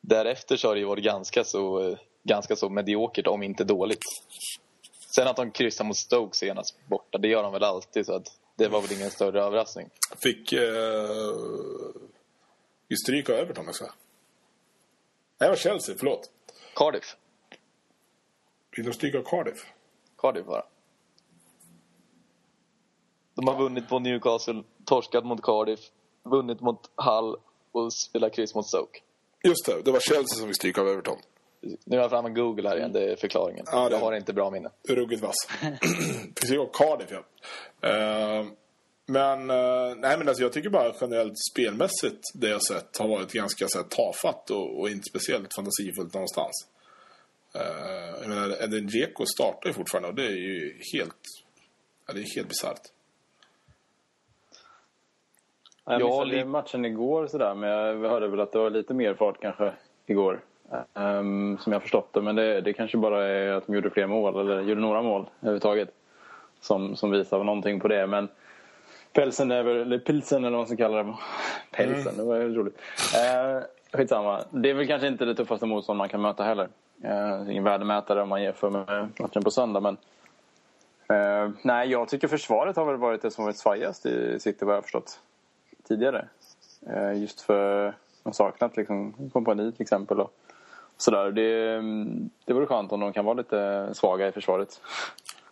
Därefter 0.01 0.57
så 0.57 0.67
har 0.67 0.75
det 0.75 0.79
ju 0.79 0.87
varit 0.87 1.03
ganska 1.03 1.43
så, 1.43 1.95
ganska 2.23 2.55
så 2.55 2.69
mediokert, 2.69 3.27
om 3.27 3.43
inte 3.43 3.63
dåligt. 3.63 4.01
Sen 5.15 5.27
att 5.27 5.35
de 5.35 5.51
kryssar 5.51 5.85
mot 5.85 5.97
Stoke 5.97 6.37
senast 6.37 6.75
borta, 6.87 7.17
det 7.17 7.27
gör 7.27 7.43
de 7.43 7.53
väl 7.53 7.63
alltid. 7.63 8.05
Så 8.05 8.13
att 8.13 8.27
det 8.55 8.67
var 8.67 8.81
väl 8.81 8.91
ingen 8.91 9.11
större 9.11 9.43
överraskning. 9.43 9.89
Fick 10.23 10.53
eh, 10.53 11.09
vi 12.87 12.97
stryk 12.97 13.29
av 13.29 13.35
Everton 13.35 13.69
också? 13.69 13.83
Nej, 13.83 13.93
det 15.37 15.49
var 15.49 15.55
Chelsea, 15.55 15.95
förlåt. 15.99 16.31
Cardiff. 16.75 17.15
Fick 18.75 18.85
de 18.85 18.93
stryk 18.93 19.15
av 19.15 19.23
Cardiff? 19.23 19.65
Cardiff 20.17 20.45
bara. 20.45 20.63
De 23.35 23.47
har 23.47 23.57
vunnit 23.57 23.91
mot 23.91 24.01
Newcastle, 24.01 24.63
torskat 24.85 25.25
mot 25.25 25.41
Cardiff, 25.41 25.79
vunnit 26.23 26.61
mot 26.61 26.89
Hull 26.95 27.37
och 27.71 27.93
spelat 27.93 28.33
kryss 28.33 28.55
mot 28.55 28.67
Stoke. 28.67 28.99
Just 29.43 29.65
det, 29.65 29.81
det 29.81 29.91
var 29.91 29.99
Chelsea 29.99 30.37
som 30.37 30.47
fick 30.47 30.55
stryka 30.55 30.81
av 30.81 30.87
Everton. 30.87 31.17
Nu 31.61 31.97
har 31.97 32.03
jag 32.03 32.09
framme 32.09 32.29
Google 32.29 32.69
här 32.69 32.77
igen, 32.77 32.91
det 32.93 33.11
är 33.11 33.15
förklaringen. 33.15 33.65
Ja, 33.71 33.89
det... 33.89 33.95
Jag 33.95 34.01
har 34.01 34.13
inte 34.13 34.33
bra 34.33 34.49
minne. 34.51 34.69
Ruggigt 34.89 35.21
vass. 35.21 35.35
Precis, 36.35 36.57
och 36.57 36.75
Cardiff 36.75 37.11
ja. 37.11 37.19
Uh, 37.89 38.47
men, 39.05 39.51
uh, 39.51 39.95
nej 39.97 40.17
men 40.17 40.27
alltså 40.27 40.43
jag 40.43 40.53
tycker 40.53 40.69
bara 40.69 40.93
generellt 41.01 41.33
spelmässigt 41.51 42.21
det 42.33 42.49
jag 42.49 42.63
sett 42.63 42.97
har 42.97 43.07
varit 43.07 43.33
ganska 43.33 43.65
så 43.67 43.77
här, 43.77 43.85
tafatt 43.85 44.49
och, 44.49 44.79
och, 44.79 44.89
inte 44.89 45.03
speciellt 45.09 45.55
fantasifullt 45.55 46.13
någonstans. 46.13 46.67
Uh, 47.55 48.21
jag 48.21 48.29
menar, 48.29 48.63
Edin 48.63 48.87
Dzeko 48.87 49.25
startar 49.25 49.69
ju 49.69 49.73
fortfarande 49.73 50.09
och 50.09 50.15
det 50.15 50.25
är 50.25 50.37
ju 50.37 50.73
helt, 50.93 51.21
ja, 52.07 52.13
det 52.13 52.19
är 52.19 52.35
helt 52.35 52.47
bisarrt. 52.47 52.81
Jag 55.85 56.01
missade 56.01 56.35
ja, 56.35 56.45
matchen 56.45 56.85
igår 56.85 57.27
sådär, 57.27 57.55
men 57.55 57.69
jag 57.69 58.09
hörde 58.09 58.27
väl 58.27 58.39
att 58.39 58.51
det 58.51 58.59
var 58.59 58.69
lite 58.69 58.93
mer 58.93 59.13
fart 59.13 59.41
kanske 59.41 59.73
igår. 60.05 60.41
Um, 60.93 61.57
som 61.57 61.73
jag 61.73 61.81
förstått 61.81 62.13
det, 62.13 62.21
men 62.21 62.35
det, 62.35 62.61
det 62.61 62.73
kanske 62.73 62.97
bara 62.97 63.27
är 63.27 63.51
att 63.51 63.67
de 63.67 63.75
gjorde 63.75 63.89
fler 63.89 64.07
mål, 64.07 64.39
eller 64.39 64.61
gjorde 64.61 64.81
några 64.81 65.01
mål 65.01 65.29
överhuvudtaget. 65.41 65.89
Som, 66.61 66.95
som 66.95 67.11
visar 67.11 67.43
någonting 67.43 67.79
på 67.79 67.87
det, 67.87 68.07
men 68.07 68.27
Pelsen 69.13 69.51
eller 69.51 69.97
Pilsen 69.99 70.43
eller 70.43 70.57
vad 70.57 70.59
man 70.59 70.67
ska 70.67 70.77
kalla 70.77 71.03
det. 71.03 71.13
Pelsen, 71.71 72.13
mm. 72.13 72.17
det 72.17 72.23
var 72.23 72.39
roligt. 72.39 72.81
Uh, 73.15 73.63
skitsamma. 73.93 74.41
Det 74.51 74.69
är 74.69 74.73
väl 74.73 74.87
kanske 74.87 75.07
inte 75.07 75.25
det 75.25 75.35
tuffaste 75.35 75.65
motstånd 75.65 75.97
man 75.97 76.09
kan 76.09 76.21
möta 76.21 76.43
heller. 76.43 76.69
Uh, 77.05 77.51
ingen 77.51 77.63
värdemätare 77.63 78.21
om 78.21 78.29
man 78.29 78.43
jämför 78.43 78.69
med 78.69 79.09
matchen 79.19 79.43
på 79.43 79.51
söndag, 79.51 79.79
men 79.79 79.97
uh, 81.11 81.51
nej, 81.61 81.89
jag 81.89 82.07
tycker 82.07 82.27
försvaret 82.27 82.75
har 82.75 82.85
väl 82.85 82.97
varit 82.97 83.21
det 83.21 83.31
som 83.31 83.43
varit 83.45 83.57
svajast 83.57 84.05
i 84.05 84.39
City 84.39 84.65
vad 84.65 84.73
jag 84.73 84.77
har 84.77 84.81
förstått 84.81 85.19
tidigare. 85.87 86.25
Eh, 86.87 87.21
just 87.21 87.41
för 87.41 87.93
de 88.23 88.33
saknat 88.33 88.77
liksom, 88.77 89.13
kompani 89.33 89.71
till 89.71 89.81
exempel. 89.81 90.19
Och 90.19 90.33
sådär. 91.01 91.31
Det, 91.31 91.81
det 92.45 92.53
vore 92.53 92.65
skönt 92.65 92.91
om 92.91 92.99
de 92.99 93.13
kan 93.13 93.25
vara 93.25 93.37
lite 93.37 93.89
svaga 93.93 94.27
i 94.27 94.31
försvaret. 94.31 94.81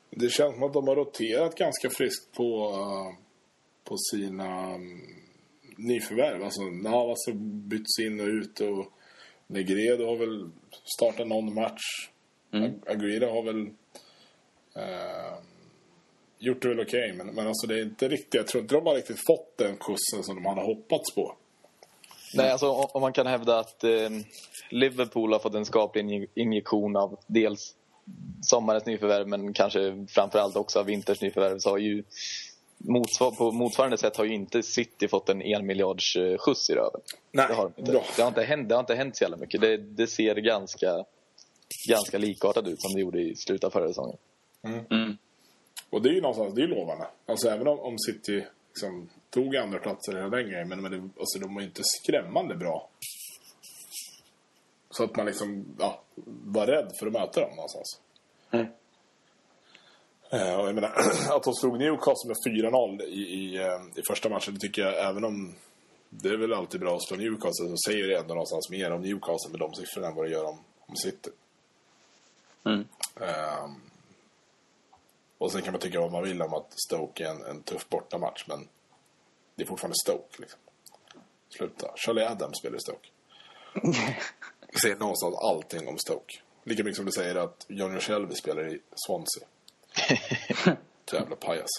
Det 0.09 0.29
känns 0.29 0.53
som 0.53 0.63
att 0.63 0.73
de 0.73 0.87
har 0.87 0.95
roterat 0.95 1.55
ganska 1.55 1.89
friskt 1.89 2.35
på, 2.35 2.73
på 3.83 3.95
sina 4.11 4.63
mm, 4.63 4.99
nyförvärv. 5.77 6.43
Alltså 6.43 6.61
Navas 6.61 7.27
har 7.27 7.33
bytts 7.69 7.99
in 7.99 8.19
och 8.19 8.27
ut 8.27 8.59
och 8.59 8.93
Negredo 9.47 10.05
har 10.05 10.17
väl 10.17 10.49
startat 10.97 11.27
någon 11.27 11.53
match. 11.53 12.09
Mm. 12.53 12.71
Aguirre 12.87 13.25
har 13.25 13.43
väl 13.43 13.61
eh, 14.75 15.37
gjort 16.39 16.61
det 16.61 16.67
väl 16.67 16.79
okej. 16.79 17.11
Okay, 17.11 17.17
men, 17.17 17.35
men 17.35 17.47
alltså 17.47 17.67
det 17.67 17.79
är 17.79 17.83
inte 17.83 18.07
riktigt, 18.07 18.33
jag 18.33 18.47
tror 18.47 18.61
inte 18.61 18.75
de 18.75 18.85
har 18.85 18.95
riktigt 18.95 19.25
fått 19.27 19.57
den 19.57 19.77
kursen 19.77 20.23
som 20.23 20.35
de 20.35 20.45
hade 20.45 20.61
hoppats 20.61 21.15
på. 21.15 21.35
Nej, 22.33 22.51
alltså 22.51 22.69
om 22.69 23.01
man 23.01 23.13
kan 23.13 23.27
hävda 23.27 23.59
att 23.59 23.83
eh, 23.83 24.09
Liverpool 24.69 25.33
har 25.33 25.39
fått 25.39 25.55
en 25.55 25.65
skaplig 25.65 26.29
injektion 26.33 26.95
av 26.95 27.19
dels 27.27 27.75
sommarens 28.41 28.85
nyförvärv 28.85 29.27
men 29.27 29.53
kanske 29.53 30.05
framförallt 30.09 30.55
också 30.55 30.79
av 30.79 30.85
vinters 30.85 31.21
nyförvärv 31.21 31.59
så 31.59 31.69
har 31.69 31.77
ju 31.77 32.03
motsvar 32.77 33.31
på 33.31 33.51
motsvarande 33.51 33.97
sätt 33.97 34.17
har 34.17 34.25
ju 34.25 34.33
inte 34.33 34.63
City 34.63 35.07
fått 35.07 35.29
en 35.29 35.41
en 35.41 35.65
miljards 35.65 36.15
eh, 36.15 36.37
skjuts 36.37 36.69
i 36.69 36.73
röven. 36.73 37.01
Nej, 37.31 37.45
det 37.49 37.53
har, 37.53 37.65
inte. 37.77 37.91
Det, 37.91 38.21
har 38.21 38.27
inte 38.27 38.43
hänt, 38.43 38.69
det 38.69 38.75
har 38.75 38.79
inte 38.79 38.95
hänt 38.95 39.15
så 39.15 39.23
jävla 39.23 39.37
mycket. 39.37 39.61
Det, 39.61 39.77
det 39.77 40.07
ser 40.07 40.35
ganska, 40.35 41.05
ganska 41.89 42.17
likartat 42.17 42.67
ut 42.67 42.81
som 42.81 42.93
det 42.93 43.01
gjorde 43.01 43.21
i 43.21 43.35
slutet 43.35 43.63
av 43.63 43.69
förra 43.69 43.87
säsongen. 43.87 44.17
Mm. 44.63 44.85
Mm. 44.91 45.17
Och 45.89 46.01
det 46.01 46.09
är 46.09 46.13
ju 46.13 46.21
någonstans, 46.21 46.55
det 46.55 46.63
är 46.63 46.67
lovande. 46.67 47.07
Alltså 47.25 47.49
även 47.49 47.67
om, 47.67 47.79
om 47.79 47.99
City 47.99 48.45
liksom, 48.69 49.09
tog 49.29 49.55
andra 49.55 49.79
platser 49.79 50.15
hela 50.15 50.29
den 50.29 50.49
grejen. 50.49 50.69
Men, 50.69 50.81
men 50.81 50.91
det, 50.91 51.09
alltså, 51.19 51.39
de 51.39 51.53
var 51.55 51.61
ju 51.61 51.67
inte 51.67 51.81
skrämmande 51.83 52.55
bra. 52.55 52.89
Så 54.89 55.03
att 55.03 55.15
man 55.15 55.25
liksom 55.25 55.65
ja, 55.79 56.01
var 56.25 56.67
rädd 56.67 56.91
för 56.99 57.07
att 57.07 57.13
möta 57.13 57.41
dem 57.41 57.55
någonstans. 57.55 57.99
Mm. 58.51 58.65
Uh, 60.33 60.59
och 60.59 60.67
jag 60.67 60.75
menar, 60.75 60.91
att 61.35 61.43
de 61.43 61.53
slog 61.53 61.79
Newcastle 61.79 62.27
med 62.27 62.71
4-0 62.71 63.01
i, 63.01 63.21
i, 63.21 63.59
uh, 63.59 63.81
i 63.95 64.01
första 64.07 64.29
matchen, 64.29 64.53
det 64.53 64.59
tycker 64.59 64.81
jag, 64.81 65.09
även 65.09 65.23
om 65.23 65.55
det 66.09 66.29
är 66.29 66.37
väl 66.37 66.53
alltid 66.53 66.79
bra 66.79 66.95
att 66.95 67.03
slå 67.03 67.17
Newcastle, 67.17 67.69
så 67.69 67.75
säger 67.87 68.07
det 68.07 68.17
ändå 68.17 68.33
någonstans 68.33 68.69
mer 68.69 68.91
om 68.91 69.01
Newcastle 69.01 69.51
med 69.51 69.59
de 69.59 69.73
siffrorna 69.73 70.07
än 70.07 70.15
vad 70.15 70.25
det 70.25 70.31
gör 70.31 70.45
om, 70.45 70.59
om 70.85 70.95
City. 70.95 71.29
Mm. 72.65 72.79
Uh, 73.21 73.71
och 75.37 75.51
sen 75.51 75.61
kan 75.61 75.73
man 75.73 75.81
tycka 75.81 76.01
vad 76.01 76.11
man 76.11 76.23
vill 76.23 76.41
om 76.41 76.53
att 76.53 76.79
Stoke 76.87 77.25
är 77.25 77.29
en, 77.29 77.43
en 77.43 77.63
tuff 77.63 77.89
bortamatch. 77.89 78.45
Men 78.47 78.67
det 79.57 79.63
är 79.63 79.67
fortfarande 79.67 79.95
Stoke. 80.03 80.41
Liksom. 80.41 80.59
Sluta. 81.49 81.91
Charlie 81.95 82.25
Adams 82.25 82.57
spelar 82.59 82.77
i 82.77 82.79
Stoke. 82.79 83.09
Säger 84.81 84.95
någonstans 84.95 85.35
allting 85.35 85.87
om 85.87 85.97
Stoke. 85.97 86.33
Lika 86.63 86.83
mycket 86.83 86.95
som 86.95 87.05
du 87.05 87.11
säger 87.11 87.35
att 87.35 87.65
Johnny 87.67 87.99
Shelby 87.99 88.35
spelar 88.35 88.73
i 88.73 88.81
Swansea. 88.95 89.47
Jävla 91.13 91.35
pajas. 91.35 91.69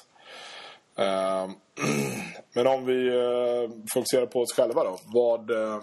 Uh, 0.99 1.51
men 2.53 2.67
om 2.67 2.87
vi 2.87 3.11
uh, 3.11 3.71
fokuserar 3.95 4.27
på 4.27 4.41
oss 4.41 4.53
själva 4.53 4.85
då. 4.85 4.99
Vad, 5.05 5.51
uh, 5.51 5.83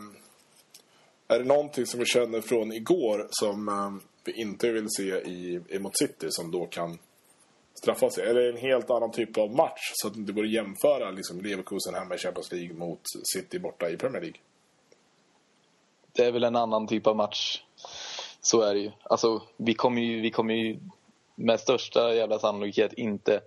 är 1.27 1.39
det 1.39 1.45
någonting 1.45 1.85
som 1.85 1.99
vi 1.99 2.05
känner 2.05 2.41
från 2.41 2.73
igår 2.73 3.27
som 3.29 3.69
ehm, 3.69 4.01
vi 4.23 4.41
inte 4.41 4.71
vill 4.71 4.87
se 4.89 5.03
i, 5.03 5.61
i 5.69 5.79
mot 5.79 5.97
City 5.97 6.27
som 6.29 6.51
då 6.51 6.65
kan 6.65 6.99
straffa 7.75 8.09
sig? 8.09 8.29
Eller 8.29 8.49
en 8.49 8.57
helt 8.57 8.89
annan 8.89 9.11
typ 9.11 9.37
av 9.37 9.55
match 9.55 9.91
så 9.93 10.07
att 10.07 10.13
det 10.13 10.19
inte 10.19 10.33
går 10.33 10.43
att 10.43 10.51
jämföra 10.51 11.11
liksom, 11.11 11.41
Leverkusen 11.41 11.95
hemma 11.95 12.15
i 12.15 12.17
Champions 12.17 12.51
League 12.51 12.75
mot 12.75 13.01
City 13.23 13.59
borta 13.59 13.89
i 13.89 13.97
Premier 13.97 14.21
League? 14.21 14.39
Det 16.11 16.25
är 16.25 16.31
väl 16.31 16.43
en 16.43 16.55
annan 16.55 16.87
typ 16.87 17.07
av 17.07 17.15
match. 17.15 17.63
Så 18.41 18.61
är 18.61 18.73
det 18.73 18.79
ju. 18.79 18.91
Alltså, 19.03 19.41
vi 19.57 19.73
kommer 19.73 20.01
ju, 20.01 20.21
vi 20.21 20.31
kommer 20.31 20.53
ju 20.53 20.79
med 21.35 21.59
största 21.59 22.13
jävla 22.13 22.39
sannolikhet 22.39 22.93
inte 22.93 23.41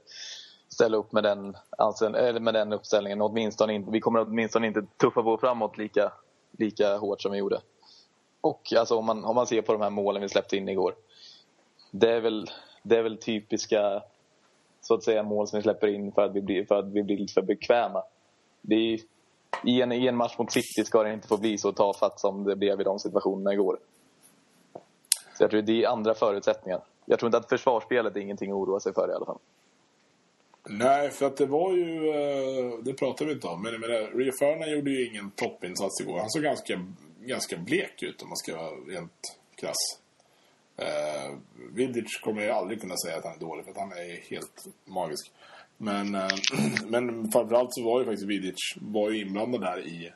ställa 0.68 0.97
upp 0.97 1.12
med 1.12 1.24
den, 1.24 1.57
eller 2.03 2.41
med 2.41 2.55
den 2.55 2.72
uppställningen. 2.72 3.22
Åtminstone 3.22 3.74
inte, 3.74 3.91
vi 3.91 4.01
kommer 4.01 4.20
åtminstone 4.20 4.66
inte 4.66 4.83
tuffa 4.97 5.22
på 5.22 5.39
framåt 5.39 5.79
lika, 5.79 6.12
lika 6.59 6.97
hårt 6.97 7.22
som 7.22 7.33
vi 7.33 7.39
gjorde. 7.39 7.61
Och 8.41 8.72
alltså, 8.72 8.97
om, 8.97 9.07
man, 9.07 9.24
om 9.24 9.35
man 9.35 9.47
ser 9.47 9.62
på 9.62 9.72
de 9.72 9.83
här 9.83 9.91
målen 9.91 10.22
vi 10.22 10.29
släppte 10.29 10.57
in 10.57 10.68
igår. 10.68 10.95
Det 11.91 12.11
är 12.11 12.20
väl, 12.20 12.51
det 12.83 12.97
är 12.97 13.03
väl 13.03 13.18
typiska 13.18 14.03
så 14.81 14.95
att 14.95 15.05
säga, 15.05 15.22
mål 15.22 15.47
som 15.49 15.57
vi 15.57 15.62
släpper 15.62 15.87
in 15.89 16.12
för 16.12 16.22
att 16.22 16.35
vi 16.35 16.41
blir, 16.41 16.64
för 16.64 16.79
att 16.79 16.93
vi 16.93 17.03
blir 17.03 17.16
lite 17.16 17.33
för 17.33 17.43
bekväma. 17.43 18.03
Det 18.61 18.74
är, 18.74 19.01
i, 19.64 19.83
en, 19.83 19.93
I 19.93 20.07
en 20.07 20.16
match 20.16 20.39
mot 20.39 20.53
City 20.53 20.85
ska 20.85 21.03
det 21.03 21.12
inte 21.12 21.29
få 21.29 21.37
bli 21.37 21.59
så 21.59 21.72
tafatt 21.72 22.20
som 22.20 22.45
det 22.45 22.57
blev 22.57 22.81
i 22.81 22.85
de 22.85 22.99
situationerna 22.99 23.53
igår. 23.53 23.79
Så 25.37 25.45
jag 25.45 25.51
tror 25.51 25.62
det 25.62 25.85
är 25.85 25.89
andra 25.89 26.14
förutsättningar. 26.14 26.81
Jag 27.05 27.18
tror 27.18 27.29
inte 27.29 27.39
att 27.39 27.49
försvarsspelet 27.49 28.16
är 28.16 28.20
ingenting 28.20 28.51
att 28.51 28.57
oroa 28.57 28.81
sig 28.81 28.95
för 28.95 29.11
i 29.11 29.12
alla 29.12 29.26
fall. 29.26 29.39
Nej, 30.68 31.11
för 31.11 31.26
att 31.26 31.37
det 31.37 31.47
var 31.47 31.72
ju... 31.72 32.09
Eh, 32.09 32.79
det 32.83 32.93
pratar 32.93 33.24
vi 33.24 33.33
inte 33.33 33.47
om. 33.47 33.62
Men 33.62 33.72
Rio 33.72 34.33
Ferdinand 34.41 34.72
gjorde 34.72 34.91
ju 34.91 35.09
ingen 35.09 35.31
toppinsats 35.31 36.01
igår. 36.01 36.18
Han 36.18 36.31
såg 36.31 36.43
ganska, 36.43 36.85
ganska 37.20 37.57
blek 37.57 38.03
ut 38.03 38.22
om 38.22 38.29
man 38.29 38.37
ska 38.37 38.57
vara 38.57 38.70
rent 38.70 39.39
krass. 39.55 40.01
Eh, 40.79 41.37
Vidic 41.72 42.20
kommer 42.20 42.43
jag 42.43 42.57
aldrig 42.57 42.81
kunna 42.81 42.97
säga 42.97 43.16
att 43.16 43.24
han 43.24 43.35
är 43.35 43.41
dålig 43.41 43.64
för 43.64 43.70
att 43.70 43.79
han 43.79 43.93
är 43.93 44.31
helt 44.31 44.64
magisk. 44.85 45.33
Men, 45.76 46.14
eh, 46.14 46.29
men 46.87 47.33
framförallt 47.33 47.74
så 47.74 47.85
var 47.85 48.01
ju 48.01 48.07
faktiskt 48.07 48.29
Vidic 48.29 48.57
var 48.76 49.11
ju 49.11 49.20
inblandad 49.20 49.61
där 49.61 49.87
i, 49.87 50.12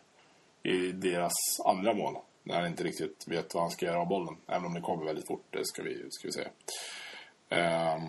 i 0.62 0.92
deras 0.92 1.32
andra 1.64 1.94
mål. 1.94 2.16
När 2.42 2.54
han 2.54 2.66
inte 2.66 2.84
riktigt 2.84 3.24
vet 3.26 3.54
vad 3.54 3.62
han 3.62 3.70
ska 3.70 3.86
göra 3.86 4.00
av 4.00 4.08
bollen. 4.08 4.36
Även 4.46 4.66
om 4.66 4.74
det 4.74 4.80
kommer 4.80 5.04
väldigt 5.04 5.26
fort, 5.26 5.44
det 5.50 5.66
ska 5.66 5.82
vi, 5.82 6.06
ska 6.10 6.28
vi 6.28 6.32
säga. 6.32 6.50
Eh, 7.48 8.02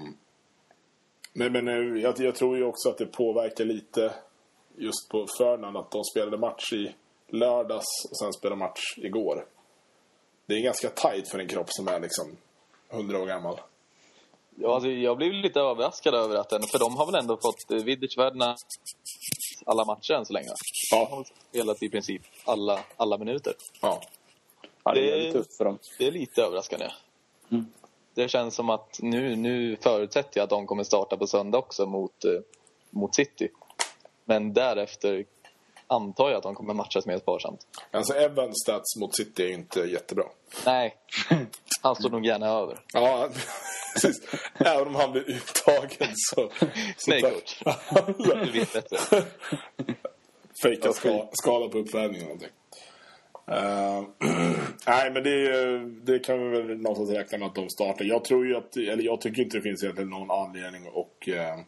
men 1.34 1.51
men 1.51 1.68
eh, 1.68 2.01
jag, 2.01 2.20
jag, 2.20 2.36
tror 2.36 2.58
ju 2.58 2.64
också 2.64 2.89
att 2.89 2.97
det 2.97 3.06
påverkar 3.06 3.66
lite 3.66 4.14
just 4.78 5.10
på 5.10 5.28
Ferdinand 5.38 5.78
att 5.78 5.91
de 5.91 6.04
spelade 6.04 6.38
match 6.38 6.74
i 6.74 6.95
lördags 7.28 7.86
och 8.12 8.18
sen 8.18 8.34
spelade 8.34 8.60
match 8.60 8.97
igår. 8.97 9.45
Det 10.45 10.54
är 10.54 10.62
ganska 10.62 10.89
tajt 10.89 11.28
för 11.28 11.39
en 11.39 11.47
kropp 11.47 11.68
som 11.70 11.88
är 11.88 11.99
liksom 11.99 12.38
100 12.93 13.21
år 13.21 13.25
gammal. 13.25 13.59
Ja, 14.55 14.75
alltså, 14.75 14.89
jag 14.89 15.17
blev 15.17 15.31
lite 15.31 15.59
överraskad 15.59 16.13
över 16.13 16.35
att 16.35 16.49
den, 16.49 16.61
för 16.61 16.79
de 16.79 16.95
har 16.97 17.05
väl 17.05 17.15
ändå 17.15 17.37
fått 17.37 17.71
eh, 17.71 17.77
Vidic 17.77 18.17
alla 19.65 19.85
matcher 19.85 20.13
än 20.13 20.25
så 20.25 20.33
länge. 20.33 20.49
Ja. 20.91 21.07
De 21.09 21.15
har 21.15 21.25
spelat 21.49 21.83
i 21.83 21.89
princip 21.89 22.21
alla, 22.45 22.79
alla 22.97 23.17
minuter. 23.17 23.53
Ja. 23.81 24.01
Ja, 24.83 24.93
det 24.93 25.11
är 25.11 25.11
väldigt 25.11 25.33
tufft 25.33 25.57
för 25.57 25.65
dem. 25.65 25.79
Det 25.97 26.07
är 26.07 26.11
lite 26.11 26.41
överraskande. 26.43 26.89
Mm. 27.51 27.65
Det 28.13 28.29
känns 28.29 28.55
som 28.55 28.69
att 28.69 28.99
nu, 29.01 29.35
nu 29.35 29.77
förutsätter 29.81 30.39
jag 30.39 30.43
att 30.43 30.49
de 30.49 30.67
kommer 30.67 30.83
starta 30.83 31.17
på 31.17 31.27
söndag 31.27 31.57
också 31.57 31.85
mot, 31.85 32.25
eh, 32.25 32.31
mot 32.89 33.15
City. 33.15 33.49
Men 34.25 34.53
därefter 34.53 35.25
antar 35.87 36.29
jag 36.29 36.37
att 36.37 36.43
de 36.43 36.55
kommer 36.55 36.73
matchas 36.73 37.05
mer 37.05 37.17
sparsamt. 37.17 37.67
Alltså 37.91 38.13
Evans 38.13 38.61
stats 38.63 38.95
mot 38.99 39.15
City 39.15 39.43
är 39.43 39.53
inte 39.53 39.79
jättebra. 39.79 40.25
Nej, 40.65 40.95
han 41.84 41.95
står 41.95 42.09
nog 42.09 42.25
gärna 42.25 42.47
över. 42.47 42.79
Ja, 42.93 43.29
precis. 43.93 44.21
Även 44.57 44.88
om 44.88 44.95
han 44.95 45.11
blir 45.11 45.29
uttagen 45.29 46.13
så... 46.15 46.49
så 46.97 47.11
Nej, 47.11 47.21
coach. 47.21 47.63
Du 48.17 48.51
vet 48.51 48.73
bättre. 48.73 48.97
Fejka 50.63 50.93
ska, 50.93 51.29
skada 51.31 51.67
på 51.67 51.77
uppvärmningen 51.77 52.21
eller 52.21 52.25
någonting. 52.25 52.49
Uh, 53.51 54.03
nej, 54.88 55.11
men 55.11 55.23
det, 55.23 55.77
det 56.13 56.19
kan 56.19 56.39
vi 56.39 56.61
väl 56.61 56.77
någonstans 56.77 57.09
räkna 57.09 57.38
med 57.38 57.47
att 57.47 57.55
de 57.55 57.69
startar. 57.69 58.05
Jag 58.05 58.25
tror 58.25 58.47
ju 58.47 58.55
att, 58.55 58.77
eller 58.77 59.03
jag 59.03 59.21
tycker 59.21 59.41
inte 59.41 59.57
det 59.57 59.61
finns 59.61 59.84
egentligen 59.84 60.09
någon 60.09 60.31
anledning 60.31 60.88
att, 60.88 61.27
uh, 61.27 61.59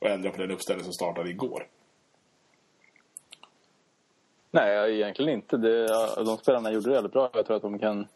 att 0.00 0.10
ändra 0.10 0.30
på 0.30 0.40
den 0.40 0.50
uppställning 0.50 0.84
som 0.84 0.92
startade 0.92 1.30
igår. 1.30 1.66
Nej, 4.50 4.94
egentligen 4.94 5.32
inte. 5.32 5.56
Det, 5.56 5.86
de 6.24 6.36
spelarna 6.36 6.72
gjorde 6.72 6.88
det 6.88 6.94
väldigt 6.94 7.12
bra. 7.12 7.30
Jag 7.32 7.46
tror 7.46 7.56
att 7.56 7.62
de 7.62 7.78
kan 7.78 8.06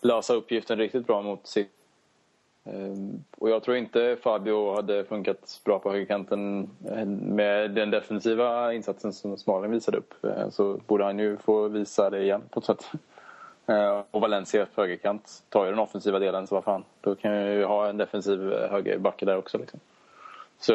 lösa 0.00 0.34
uppgiften 0.34 0.78
riktigt 0.78 1.06
bra 1.06 1.22
mot 1.22 1.46
sitt 1.46 1.70
ehm, 2.64 3.24
och 3.38 3.50
jag 3.50 3.62
tror 3.62 3.76
inte 3.76 4.16
Fabio 4.22 4.74
hade 4.74 5.04
funkat 5.04 5.60
bra 5.64 5.78
på 5.78 5.90
högerkanten 5.90 6.70
eh, 6.90 7.06
med 7.06 7.70
den 7.70 7.90
defensiva 7.90 8.74
insatsen 8.74 9.12
som 9.12 9.36
Smalling 9.36 9.70
visade 9.70 9.98
upp. 9.98 10.24
Eh, 10.24 10.48
så 10.50 10.80
borde 10.86 11.04
han 11.04 11.18
ju 11.18 11.36
få 11.36 11.68
visa 11.68 12.10
det 12.10 12.22
igen 12.22 12.42
på 12.50 12.60
ett 12.60 12.66
sätt. 12.66 12.90
Eh, 13.66 14.02
och 14.10 14.20
Valencia 14.20 14.66
på 14.74 14.80
högerkant 14.80 15.42
tar 15.48 15.64
ju 15.64 15.70
den 15.70 15.78
offensiva 15.78 16.18
delen 16.18 16.46
så 16.46 16.54
vad 16.54 16.64
fan. 16.64 16.84
Då 17.00 17.14
kan 17.14 17.32
jag 17.32 17.54
ju 17.54 17.64
ha 17.64 17.88
en 17.88 17.96
defensiv 17.96 18.52
högerbacke 18.52 19.24
där 19.24 19.36
också. 19.36 19.58
Liksom. 19.58 19.80
Så 20.58 20.72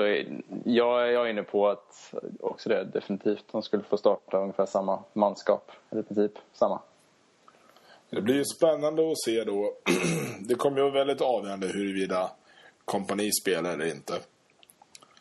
jag, 0.64 1.12
jag 1.12 1.26
är 1.26 1.28
inne 1.28 1.44
på 1.44 1.70
att 1.70 2.14
också 2.40 2.70
det 2.70 2.84
definitivt 2.84 3.46
de 3.52 3.62
skulle 3.62 3.84
få 3.84 3.98
starta 3.98 4.38
ungefär 4.38 4.66
samma 4.66 5.00
manskap. 5.14 5.72
Eller 5.90 6.02
i 6.02 6.06
princip 6.06 6.32
samma. 6.54 6.80
Det 8.10 8.22
blir 8.22 8.44
spännande 8.44 9.12
att 9.12 9.24
se 9.26 9.44
då. 9.44 9.78
det 10.40 10.56
kommer 10.56 10.78
ju 10.78 10.84
vara 10.84 10.94
väldigt 10.94 11.22
avgörande 11.22 11.68
huruvida 11.68 12.32
kompani 12.86 13.32
spelar 13.42 13.74
eller 13.74 13.86
inte. 13.86 14.20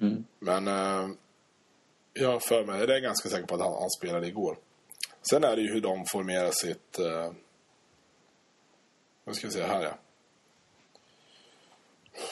Mm. 0.01 0.25
Men 0.39 0.69
eh, 0.69 1.09
jag 2.13 2.43
för 2.43 2.65
mig, 2.65 2.87
det 2.87 2.97
är 2.97 3.01
ganska 3.01 3.29
säker 3.29 3.47
på 3.47 3.55
att 3.55 3.61
han, 3.61 3.73
han 3.73 3.91
spelade 3.91 4.27
igår. 4.27 4.59
Sen 5.31 5.45
är 5.45 5.57
det 5.57 5.63
ju 5.63 5.73
hur 5.73 5.81
de 5.81 6.05
formerar 6.07 6.51
sitt... 6.51 6.99
Eh, 6.99 7.33
vad 9.25 9.37
ska 9.37 9.47
jag 9.47 9.53
säga 9.53 9.67
här 9.67 9.83
ja. 9.83 9.99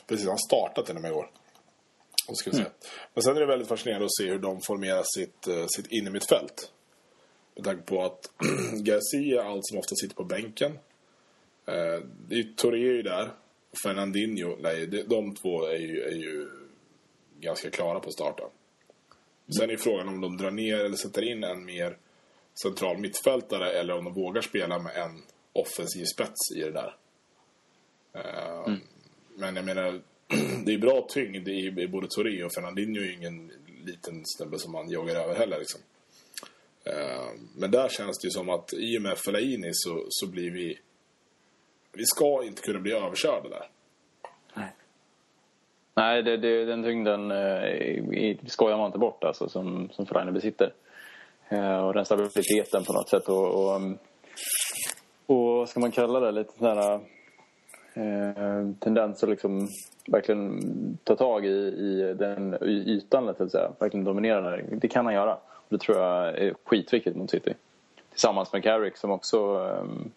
Precis, 0.06 0.28
han 0.28 0.38
startat 0.38 0.86
till 0.86 0.96
och 0.96 1.02
med 1.02 1.10
igår. 1.10 1.30
Ska 2.34 2.48
jag 2.48 2.54
säga. 2.54 2.66
Mm. 2.66 2.78
Men 3.14 3.22
sen 3.22 3.36
är 3.36 3.40
det 3.40 3.46
väldigt 3.46 3.68
fascinerande 3.68 4.04
att 4.04 4.16
se 4.16 4.30
hur 4.30 4.38
de 4.38 4.60
formerar 4.60 5.02
sitt, 5.04 5.46
eh, 5.46 5.66
sitt 5.68 5.86
innermittfält. 5.86 6.72
Med 7.54 7.64
tanke 7.64 7.82
på 7.82 8.02
att 8.04 8.30
Garcia 8.72 9.42
allt 9.42 9.66
som 9.66 9.78
ofta 9.78 9.94
sitter 9.94 10.14
på 10.14 10.24
bänken. 10.24 10.72
Eh, 11.66 12.00
det 12.28 12.34
är 12.34 12.56
Torre 12.56 12.76
är 12.76 12.94
ju 12.94 13.02
där. 13.02 13.30
Och 13.70 13.78
Fernandinho, 13.84 14.56
nej, 14.60 14.86
de 14.86 15.34
två 15.34 15.66
är 15.66 15.78
ju, 15.78 16.02
är 16.02 16.14
ju 16.14 16.48
ganska 17.40 17.70
klara 17.70 18.00
på 18.00 18.10
starten. 18.10 18.48
Sen 19.58 19.70
är 19.70 19.76
frågan 19.76 20.08
om 20.08 20.20
de 20.20 20.36
drar 20.36 20.50
ner 20.50 20.84
eller 20.84 20.96
sätter 20.96 21.22
in 21.22 21.44
en 21.44 21.64
mer 21.64 21.96
central 22.62 22.98
mittfältare 22.98 23.72
eller 23.72 23.98
om 23.98 24.04
de 24.04 24.14
vågar 24.14 24.42
spela 24.42 24.78
med 24.78 24.96
en 24.96 25.22
offensiv 25.52 26.04
spets 26.04 26.52
i 26.56 26.60
det 26.60 26.70
där. 26.70 26.96
Eh, 28.14 28.64
mm. 28.66 28.80
Men 29.36 29.56
jag 29.56 29.64
menar, 29.64 30.00
det 30.64 30.74
är 30.74 30.78
bra 30.78 31.06
tyngd 31.08 31.48
i, 31.48 31.66
i 31.66 31.88
både 31.88 32.06
Torre 32.10 32.44
och 32.44 32.54
Fernandinho 32.54 33.02
är 33.02 33.06
ju 33.06 33.14
ingen 33.14 33.52
liten 33.84 34.22
snubbe 34.24 34.58
som 34.58 34.72
man 34.72 34.90
jagar 34.90 35.16
över 35.16 35.34
heller 35.34 35.58
liksom. 35.58 35.80
Eh, 36.84 37.30
men 37.56 37.70
där 37.70 37.88
känns 37.88 38.18
det 38.18 38.26
ju 38.26 38.30
som 38.30 38.50
att 38.50 38.72
i 38.72 38.98
och 38.98 39.02
med 39.02 39.18
Fellaini 39.18 39.70
så, 39.72 40.04
så 40.08 40.30
blir 40.30 40.50
vi... 40.50 40.78
Vi 41.92 42.04
ska 42.04 42.44
inte 42.44 42.62
kunna 42.62 42.80
bli 42.80 42.92
överkörda 42.92 43.48
där. 43.48 43.66
Nej. 44.54 44.72
Nej, 45.94 46.22
det, 46.22 46.36
det, 46.36 46.64
den 46.64 46.82
tyngden 46.82 47.30
eh, 47.30 48.36
skojar 48.46 48.76
man 48.76 48.86
inte 48.86 48.98
bort 48.98 49.24
alltså, 49.24 49.48
som, 49.48 49.88
som 49.92 50.06
Fellaini 50.06 50.32
besitter. 50.32 50.72
Eh, 51.48 51.86
och 51.86 51.94
den 51.94 52.04
stabiliteten 52.04 52.84
på 52.84 52.92
något 52.92 53.08
sätt. 53.08 53.28
Och, 53.28 53.54
och, 53.54 53.80
och 55.26 55.56
vad 55.58 55.68
ska 55.68 55.80
man 55.80 55.90
kalla 55.90 56.20
det? 56.20 56.32
Lite 56.32 56.52
sån 56.58 56.66
här 56.66 56.94
eh, 57.94 58.72
tendens 58.80 59.22
att 59.22 59.28
liksom 59.28 59.68
verkligen 60.06 60.60
ta 61.04 61.16
tag 61.16 61.46
i, 61.46 61.48
i 61.48 62.14
den 62.18 62.54
ytan, 62.62 63.28
att 63.28 63.50
säga. 63.50 63.72
Verkligen 63.78 64.04
dominera 64.04 64.40
där. 64.40 64.64
Det 64.70 64.88
kan 64.88 65.04
han 65.04 65.14
göra. 65.14 65.38
Det 65.72 65.78
tror 65.78 65.98
jag 65.98 66.38
är 66.38 66.54
skitviktigt 66.64 67.16
mot 67.16 67.30
City. 67.30 67.54
Tillsammans 68.10 68.52
med 68.52 68.62
Carrick 68.62 68.96
som 68.96 69.10
också 69.10 69.58
um, 69.58 70.10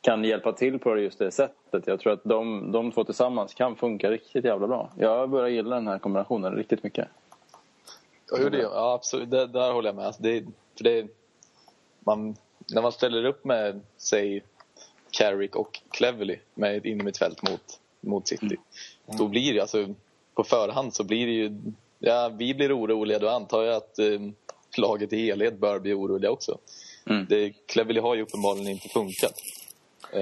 kan 0.00 0.24
hjälpa 0.24 0.52
till 0.52 0.78
på 0.78 0.98
just 0.98 1.18
det 1.18 1.30
sättet. 1.30 1.86
Jag 1.86 2.00
tror 2.00 2.12
att 2.12 2.24
de, 2.24 2.72
de 2.72 2.92
två 2.92 3.04
tillsammans 3.04 3.54
kan 3.54 3.76
funka 3.76 4.10
riktigt 4.10 4.44
jävla 4.44 4.66
bra. 4.66 4.90
Jag 4.98 5.30
börjar 5.30 5.48
gilla 5.48 5.74
den 5.74 5.86
här 5.86 5.98
kombinationen 5.98 6.54
riktigt 6.54 6.82
mycket. 6.82 7.08
Ja, 8.30 8.50
det, 8.50 8.58
ja 8.58 8.92
absolut. 8.94 9.30
Det, 9.30 9.46
där 9.46 9.72
håller 9.72 9.88
jag 9.88 9.96
med. 9.96 10.06
Alltså 10.06 10.22
det, 10.22 10.44
för 10.76 10.84
det, 10.84 11.06
man, 12.00 12.36
när 12.74 12.82
man 12.82 12.92
ställer 12.92 13.24
upp 13.24 13.44
med, 13.44 13.80
säg, 13.96 14.42
Carrick 15.10 15.56
och 15.56 15.80
Cleverly 15.90 16.38
med 16.54 16.76
ett 16.76 16.84
innermittfält 16.84 17.50
mot, 17.50 17.80
mot 18.00 18.28
City. 18.28 18.46
Mm. 18.46 19.18
Då 19.18 19.28
blir 19.28 19.54
det 19.54 19.60
alltså, 19.60 19.94
på 20.34 20.44
förhand 20.44 20.94
så 20.94 21.04
blir 21.04 21.26
det 21.26 21.32
ju, 21.32 21.60
ja 21.98 22.30
vi 22.36 22.54
blir 22.54 22.78
oroliga. 22.78 23.18
Då 23.18 23.28
antar 23.28 23.62
jag 23.62 23.76
att 23.76 23.98
um, 23.98 24.34
laget 24.78 25.12
i 25.12 25.16
helhet 25.16 25.58
bör 25.58 25.78
bli 25.78 25.92
oroliga 25.92 26.30
också. 26.30 26.58
Mm. 27.06 27.26
Det, 27.28 27.52
Cleverly 27.66 28.00
har 28.00 28.14
ju 28.14 28.22
uppenbarligen 28.22 28.68
inte 28.68 28.88
funkat. 28.88 29.34
Eh, 30.12 30.20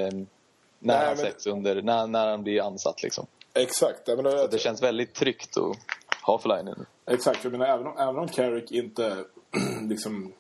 när 0.78 0.99
Nej, 0.99 1.07
han 1.07 1.07
men... 1.07 1.16
sätts 1.16 1.46
under, 1.46 1.82
när, 1.82 2.07
när 2.07 2.26
han 2.26 2.42
blir 2.42 2.62
ansatt 2.62 3.03
liksom. 3.03 3.26
Exakt. 3.55 4.09
Jag 4.09 4.16
menar, 4.16 4.49
det 4.49 4.59
känns 4.59 4.82
väldigt 4.82 5.14
tryggt 5.14 5.57
att 5.57 5.76
ha 6.22 6.38
Fellaini 6.38 6.72
Exakt. 7.07 7.44
Jag 7.44 7.53
menar, 7.53 7.66
även 7.66 7.86
om, 7.86 7.99
även 7.99 8.18
om 8.18 8.28
Carrick 8.28 8.70
inte 8.70 9.24
liksom 9.88 10.32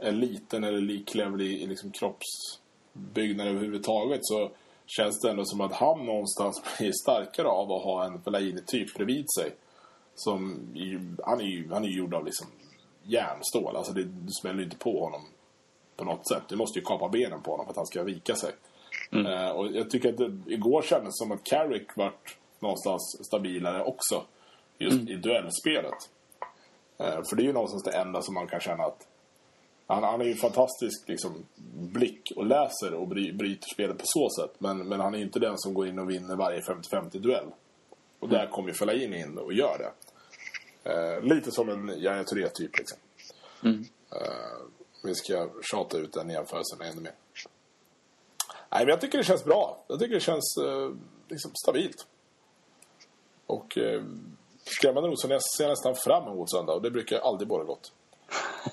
är 0.00 0.12
liten 0.12 0.64
eller 0.64 0.80
lik 0.80 1.08
Cleverly 1.08 1.62
i 1.62 1.66
liksom 1.66 1.90
kroppsbyggnad 1.90 3.48
överhuvudtaget 3.48 4.20
så 4.22 4.50
känns 4.86 5.20
det 5.20 5.30
ändå 5.30 5.44
som 5.44 5.60
att 5.60 5.72
han 5.72 6.06
någonstans 6.06 6.62
blir 6.78 6.92
starkare 7.02 7.48
av 7.48 7.72
att 7.72 7.82
ha 7.82 8.04
en 8.04 8.22
Fellaini-typ 8.22 8.94
bredvid 8.94 9.26
sig. 9.38 9.50
som 10.14 10.60
han 11.24 11.40
är 11.40 11.44
ju 11.44 11.68
han 11.72 11.84
är 11.84 11.88
gjord 11.88 12.14
av 12.14 12.24
liksom 12.24 12.46
järnstål. 13.06 13.76
Alltså 13.76 13.92
det, 13.92 14.04
du 14.04 14.32
smäller 14.40 14.62
inte 14.62 14.76
på 14.76 15.04
honom 15.04 15.22
på 15.96 16.04
något 16.04 16.28
sätt. 16.28 16.42
Du 16.48 16.56
måste 16.56 16.78
ju 16.78 16.84
kapa 16.84 17.08
benen 17.08 17.42
på 17.42 17.50
honom 17.50 17.66
för 17.66 17.70
att 17.70 17.76
han 17.76 17.86
ska 17.86 18.02
vika 18.02 18.34
sig. 18.34 18.52
Mm. 19.12 19.26
Uh, 19.26 19.50
och 19.50 19.72
jag 19.72 19.90
tycker 19.90 20.08
att 20.08 20.16
det, 20.16 20.52
igår 20.52 20.82
kändes 20.82 21.18
som 21.18 21.32
att 21.32 21.44
Carrick 21.44 21.96
vart 21.96 22.36
någonstans 22.60 23.26
stabilare 23.26 23.84
också. 23.84 24.22
Just 24.78 25.00
mm. 25.00 25.08
i 25.08 25.16
duellspelet. 25.16 26.10
Uh, 27.00 27.22
för 27.28 27.36
det 27.36 27.42
är 27.42 27.46
ju 27.46 27.52
någonstans 27.52 27.82
det 27.82 27.96
enda 27.96 28.22
som 28.22 28.34
man 28.34 28.46
kan 28.46 28.60
känna 28.60 28.84
att 28.84 29.06
han, 29.86 30.02
han 30.02 30.20
är 30.20 30.24
ju 30.24 30.34
fantastisk 30.34 31.08
liksom, 31.08 31.46
blick 31.74 32.32
och 32.36 32.46
läser 32.46 32.94
och 32.94 33.08
bry, 33.08 33.32
bryter 33.32 33.68
spelet 33.74 33.98
på 33.98 34.04
så 34.06 34.28
sätt. 34.30 34.54
Men, 34.58 34.88
men 34.88 35.00
han 35.00 35.14
är 35.14 35.18
inte 35.18 35.38
den 35.38 35.58
som 35.58 35.74
går 35.74 35.88
in 35.88 35.98
och 35.98 36.10
vinner 36.10 36.36
varje 36.36 36.60
50-50 36.60 37.18
duell. 37.18 37.46
Och 38.18 38.28
där 38.28 38.46
kommer 38.46 38.68
ju 38.68 38.74
Fellaini 38.74 39.20
in 39.20 39.38
och 39.38 39.52
gör 39.52 39.78
det. 39.78 39.90
Uh, 40.86 41.22
lite 41.22 41.50
som 41.52 41.68
en 41.68 41.88
Yahya 41.88 42.24
Touré 42.24 42.48
typ 42.48 42.78
liksom. 42.78 42.98
Mm. 43.64 43.84
vi 45.04 45.14
ska 45.14 45.48
tjata 45.62 45.98
ut 45.98 46.12
den 46.12 46.30
jämförelsen 46.30 46.80
ännu 46.80 47.00
mer. 47.00 47.12
Nej, 48.70 48.84
men 48.84 48.88
jag 48.88 49.00
tycker 49.00 49.18
det 49.18 49.24
känns 49.24 49.44
bra. 49.44 49.84
Jag 49.88 49.98
tycker 49.98 50.14
det 50.14 50.20
känns 50.20 50.56
eh, 50.56 50.90
liksom 51.28 51.50
stabilt. 51.54 52.06
Och 53.46 53.78
eh, 53.78 54.02
skrämmande 54.64 55.08
nog 55.08 55.18
så 55.18 55.28
ser 55.28 55.64
jag 55.64 55.70
nästan 55.70 55.94
fram 55.94 56.32
emot 56.32 56.50
söndag. 56.50 56.72
Och 56.72 56.82
det 56.82 56.90
brukar 56.90 57.18
aldrig 57.18 57.48
vara 57.48 57.64
gott. 57.64 57.92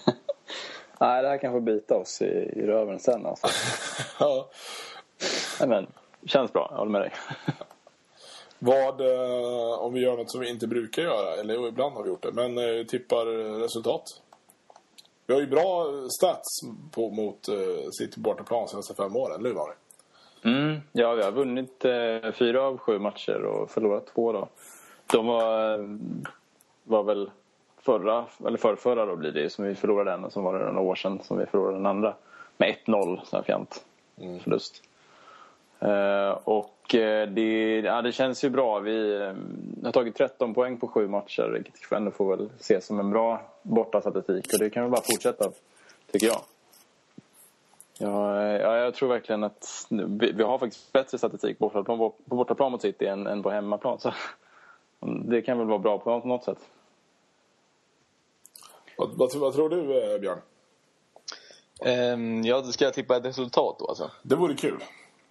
Nej, 1.00 1.22
det 1.22 1.30
här 1.30 1.38
kanske 1.38 1.62
bita 1.62 1.96
oss 1.96 2.22
i, 2.22 2.26
i 2.56 2.62
röven 2.62 3.00
sen 3.00 3.26
alltså. 3.26 3.48
ja. 4.20 4.50
Nej, 5.60 5.70
men 5.70 5.88
känns 6.26 6.54
bra. 6.54 6.68
Jag 6.72 6.78
håller 6.78 6.92
med 6.92 7.02
dig. 7.02 7.14
Vad, 8.66 9.02
eh, 9.02 9.80
om 9.80 9.94
vi 9.94 10.00
gör 10.00 10.18
något 10.18 10.32
som 10.32 10.42
vi 10.42 10.50
inte 10.50 10.68
brukar 10.68 11.02
göra, 11.02 11.36
eller 11.36 11.68
ibland 11.68 11.96
har 11.96 12.04
vi 12.04 12.10
gjort 12.10 12.24
det, 12.24 12.32
men 12.32 12.58
eh, 12.58 12.86
tippar 12.86 13.26
resultat? 13.60 14.04
Vi 15.28 15.34
har 15.34 15.42
ju 15.42 15.48
bra 15.48 15.88
stats 16.10 16.62
på, 16.92 17.10
mot 17.10 17.48
eh, 17.48 17.90
City 17.92 18.20
bortaplan 18.20 18.68
senaste 18.68 18.94
fem 18.94 19.16
åren, 19.16 19.40
eller 19.40 19.50
hur 19.50 19.56
var 19.56 19.70
det? 19.70 20.50
Mm, 20.50 20.82
ja, 20.92 21.14
vi 21.14 21.24
har 21.24 21.32
vunnit 21.32 21.86
eh, 21.86 22.32
fyra 22.32 22.62
av 22.62 22.78
sju 22.78 23.00
matcher 23.00 23.44
och 23.44 23.72
förlorat 23.72 24.08
två. 24.14 24.32
Då. 24.32 24.48
De 25.06 25.28
var, 25.28 25.78
var 26.84 27.04
väl 27.04 27.32
förra, 27.82 28.26
eller 28.48 28.58
förrförra 28.58 29.06
då 29.06 29.16
blir 29.16 29.32
det 29.32 29.50
som 29.50 29.66
vi 29.66 29.76
förlorade 29.76 30.12
en 30.12 30.24
och 30.24 30.34
så 30.34 30.42
var 30.42 30.60
det 30.60 30.66
några 30.66 30.80
år 30.80 30.96
sedan 30.96 31.20
som 31.24 31.38
vi 31.38 31.46
förlorade 31.46 31.78
den 31.78 31.86
andra. 31.86 32.16
Med 32.58 32.76
1-0, 32.86 33.20
sån 33.24 33.38
här 33.38 33.44
fjant 33.44 33.86
mm. 34.18 34.40
förlust. 34.40 34.84
Eh, 35.80 36.30
och 36.44 36.66
eh, 36.66 36.73
det, 36.90 37.80
ja, 37.80 38.02
det 38.02 38.12
känns 38.12 38.44
ju 38.44 38.50
bra. 38.50 38.80
Vi 38.80 39.16
eh, 39.16 39.34
har 39.84 39.92
tagit 39.92 40.16
13 40.16 40.54
poäng 40.54 40.78
på 40.78 40.88
sju 40.88 41.08
matcher 41.08 41.50
vilket 41.54 41.92
ändå 41.92 42.12
får 42.12 42.38
väl 42.38 42.50
ses 42.60 42.86
som 42.86 43.00
en 43.00 43.10
bra 43.10 43.42
bortastatistik 43.62 44.54
och 44.54 44.60
det 44.60 44.70
kan 44.70 44.84
vi 44.84 44.90
bara 44.90 45.02
fortsätta, 45.02 45.52
tycker 46.12 46.28
jag. 46.28 46.42
Ja, 47.98 48.44
ja, 48.44 48.78
jag 48.78 48.94
tror 48.94 49.10
verkligen 49.10 49.44
att 49.44 49.88
vi, 49.90 50.32
vi 50.32 50.44
har 50.44 50.58
faktiskt 50.58 50.94
bättre 50.94 51.18
statistik 51.18 51.60
på 51.60 51.68
bortaplan, 51.68 51.98
på 51.98 52.36
bortaplan 52.36 52.72
mot 52.72 52.82
City 52.82 53.06
än, 53.06 53.28
än 53.28 53.44
på 53.44 53.50
hemmaplan. 53.50 54.00
Så 54.00 54.14
det 55.26 55.42
kan 55.42 55.58
väl 55.58 55.68
vara 55.68 55.80
bra 55.80 55.98
på 55.98 56.28
något 56.28 56.44
sätt. 56.44 56.60
Vad, 58.98 59.18
vad, 59.18 59.36
vad 59.36 59.54
tror 59.54 59.70
du, 59.70 60.14
eh, 60.14 60.20
Björn? 60.20 60.40
Um, 61.86 62.44
ja, 62.44 62.64
ska 62.64 62.86
jag 62.86 62.94
tippa 62.94 63.18
ett 63.18 63.26
resultat 63.26 63.76
då 63.80 63.88
alltså? 63.88 64.12
Det 64.22 64.36
vore 64.36 64.56
kul. 64.56 64.84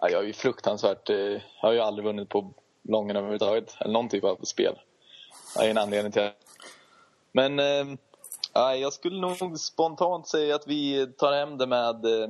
Ja, 0.03 0.09
jag 0.09 0.21
är 0.21 0.27
ju 0.27 0.33
fruktansvärt... 0.33 1.09
Eh, 1.09 1.15
jag 1.17 1.41
har 1.55 1.71
ju 1.71 1.79
aldrig 1.79 2.05
vunnit 2.05 2.29
på 2.29 2.53
Lången 2.81 3.15
överhuvudtaget. 3.15 3.75
Eller 3.79 3.93
någon 3.93 4.09
typ 4.09 4.23
av 4.23 4.39
spel. 4.43 4.79
Det 5.55 5.65
är 5.65 5.69
en 5.69 5.77
anledning 5.77 6.11
till 6.11 6.21
det. 6.21 6.33
Men 7.31 7.59
eh, 7.59 8.75
jag 8.81 8.93
skulle 8.93 9.21
nog 9.21 9.59
spontant 9.59 10.27
säga 10.27 10.55
att 10.55 10.67
vi 10.67 11.07
tar 11.17 11.33
hem 11.33 11.57
det 11.57 11.67
med 11.67 12.05
eh, 12.05 12.29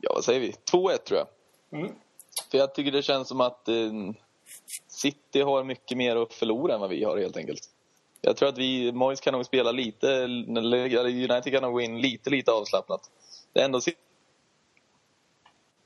ja, 0.00 0.12
vad 0.14 0.24
säger 0.24 0.40
vi? 0.40 0.54
2-1 0.72 0.96
tror 0.96 1.18
jag. 1.18 1.28
Mm. 1.80 1.92
För 2.50 2.58
jag 2.58 2.74
tycker 2.74 2.92
det 2.92 3.02
känns 3.02 3.28
som 3.28 3.40
att 3.40 3.68
eh, 3.68 3.92
City 4.88 5.40
har 5.40 5.64
mycket 5.64 5.98
mer 5.98 6.16
att 6.16 6.34
förlora 6.34 6.74
än 6.74 6.80
vad 6.80 6.90
vi 6.90 7.04
har 7.04 7.18
helt 7.18 7.36
enkelt. 7.36 7.62
Jag 8.20 8.36
tror 8.36 8.48
att 8.48 8.58
vi, 8.58 8.92
Moise 8.92 9.22
kan 9.22 9.32
nog 9.32 9.46
spela 9.46 9.72
lite, 9.72 10.12
eller 10.12 11.06
United 11.06 11.52
kan 11.52 11.62
nog 11.62 11.72
gå 11.72 11.80
in 11.80 12.00
lite, 12.00 12.30
lite 12.30 12.52
avslappnat. 12.52 13.10
Det 13.52 13.60
är 13.60 13.64
ändå 13.64 13.80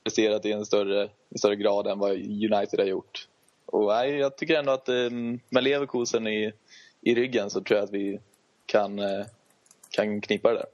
presterat 0.05 0.47
i 0.47 0.53
en 0.53 0.67
större, 0.67 1.03
en 1.03 1.39
större 1.39 1.57
grad 1.57 1.87
än 1.87 1.99
vad 1.99 2.13
United 2.13 2.81
har 2.81 2.87
gjort. 2.87 3.29
Och 3.67 3.87
nej, 3.87 4.17
jag 4.17 4.37
tycker 4.37 4.59
ändå 4.59 4.73
att 4.73 4.89
eh, 4.89 5.11
med 5.49 5.65
Leverkusen 5.65 6.27
i, 6.27 6.53
i 7.01 7.15
ryggen 7.15 7.51
så 7.51 7.61
tror 7.61 7.79
jag 7.79 7.85
att 7.85 7.95
vi 7.95 8.21
kan, 8.67 8.99
eh, 8.99 9.27
kan 9.91 10.21
knipa 10.21 10.49
det 10.49 10.55
där. 10.55 10.67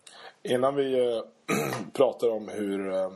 Innan 0.55 0.75
vi 0.75 1.15
äh, 1.15 1.23
pratar 1.93 2.29
om 2.29 2.49
hur 2.49 3.11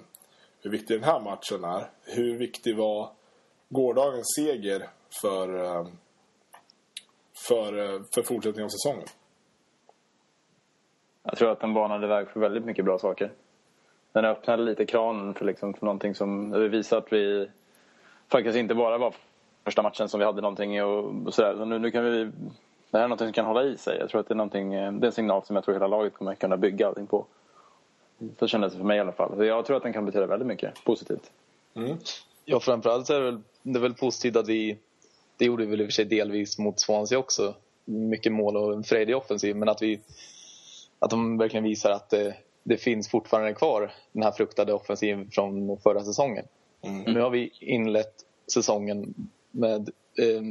hur 0.62 0.70
viktig 0.70 0.96
den 0.96 1.04
här 1.04 1.20
matchen 1.20 1.64
är. 1.64 1.90
Hur 2.04 2.38
viktig 2.38 2.76
var 2.76 3.10
gårdagens 3.68 4.26
seger 4.36 4.88
för, 5.22 5.64
eh, 5.64 5.86
för, 7.48 7.78
eh, 7.78 8.00
för 8.14 8.22
fortsättningen 8.22 8.64
av 8.64 8.68
säsongen? 8.68 9.06
Jag 11.22 11.38
tror 11.38 11.50
att 11.50 11.60
den 11.60 11.74
banade 11.74 12.06
väg 12.06 12.28
för 12.28 12.40
väldigt 12.40 12.64
mycket 12.64 12.84
bra 12.84 12.98
saker. 12.98 13.32
Den 14.12 14.24
öppnade 14.24 14.62
lite 14.62 14.86
kranen 14.86 15.34
för, 15.34 15.44
liksom, 15.44 15.74
för 15.74 15.86
någonting 15.86 16.14
som 16.14 16.52
visar 16.70 16.98
att 16.98 17.12
vi 17.12 17.48
faktiskt 18.28 18.56
inte 18.56 18.74
bara 18.74 18.98
var 18.98 19.14
första 19.64 19.82
matchen 19.82 20.08
som 20.08 20.20
vi 20.20 20.26
hade 20.26 20.40
någonting 20.40 20.82
och, 20.82 21.26
och 21.26 21.34
sådär. 21.34 21.54
Så 21.56 21.64
nu, 21.64 21.78
nu 21.78 21.90
kan 21.90 22.04
vi, 22.04 22.30
det 22.90 22.98
här 22.98 23.04
är 23.04 23.08
någonting 23.08 23.26
som 23.26 23.32
kan 23.32 23.46
hålla 23.46 23.64
i 23.64 23.76
sig. 23.76 23.98
Jag 23.98 24.10
tror 24.10 24.20
att 24.20 24.28
det 24.28 24.34
är, 24.34 24.36
någonting, 24.36 24.74
eh, 24.74 24.92
det 24.92 25.04
är 25.04 25.06
en 25.06 25.12
signal 25.12 25.44
som 25.44 25.56
jag 25.56 25.64
tror 25.64 25.74
hela 25.74 25.86
laget 25.86 26.14
kommer 26.14 26.34
kunna 26.34 26.56
bygga 26.56 26.86
allting 26.88 27.06
på. 27.06 27.26
Så 28.38 28.46
kändes 28.46 28.72
det 28.72 28.78
för 28.78 28.86
mig 28.86 28.96
i 28.96 29.00
alla 29.00 29.12
fall. 29.12 29.36
Så 29.36 29.44
jag 29.44 29.66
tror 29.66 29.76
att 29.76 29.82
den 29.82 29.92
kan 29.92 30.06
betyda 30.06 30.26
väldigt 30.26 30.48
mycket 30.48 30.84
positivt. 30.84 31.30
Mm. 31.74 31.96
Ja, 32.44 32.60
framförallt 32.60 33.10
är 33.10 33.20
det 33.20 33.24
väl, 33.24 33.40
det 33.62 33.78
är 33.78 33.82
väl 33.82 33.94
positivt 33.94 34.36
att 34.36 34.48
vi... 34.48 34.78
Det 35.36 35.44
gjorde 35.44 35.64
vi 35.64 35.70
väl 35.70 35.80
i 35.80 35.84
och 35.84 35.88
för 35.88 35.92
sig 35.92 36.04
delvis 36.04 36.58
mot 36.58 36.80
Swansea 36.80 37.18
också. 37.18 37.54
Mycket 37.84 38.32
mål 38.32 38.56
och 38.56 38.72
en 38.72 38.84
frejdig 38.84 39.16
offensiv. 39.16 39.56
Men 39.56 39.68
att 39.68 39.82
vi... 39.82 40.00
Att 40.98 41.10
de 41.10 41.38
verkligen 41.38 41.64
visar 41.64 41.90
att 41.90 42.10
det, 42.10 42.34
det 42.62 42.76
finns 42.76 43.08
fortfarande 43.08 43.54
kvar 43.54 43.94
den 44.12 44.22
här 44.22 44.32
fruktade 44.32 44.72
offensiven 44.72 45.30
från 45.30 45.78
förra 45.78 46.04
säsongen. 46.04 46.44
Mm. 46.82 47.14
Nu 47.14 47.20
har 47.20 47.30
vi 47.30 47.52
inlett 47.60 48.14
säsongen 48.52 49.14
med, 49.50 49.90
eh, 50.18 50.42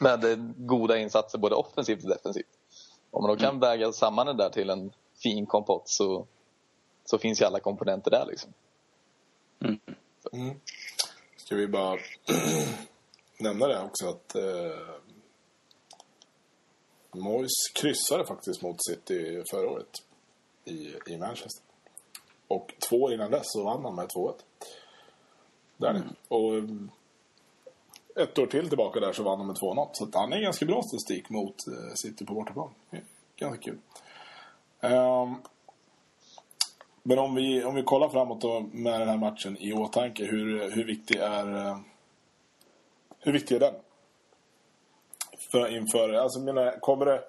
med 0.00 0.52
goda 0.56 0.98
insatser 0.98 1.38
både 1.38 1.54
offensivt 1.54 2.04
och 2.04 2.10
defensivt. 2.10 2.46
Om 3.10 3.22
man 3.22 3.30
då 3.30 3.36
kan 3.36 3.48
mm. 3.48 3.60
väga 3.60 3.92
samman 3.92 4.26
det 4.26 4.34
där 4.34 4.50
till 4.50 4.70
en 4.70 4.92
fin 5.22 5.46
kompott 5.46 5.88
så, 5.88 6.26
så 7.04 7.18
finns 7.18 7.40
ju 7.40 7.44
alla 7.44 7.60
komponenter 7.60 8.10
där 8.10 8.26
liksom. 8.26 8.52
Mm. 9.60 9.80
Mm. 10.32 10.60
Ska 11.36 11.56
vi 11.56 11.66
bara 11.66 11.98
nämna 13.38 13.66
det 13.66 13.80
också 13.80 14.08
att 14.08 14.34
eh, 14.34 14.94
Moyes 17.12 17.68
kryssade 17.74 18.26
faktiskt 18.26 18.62
mot 18.62 18.76
City 18.84 19.42
förra 19.50 19.70
året 19.70 20.03
i, 20.64 20.94
i 21.06 21.16
Manchester. 21.18 21.64
Och 22.48 22.74
två 22.88 22.96
år 22.96 23.12
innan 23.12 23.30
dess 23.30 23.52
så 23.52 23.64
vann 23.64 23.84
han 23.84 23.94
med 23.94 24.06
2-1. 24.08 24.34
Där 25.76 25.90
mm. 25.90 26.02
Och 26.28 26.52
ett 28.22 28.38
år 28.38 28.46
till 28.46 28.68
tillbaka 28.68 29.00
där 29.00 29.12
så 29.12 29.22
vann 29.22 29.38
han 29.38 29.46
med 29.46 29.56
2-0. 29.56 29.88
Så 29.92 30.08
han 30.12 30.32
är 30.32 30.40
ganska 30.40 30.66
bra 30.66 30.82
statistik 30.82 31.30
mot 31.30 31.66
eh, 31.66 31.94
City 31.94 32.24
på 32.24 32.34
bortaplan. 32.34 32.70
Ganska 33.36 33.62
kul. 33.62 33.78
Um, 34.80 35.42
men 37.02 37.18
om 37.18 37.34
vi, 37.34 37.64
om 37.64 37.74
vi 37.74 37.82
kollar 37.82 38.08
framåt 38.08 38.40
då 38.40 38.60
med 38.72 39.00
den 39.00 39.08
här 39.08 39.16
matchen 39.16 39.56
i 39.56 39.72
åtanke, 39.72 40.24
hur, 40.24 40.70
hur 40.70 40.84
viktig 40.84 41.16
är 41.16 41.76
hur 43.24 43.32
viktig 43.32 43.54
är 43.54 43.60
den? 43.60 43.74
För, 45.50 45.76
inför, 45.76 46.12
alltså 46.12 46.40
menar, 46.40 46.80
kommer 46.80 47.06
det... 47.06 47.24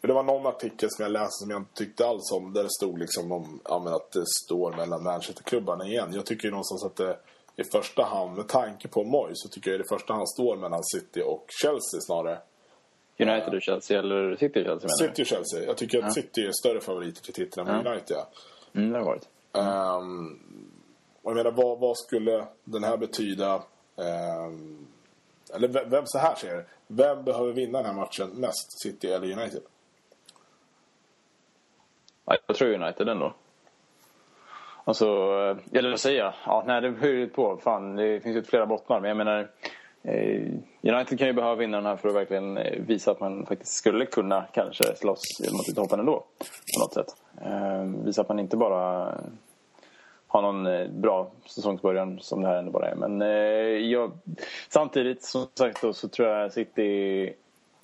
Det 0.00 0.12
var 0.12 0.22
någon 0.22 0.46
artikel 0.46 0.88
som 0.90 1.02
jag 1.02 1.12
läste 1.12 1.30
som 1.30 1.50
jag 1.50 1.60
inte 1.60 1.74
tyckte 1.74 2.06
alls 2.06 2.32
om. 2.32 2.52
Där 2.52 2.62
det 2.62 2.70
stod 2.70 2.98
liksom 2.98 3.32
om 3.32 3.60
ja, 3.64 3.96
att 3.96 4.12
det 4.12 4.26
står 4.44 4.72
mellan 4.72 5.02
Manchesterklubbarna 5.02 5.86
igen. 5.86 6.10
Jag 6.14 6.26
tycker 6.26 6.50
någonstans 6.50 6.84
att 6.84 6.96
det 6.96 7.18
i 7.56 7.64
första 7.64 8.04
hand, 8.04 8.36
med 8.36 8.48
tanke 8.48 8.88
på 8.88 9.04
Moyes, 9.04 9.42
så 9.42 9.48
tycker 9.48 9.70
jag 9.70 9.80
det 9.80 9.84
i 9.84 9.88
första 9.88 10.12
hand 10.12 10.28
står 10.28 10.56
mellan 10.56 10.84
City 10.84 11.22
och 11.26 11.44
Chelsea 11.62 12.00
snarare. 12.00 12.38
United 13.18 13.54
och 13.54 13.62
Chelsea 13.62 13.98
eller 13.98 14.36
City 14.36 14.60
och 14.60 14.64
Chelsea 14.64 14.88
menar 14.88 15.08
City 15.08 15.22
och 15.22 15.26
Chelsea. 15.26 15.64
Jag 15.64 15.76
tycker 15.76 15.98
att 15.98 16.04
ja. 16.04 16.10
City 16.10 16.40
är 16.46 16.52
större 16.52 16.80
favoriter 16.80 17.22
till 17.22 17.34
titeln 17.34 17.68
än 17.68 17.84
ja. 17.84 17.92
United. 17.92 18.16
Ja. 18.16 18.28
Mm, 18.74 18.92
det 18.92 18.98
har 18.98 19.04
varit. 19.04 19.28
Um, 19.52 20.40
och 21.22 21.30
jag 21.30 21.36
menar, 21.36 21.50
vad, 21.50 21.78
vad 21.78 21.98
skulle 21.98 22.46
den 22.64 22.84
här 22.84 22.96
betyda? 22.96 23.62
Um, 23.96 24.86
eller 25.54 25.68
vem, 25.68 26.06
så 26.06 26.18
här 26.18 26.34
ser 26.34 26.56
det. 26.56 26.64
Vem 26.86 27.24
behöver 27.24 27.52
vinna 27.52 27.78
den 27.78 27.86
här 27.86 27.94
matchen 27.94 28.30
mest? 28.30 28.82
City 28.82 29.06
eller 29.06 29.38
United? 29.38 29.62
Jag 32.46 32.56
tror 32.56 32.74
United 32.74 33.08
ändå. 33.08 33.32
Alltså, 34.84 35.06
eller 35.72 35.90
vad 35.90 36.00
säger 36.00 36.18
jag? 36.18 36.32
Ja, 36.46 36.64
nej, 36.66 36.80
det 36.80 36.90
beror 36.90 37.14
ju 37.14 37.28
på. 37.28 37.56
Fan, 37.56 37.96
det 37.96 38.20
finns 38.20 38.36
ju 38.36 38.42
flera 38.42 38.66
bottnar. 38.66 39.00
Men 39.00 39.08
jag 39.08 39.16
menar, 39.16 39.48
eh, 40.02 40.42
United 40.82 41.18
kan 41.18 41.26
ju 41.26 41.32
behöva 41.32 41.54
vinna 41.54 41.76
den 41.76 41.86
här 41.86 41.96
för 41.96 42.08
att 42.08 42.14
verkligen 42.14 42.58
eh, 42.58 42.80
visa 42.86 43.10
att 43.10 43.20
man 43.20 43.46
faktiskt 43.46 43.72
skulle 43.72 44.06
kunna 44.06 44.44
kanske 44.52 44.96
slåss 44.96 45.22
mot 45.52 45.76
toppen 45.76 46.00
ändå. 46.00 46.24
På 46.74 46.84
något 46.84 46.94
sätt. 46.94 47.16
Visa 48.04 48.20
att 48.20 48.28
man 48.28 48.38
inte 48.38 48.56
bara 48.56 49.14
har 50.26 50.42
någon 50.42 51.00
bra 51.00 51.30
säsongsbörjan 51.46 52.18
som 52.20 52.42
det 52.42 52.48
här 52.48 52.56
ändå 52.56 52.70
bara 52.70 52.88
är. 52.88 52.94
Men 52.94 53.20
jag, 53.90 54.12
samtidigt 54.68 55.24
som 55.24 55.46
sagt 55.54 55.82
då, 55.82 55.92
så 55.92 56.08
tror 56.08 56.28
jag 56.28 56.52
City 56.52 57.32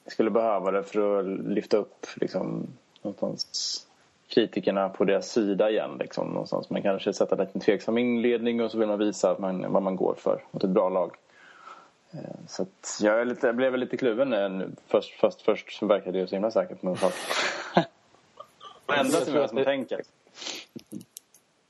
skulle 0.06 0.30
behöva 0.30 0.70
det 0.70 0.82
för 0.82 1.18
att 1.18 1.26
lyfta 1.26 1.76
upp 1.76 2.06
liksom, 2.16 2.66
någonstans 3.02 3.86
kritikerna 4.34 4.88
på 4.88 5.04
deras 5.04 5.30
sida 5.30 5.70
igen. 5.70 5.96
Liksom, 5.98 6.28
någonstans. 6.28 6.70
Man 6.70 6.82
kanske 6.82 7.12
sätter 7.12 7.48
en 7.54 7.60
tveksam 7.60 7.98
inledning 7.98 8.60
och 8.60 8.70
så 8.70 8.78
vill 8.78 8.88
man 8.88 8.98
visa 8.98 9.30
att 9.30 9.38
man, 9.38 9.72
vad 9.72 9.82
man 9.82 9.96
går 9.96 10.14
för 10.18 10.44
mot 10.50 10.64
ett 10.64 10.70
bra 10.70 10.88
lag. 10.88 11.16
Eh, 12.12 12.18
så 12.46 12.66
jag, 13.00 13.26
lite, 13.26 13.46
jag 13.46 13.56
blev 13.56 13.76
lite 13.76 13.96
kluven 13.96 14.30
nu. 14.30 14.70
Först, 14.86 15.12
först, 15.20 15.42
först 15.42 15.72
så 15.72 15.86
verkade 15.86 16.20
det 16.20 16.26
så 16.26 16.34
himla 16.34 16.50
säkert 16.50 16.80
på 16.80 16.86
någon 16.86 16.96
sak. 16.96 17.12
Ändra 18.98 19.20
sig 19.20 19.34
vad 19.34 19.54
man 19.54 19.64
tänker. 19.64 20.00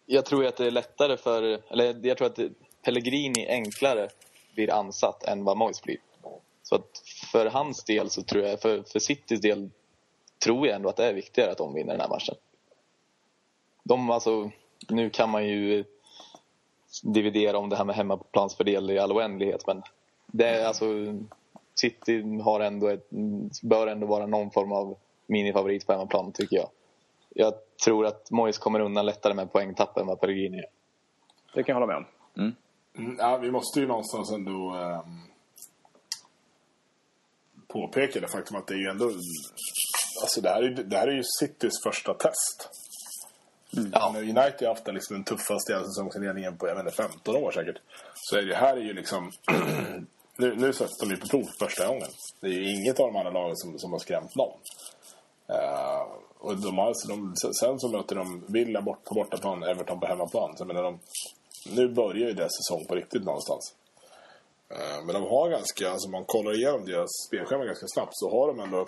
Jag 0.06 0.24
tror 0.24 0.46
att 0.46 0.56
det 0.56 0.66
är 0.66 0.70
lättare 0.70 1.16
för... 1.16 1.42
Eller 1.68 2.06
jag 2.06 2.18
tror 2.18 2.26
att 2.26 2.38
Pellegrini 2.82 3.48
enklare 3.48 4.08
blir 4.54 4.72
ansatt 4.72 5.24
än 5.24 5.44
vad 5.44 5.56
Moise 5.56 5.82
blir. 5.84 5.96
Så 6.62 6.74
att 6.74 7.02
för 7.32 7.46
hans 7.46 7.84
del 7.84 8.10
så 8.10 8.22
tror 8.22 8.44
jag, 8.44 8.60
för, 8.60 8.82
för 8.82 8.98
Citys 8.98 9.40
del 9.40 9.70
tror 10.44 10.66
jag 10.66 10.76
ändå 10.76 10.88
att 10.88 10.96
det 10.96 11.04
är 11.04 11.14
viktigare 11.14 11.50
att 11.50 11.58
de 11.58 11.74
vinner 11.74 11.92
den 11.92 12.00
här 12.00 12.08
matchen. 12.08 12.34
De, 13.84 14.10
alltså, 14.10 14.50
nu 14.88 15.10
kan 15.10 15.30
man 15.30 15.46
ju 15.46 15.84
dividera 17.02 17.58
om 17.58 17.68
det 17.68 17.76
här 17.76 17.84
med 17.84 17.96
hemmaplansfördel 17.96 18.90
i 18.90 18.98
all 18.98 19.12
oändlighet 19.12 19.66
men 19.66 19.82
det 20.26 20.48
är 20.48 20.66
alltså 20.66 20.84
City 21.74 22.40
har 22.44 22.60
ändå 22.60 22.88
ett, 22.88 23.08
bör 23.62 23.86
ändå 23.86 24.06
vara 24.06 24.26
någon 24.26 24.50
form 24.50 24.72
av 24.72 24.96
minifavorit 25.26 25.86
på 25.86 25.92
hemmaplan 25.92 26.32
tycker 26.32 26.56
jag. 26.56 26.68
Jag 27.34 27.54
tror 27.84 28.06
att 28.06 28.30
Moyes 28.30 28.58
kommer 28.58 28.80
undan 28.80 29.06
lättare 29.06 29.34
med 29.34 29.52
poängtapp 29.52 29.96
än 29.96 30.06
vad 30.06 30.20
Pellegrini 30.20 30.56
gör. 30.56 30.66
Det 31.54 31.62
kan 31.62 31.72
jag 31.72 31.80
hålla 31.80 31.86
med 31.86 31.96
om. 31.96 32.06
Mm. 32.42 32.54
Mm, 32.98 33.16
ja, 33.18 33.36
vi 33.36 33.50
måste 33.50 33.80
ju 33.80 33.86
någonstans 33.86 34.32
ändå 34.32 34.76
um, 34.76 35.20
påpeka 37.68 38.20
det 38.20 38.28
faktum 38.28 38.56
att 38.56 38.66
det 38.66 38.74
är 38.74 38.78
ju 38.78 38.88
ändå... 38.90 39.04
Alltså 40.22 40.40
det 40.40 40.48
här 40.48 40.62
är, 40.62 40.70
det 40.70 40.96
här 40.96 41.08
är 41.08 41.12
ju 41.12 41.22
Citys 41.40 41.82
första 41.84 42.14
test. 42.14 42.70
Mm. 43.76 43.90
Ja. 43.92 44.14
United 44.16 44.68
har 44.68 44.74
haft 44.74 44.86
liksom 44.86 45.16
den 45.16 45.24
tuffaste 45.24 45.84
säsongsinledningen 45.84 46.56
på 46.56 46.68
jag 46.68 46.80
inte, 46.80 46.92
15 46.92 47.36
år 47.36 47.50
säkert. 47.50 47.76
Så 48.14 48.36
är 48.36 48.42
det 48.42 48.54
här 48.54 48.76
är 48.76 48.80
ju 48.80 48.92
liksom... 48.92 49.30
nu, 50.36 50.54
nu 50.56 50.72
sätts 50.72 50.98
de 51.00 51.10
ju 51.10 51.16
på 51.16 51.26
prov 51.26 51.48
första 51.58 51.86
gången. 51.86 52.08
Det 52.40 52.46
är 52.46 52.52
ju 52.52 52.76
inget 52.76 53.00
av 53.00 53.06
de 53.12 53.16
andra 53.16 53.30
lagen 53.30 53.56
som, 53.56 53.78
som 53.78 53.92
har 53.92 53.98
skrämt 53.98 54.34
någon. 54.36 54.58
Uh, 55.50 56.02
och 56.38 56.56
de 56.56 56.78
har, 56.78 56.86
alltså, 56.86 57.08
de, 57.08 57.34
sen 57.60 57.80
så 57.80 57.88
möter 57.88 58.16
de 58.16 58.44
Villa 58.48 58.82
bort, 58.82 59.04
på 59.04 59.14
bortaplan, 59.14 59.62
Everton 59.62 60.00
på 60.00 60.06
hemmaplan. 60.06 60.56
Så 60.56 60.64
menar 60.64 60.82
de, 60.82 60.98
nu 61.70 61.88
börjar 61.88 62.28
ju 62.28 62.32
deras 62.32 62.52
säsong 62.52 62.86
på 62.88 62.94
riktigt 62.94 63.24
någonstans. 63.24 63.74
Uh, 64.72 65.06
men 65.06 65.14
de 65.14 65.22
har 65.22 65.50
ganska, 65.50 65.90
alltså 65.90 66.10
man 66.10 66.24
kollar 66.24 66.54
igenom 66.54 66.84
deras 66.84 67.10
spelschema 67.28 67.64
ganska 67.64 67.86
snabbt 67.86 68.12
så 68.12 68.30
har 68.30 68.46
de 68.46 68.60
ändå 68.60 68.86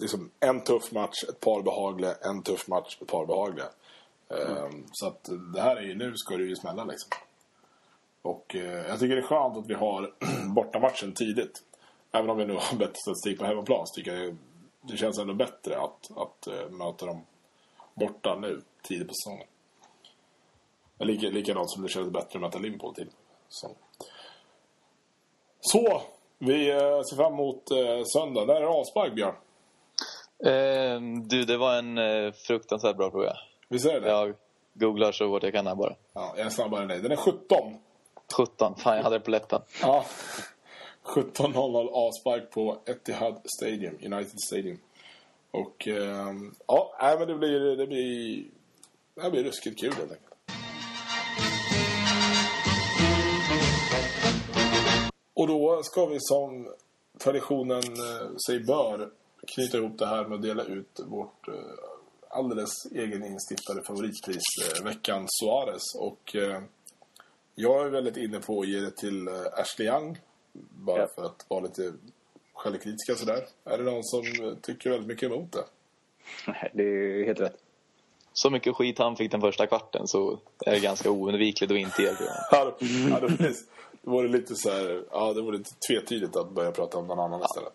liksom 0.00 0.30
en 0.40 0.64
tuff 0.64 0.92
match, 0.92 1.24
ett 1.28 1.40
par 1.40 1.62
behagliga, 1.62 2.14
en 2.14 2.42
tuff 2.42 2.68
match, 2.68 2.98
ett 3.00 3.08
par 3.08 3.26
behagliga. 3.26 3.68
Mm. 4.28 4.52
Uh, 4.52 4.70
så 4.92 5.06
att 5.06 5.28
det 5.54 5.60
här 5.60 5.76
är 5.76 5.82
ju, 5.82 5.94
nu 5.94 6.12
ska 6.16 6.36
det 6.36 6.44
ju 6.44 6.56
smälla 6.56 6.84
liksom. 6.84 7.10
Och 8.22 8.54
jag 8.88 9.00
tycker 9.00 9.16
det 9.16 9.22
är 9.22 9.26
skönt 9.26 9.56
att 9.56 9.70
vi 9.70 9.74
har 9.74 10.14
bortamatchen 10.54 11.14
tidigt. 11.14 11.62
Även 12.12 12.30
om 12.30 12.36
vi 12.38 12.44
nu 12.46 12.52
har 12.52 12.76
bättre 12.78 12.94
statistik 12.94 13.38
på 13.38 13.44
hemmaplan 13.44 13.86
så 13.86 13.94
tycker 13.94 14.14
jag 14.14 14.36
det 14.80 14.96
känns 14.96 15.18
ändå 15.18 15.34
bättre 15.34 15.78
att, 15.80 16.10
att 16.16 16.48
uh, 16.48 16.70
möta 16.70 17.06
dem 17.06 17.24
borta 17.94 18.34
nu, 18.40 18.62
tidigt 18.82 19.08
på 19.08 19.14
säsongen. 19.14 19.46
Lika, 20.98 21.28
likadant 21.28 21.70
som 21.70 21.82
det 21.82 21.88
känns 21.88 22.10
bättre 22.10 22.38
att 22.38 22.40
möta 22.40 22.58
Liverpool 22.58 22.94
tidigt 22.94 23.16
så. 23.48 23.70
så, 25.60 26.02
vi 26.38 26.72
uh, 26.72 27.02
ser 27.02 27.16
fram 27.16 27.32
emot 27.32 27.70
uh, 27.72 28.02
söndag. 28.04 28.44
När 28.44 28.54
är 28.54 28.60
det 28.60 28.68
avspark, 28.68 29.14
Björn? 29.14 29.34
Eh, 30.44 31.00
du, 31.28 31.44
det 31.44 31.56
var 31.56 31.78
en 31.78 31.98
eh, 31.98 32.32
fruktansvärt 32.32 32.96
bra 32.96 33.10
fråga. 33.10 33.36
Visst 33.68 33.86
är 33.86 34.00
det? 34.00 34.08
Jag 34.08 34.34
googlar 34.74 35.12
så 35.12 35.28
fort 35.28 35.42
jag 35.42 35.52
kan 35.52 35.66
här 35.66 35.74
bara. 35.74 35.94
Ja, 36.12 36.34
jag 36.36 36.46
är 36.46 36.50
snabbare 36.50 36.82
än 36.82 36.88
dig. 36.88 37.00
Den 37.00 37.12
är 37.12 37.16
17. 37.16 37.78
17, 38.36 38.74
fan 38.76 38.96
jag 38.96 39.02
hade 39.02 39.16
det 39.18 39.24
på 39.24 39.30
läppen. 39.30 39.60
Ja. 39.82 40.04
17.00 41.04 41.88
avspark 41.88 42.50
på 42.50 42.78
Etihad 42.86 43.40
Stadium, 43.56 43.94
United 44.02 44.40
Stadium. 44.46 44.78
Och 45.50 45.88
eh, 45.88 46.34
ja, 46.66 46.96
nej, 47.00 47.18
men 47.18 47.28
det 47.28 47.34
blir, 47.34 47.76
det 47.76 47.86
blir, 47.86 48.44
det 49.14 49.30
blir 49.30 49.44
ruskigt 49.44 49.80
kul 49.80 49.92
helt 49.92 50.12
enkelt. 50.12 50.22
Och 55.34 55.46
då 55.46 55.82
ska 55.82 56.06
vi 56.06 56.16
som 56.20 56.68
traditionen 57.18 57.82
eh, 57.82 58.36
sig 58.46 58.60
bör 58.60 59.10
knyta 59.54 59.78
ihop 59.78 59.98
det 59.98 60.06
här 60.06 60.24
med 60.24 60.36
att 60.36 60.42
dela 60.42 60.64
ut 60.64 61.00
vårt 61.06 61.48
eh, 61.48 61.54
alldeles 62.30 62.86
egen 62.92 63.24
instiftade 63.24 63.82
favoritpris, 63.82 64.42
eh, 64.64 64.84
veckans 64.84 65.30
Suarez. 65.42 65.82
Och 65.98 66.36
eh, 66.36 66.62
jag 67.54 67.86
är 67.86 67.90
väldigt 67.90 68.16
inne 68.16 68.40
på 68.40 68.60
att 68.60 68.68
ge 68.68 68.80
det 68.80 68.96
till 68.96 69.28
eh, 69.28 69.34
Ashley 69.52 69.88
Young 69.88 70.18
bara 70.70 71.00
ja. 71.00 71.08
för 71.14 71.24
att 71.24 71.46
vara 71.48 71.60
lite 71.60 71.92
självkritiska 72.54 73.14
sådär. 73.14 73.46
Är 73.64 73.78
det 73.78 73.84
någon 73.84 74.04
som 74.04 74.22
tycker 74.62 74.90
väldigt 74.90 75.08
mycket 75.08 75.30
emot 75.30 75.52
det? 75.52 75.64
Nej, 76.46 76.70
det 76.74 76.82
är 76.82 77.24
helt 77.24 77.40
rätt. 77.40 77.56
Så 78.32 78.50
mycket 78.50 78.76
skit 78.76 78.98
han 78.98 79.16
fick 79.16 79.30
den 79.30 79.40
första 79.40 79.66
kvarten 79.66 80.06
så 80.06 80.38
är 80.66 80.70
det 80.70 80.80
ganska 80.80 81.10
oundvikligt 81.10 81.72
att 81.72 81.78
inte 81.78 82.02
ge 82.02 82.08
det. 82.08 82.46
ja, 82.50 82.76
det, 83.20 83.36
det 83.38 83.54
vore 84.02 84.28
lite 84.28 84.54
så 84.54 84.70
här, 84.70 85.04
ja, 85.10 85.32
det 85.32 85.42
vore 85.42 85.58
lite 85.58 85.70
tvetydigt 85.88 86.36
att 86.36 86.50
börja 86.50 86.72
prata 86.72 86.98
om 86.98 87.06
någon 87.06 87.18
annan 87.18 87.40
ja. 87.40 87.46
istället. 87.46 87.72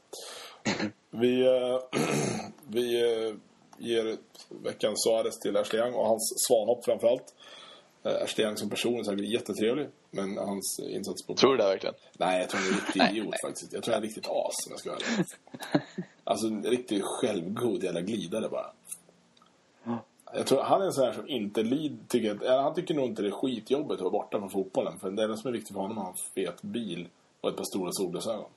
Vi, 1.10 1.42
äh, 1.46 1.80
vi 2.68 3.02
äh, 3.02 3.36
ger 3.78 4.18
veckans 4.50 5.04
Suarez 5.04 5.40
till 5.40 5.58
Ashley 5.58 5.82
Young 5.82 5.94
och 5.94 6.08
hans 6.08 6.34
svanhopp 6.48 6.86
framförallt. 6.86 7.34
Ashley 8.04 8.46
Young 8.46 8.58
som 8.58 8.70
person 8.70 9.00
är 9.00 9.04
säkert 9.04 9.26
jättetrevlig. 9.26 9.88
Men 10.12 10.38
hans 10.38 10.80
insats 10.80 11.26
på... 11.28 11.36
Tror 11.36 11.52
du 11.52 11.58
det 11.58 11.64
verkligen? 11.64 11.96
Nej, 12.18 12.40
jag 12.40 12.50
tror 12.50 12.60
han 12.60 12.70
är 12.70 12.74
en 12.74 12.80
riktig 12.86 13.02
idiot 13.18 13.36
faktiskt. 13.42 13.74
Jag 13.74 13.84
tror 13.84 13.94
han 13.94 14.04
är 14.04 14.08
riktigt 14.08 14.28
as 14.28 14.68
om 14.68 14.72
jag 14.72 14.80
ska 14.80 14.90
vara 14.90 15.26
Alltså 16.24 16.48
en 16.48 16.64
riktigt 16.64 17.04
självgod 17.04 17.84
jävla 17.84 18.02
glidare 18.02 18.50
bara. 18.50 18.72
Jag 20.34 20.48
tror 20.48 20.62
han 20.62 20.82
är 20.82 20.86
en 20.86 20.94
sån 20.94 21.06
här 21.06 21.14
som 21.14 21.28
inte 21.28 21.64
lid, 21.64 21.98
tycker 22.08 22.32
att, 22.32 22.64
han 22.64 22.74
tycker 22.74 22.94
nog 22.94 23.06
inte 23.06 23.22
det 23.22 23.28
är 23.28 23.32
skitjobbigt 23.32 23.94
att 23.94 24.02
vara 24.02 24.12
borta 24.12 24.40
från 24.40 24.50
fotbollen. 24.50 25.00
För 25.00 25.12
det 25.12 25.24
enda 25.24 25.38
som 25.38 25.48
är 25.48 25.52
viktigt 25.52 25.74
för 25.74 25.82
honom 25.82 25.98
är 25.98 26.02
att 26.02 26.08
ha 26.08 26.14
en 26.14 26.46
fet 26.46 26.62
bil 26.62 27.08
och 27.42 27.50
ett 27.50 27.56
par 27.56 27.64
stora 27.64 27.92
solglasögon. 27.92 28.50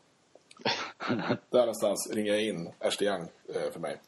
Där 1.51 1.59
någonstans 1.59 2.11
ringer 2.13 2.33
jag 2.33 2.43
in 2.43 2.73
Ashley 2.79 3.11
Young 3.11 3.29
eh, 3.55 3.73
för 3.73 3.81
mig. 3.81 4.01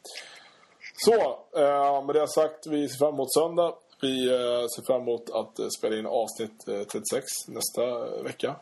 Så, 0.97 1.39
eh, 1.59 2.05
med 2.05 2.15
det 2.15 2.27
sagt, 2.27 2.67
vi 2.67 2.89
ser 2.89 2.97
fram 2.97 3.13
emot 3.13 3.33
söndag. 3.33 3.75
Vi 4.01 4.27
eh, 4.27 4.67
ser 4.67 4.85
fram 4.85 5.01
emot 5.01 5.29
att 5.29 5.73
spela 5.77 5.95
in 5.95 6.05
avsnitt 6.05 6.65
36 6.65 7.13
eh, 7.13 7.53
nästa 7.53 8.09
vecka. 8.23 8.55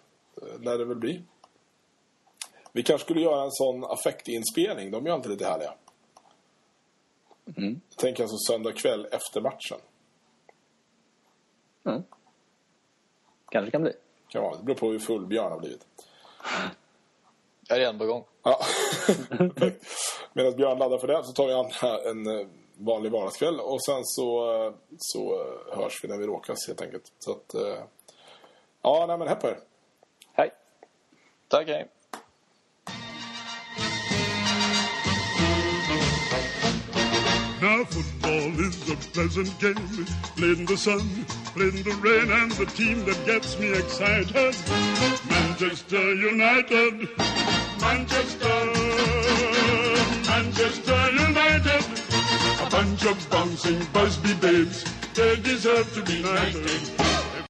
Lär 0.60 0.78
det 0.78 0.86
väl 0.86 0.98
bli. 0.98 1.24
Vi 2.72 2.84
kanske 2.84 3.06
skulle 3.06 3.22
göra 3.22 3.44
en 3.44 3.52
sån 3.52 3.84
affektinspelning. 3.84 4.92
De 4.92 5.08
är 5.08 5.12
alltid 5.12 5.32
lite 5.32 5.46
härliga. 5.46 5.74
Mm. 7.58 7.82
Tänk 7.96 8.20
alltså 8.20 8.38
söndag 8.38 8.72
kväll 8.72 9.08
efter 9.12 9.42
matchen. 9.42 9.78
Mm. 11.86 12.04
Kanske 13.50 13.72
kan 13.72 13.82
bli. 13.82 13.94
Kan 14.28 14.44
vara. 14.44 14.58
Det 14.58 14.64
beror 14.64 14.76
på 14.76 14.92
hur 14.92 15.00
full 15.00 15.26
Björn 15.26 15.52
har 15.52 15.60
blivit. 15.60 15.86
Jag 17.68 17.76
är 17.76 17.80
redan 17.80 17.98
på 17.98 18.06
gång. 18.06 18.24
Ja. 18.44 18.60
Medan 20.34 20.56
Björn 20.56 20.78
laddar 20.78 20.98
för 20.98 21.08
det 21.08 21.24
så 21.24 21.32
tar 21.32 21.48
vi 21.48 21.54
an 21.54 21.72
en 22.06 22.50
vanlig 22.78 23.12
vardagskväll. 23.12 23.60
Och 23.60 23.84
sen 23.84 24.02
så, 24.06 24.74
så 24.98 25.46
hörs 25.76 26.04
vi 26.04 26.08
när 26.08 26.18
vi 26.18 26.28
råkas 26.28 26.68
helt 26.68 26.82
enkelt. 26.82 27.12
Så 27.20 27.32
att, 27.32 27.54
eh, 27.54 27.84
ja, 28.82 29.06
nej 29.08 29.18
men 29.18 29.28
hej 29.28 29.38
på 29.38 29.48
er. 29.48 29.60
Hej. 30.34 30.52
Tack, 31.48 31.68
hej. 31.68 31.88
Now 37.62 37.84
football 37.86 38.60
is 38.60 38.90
a 38.92 38.96
pleasant 39.14 39.60
game, 39.60 40.06
played 40.38 40.60
in 40.60 40.66
the 40.66 40.78
sun, 40.78 41.26
played 41.56 41.74
in 41.74 41.84
the 41.84 41.96
rain, 41.96 42.32
and 42.32 42.52
the 42.52 42.66
team 42.66 43.04
that 43.06 43.26
gets 43.26 43.58
me 43.58 43.74
excited, 43.74 44.56
Manchester 45.30 46.14
United, 46.14 47.10
Manchester, 47.86 48.60
Manchester 50.28 51.02
United. 51.12 51.86
A 52.66 52.70
bunch 52.72 53.06
of 53.06 53.30
bouncing 53.30 53.80
Busby 53.94 54.34
babes, 54.34 54.84
they 55.14 55.36
deserve 55.36 55.94
to 55.94 56.02
be 56.02 56.24
knighted. 56.24 57.25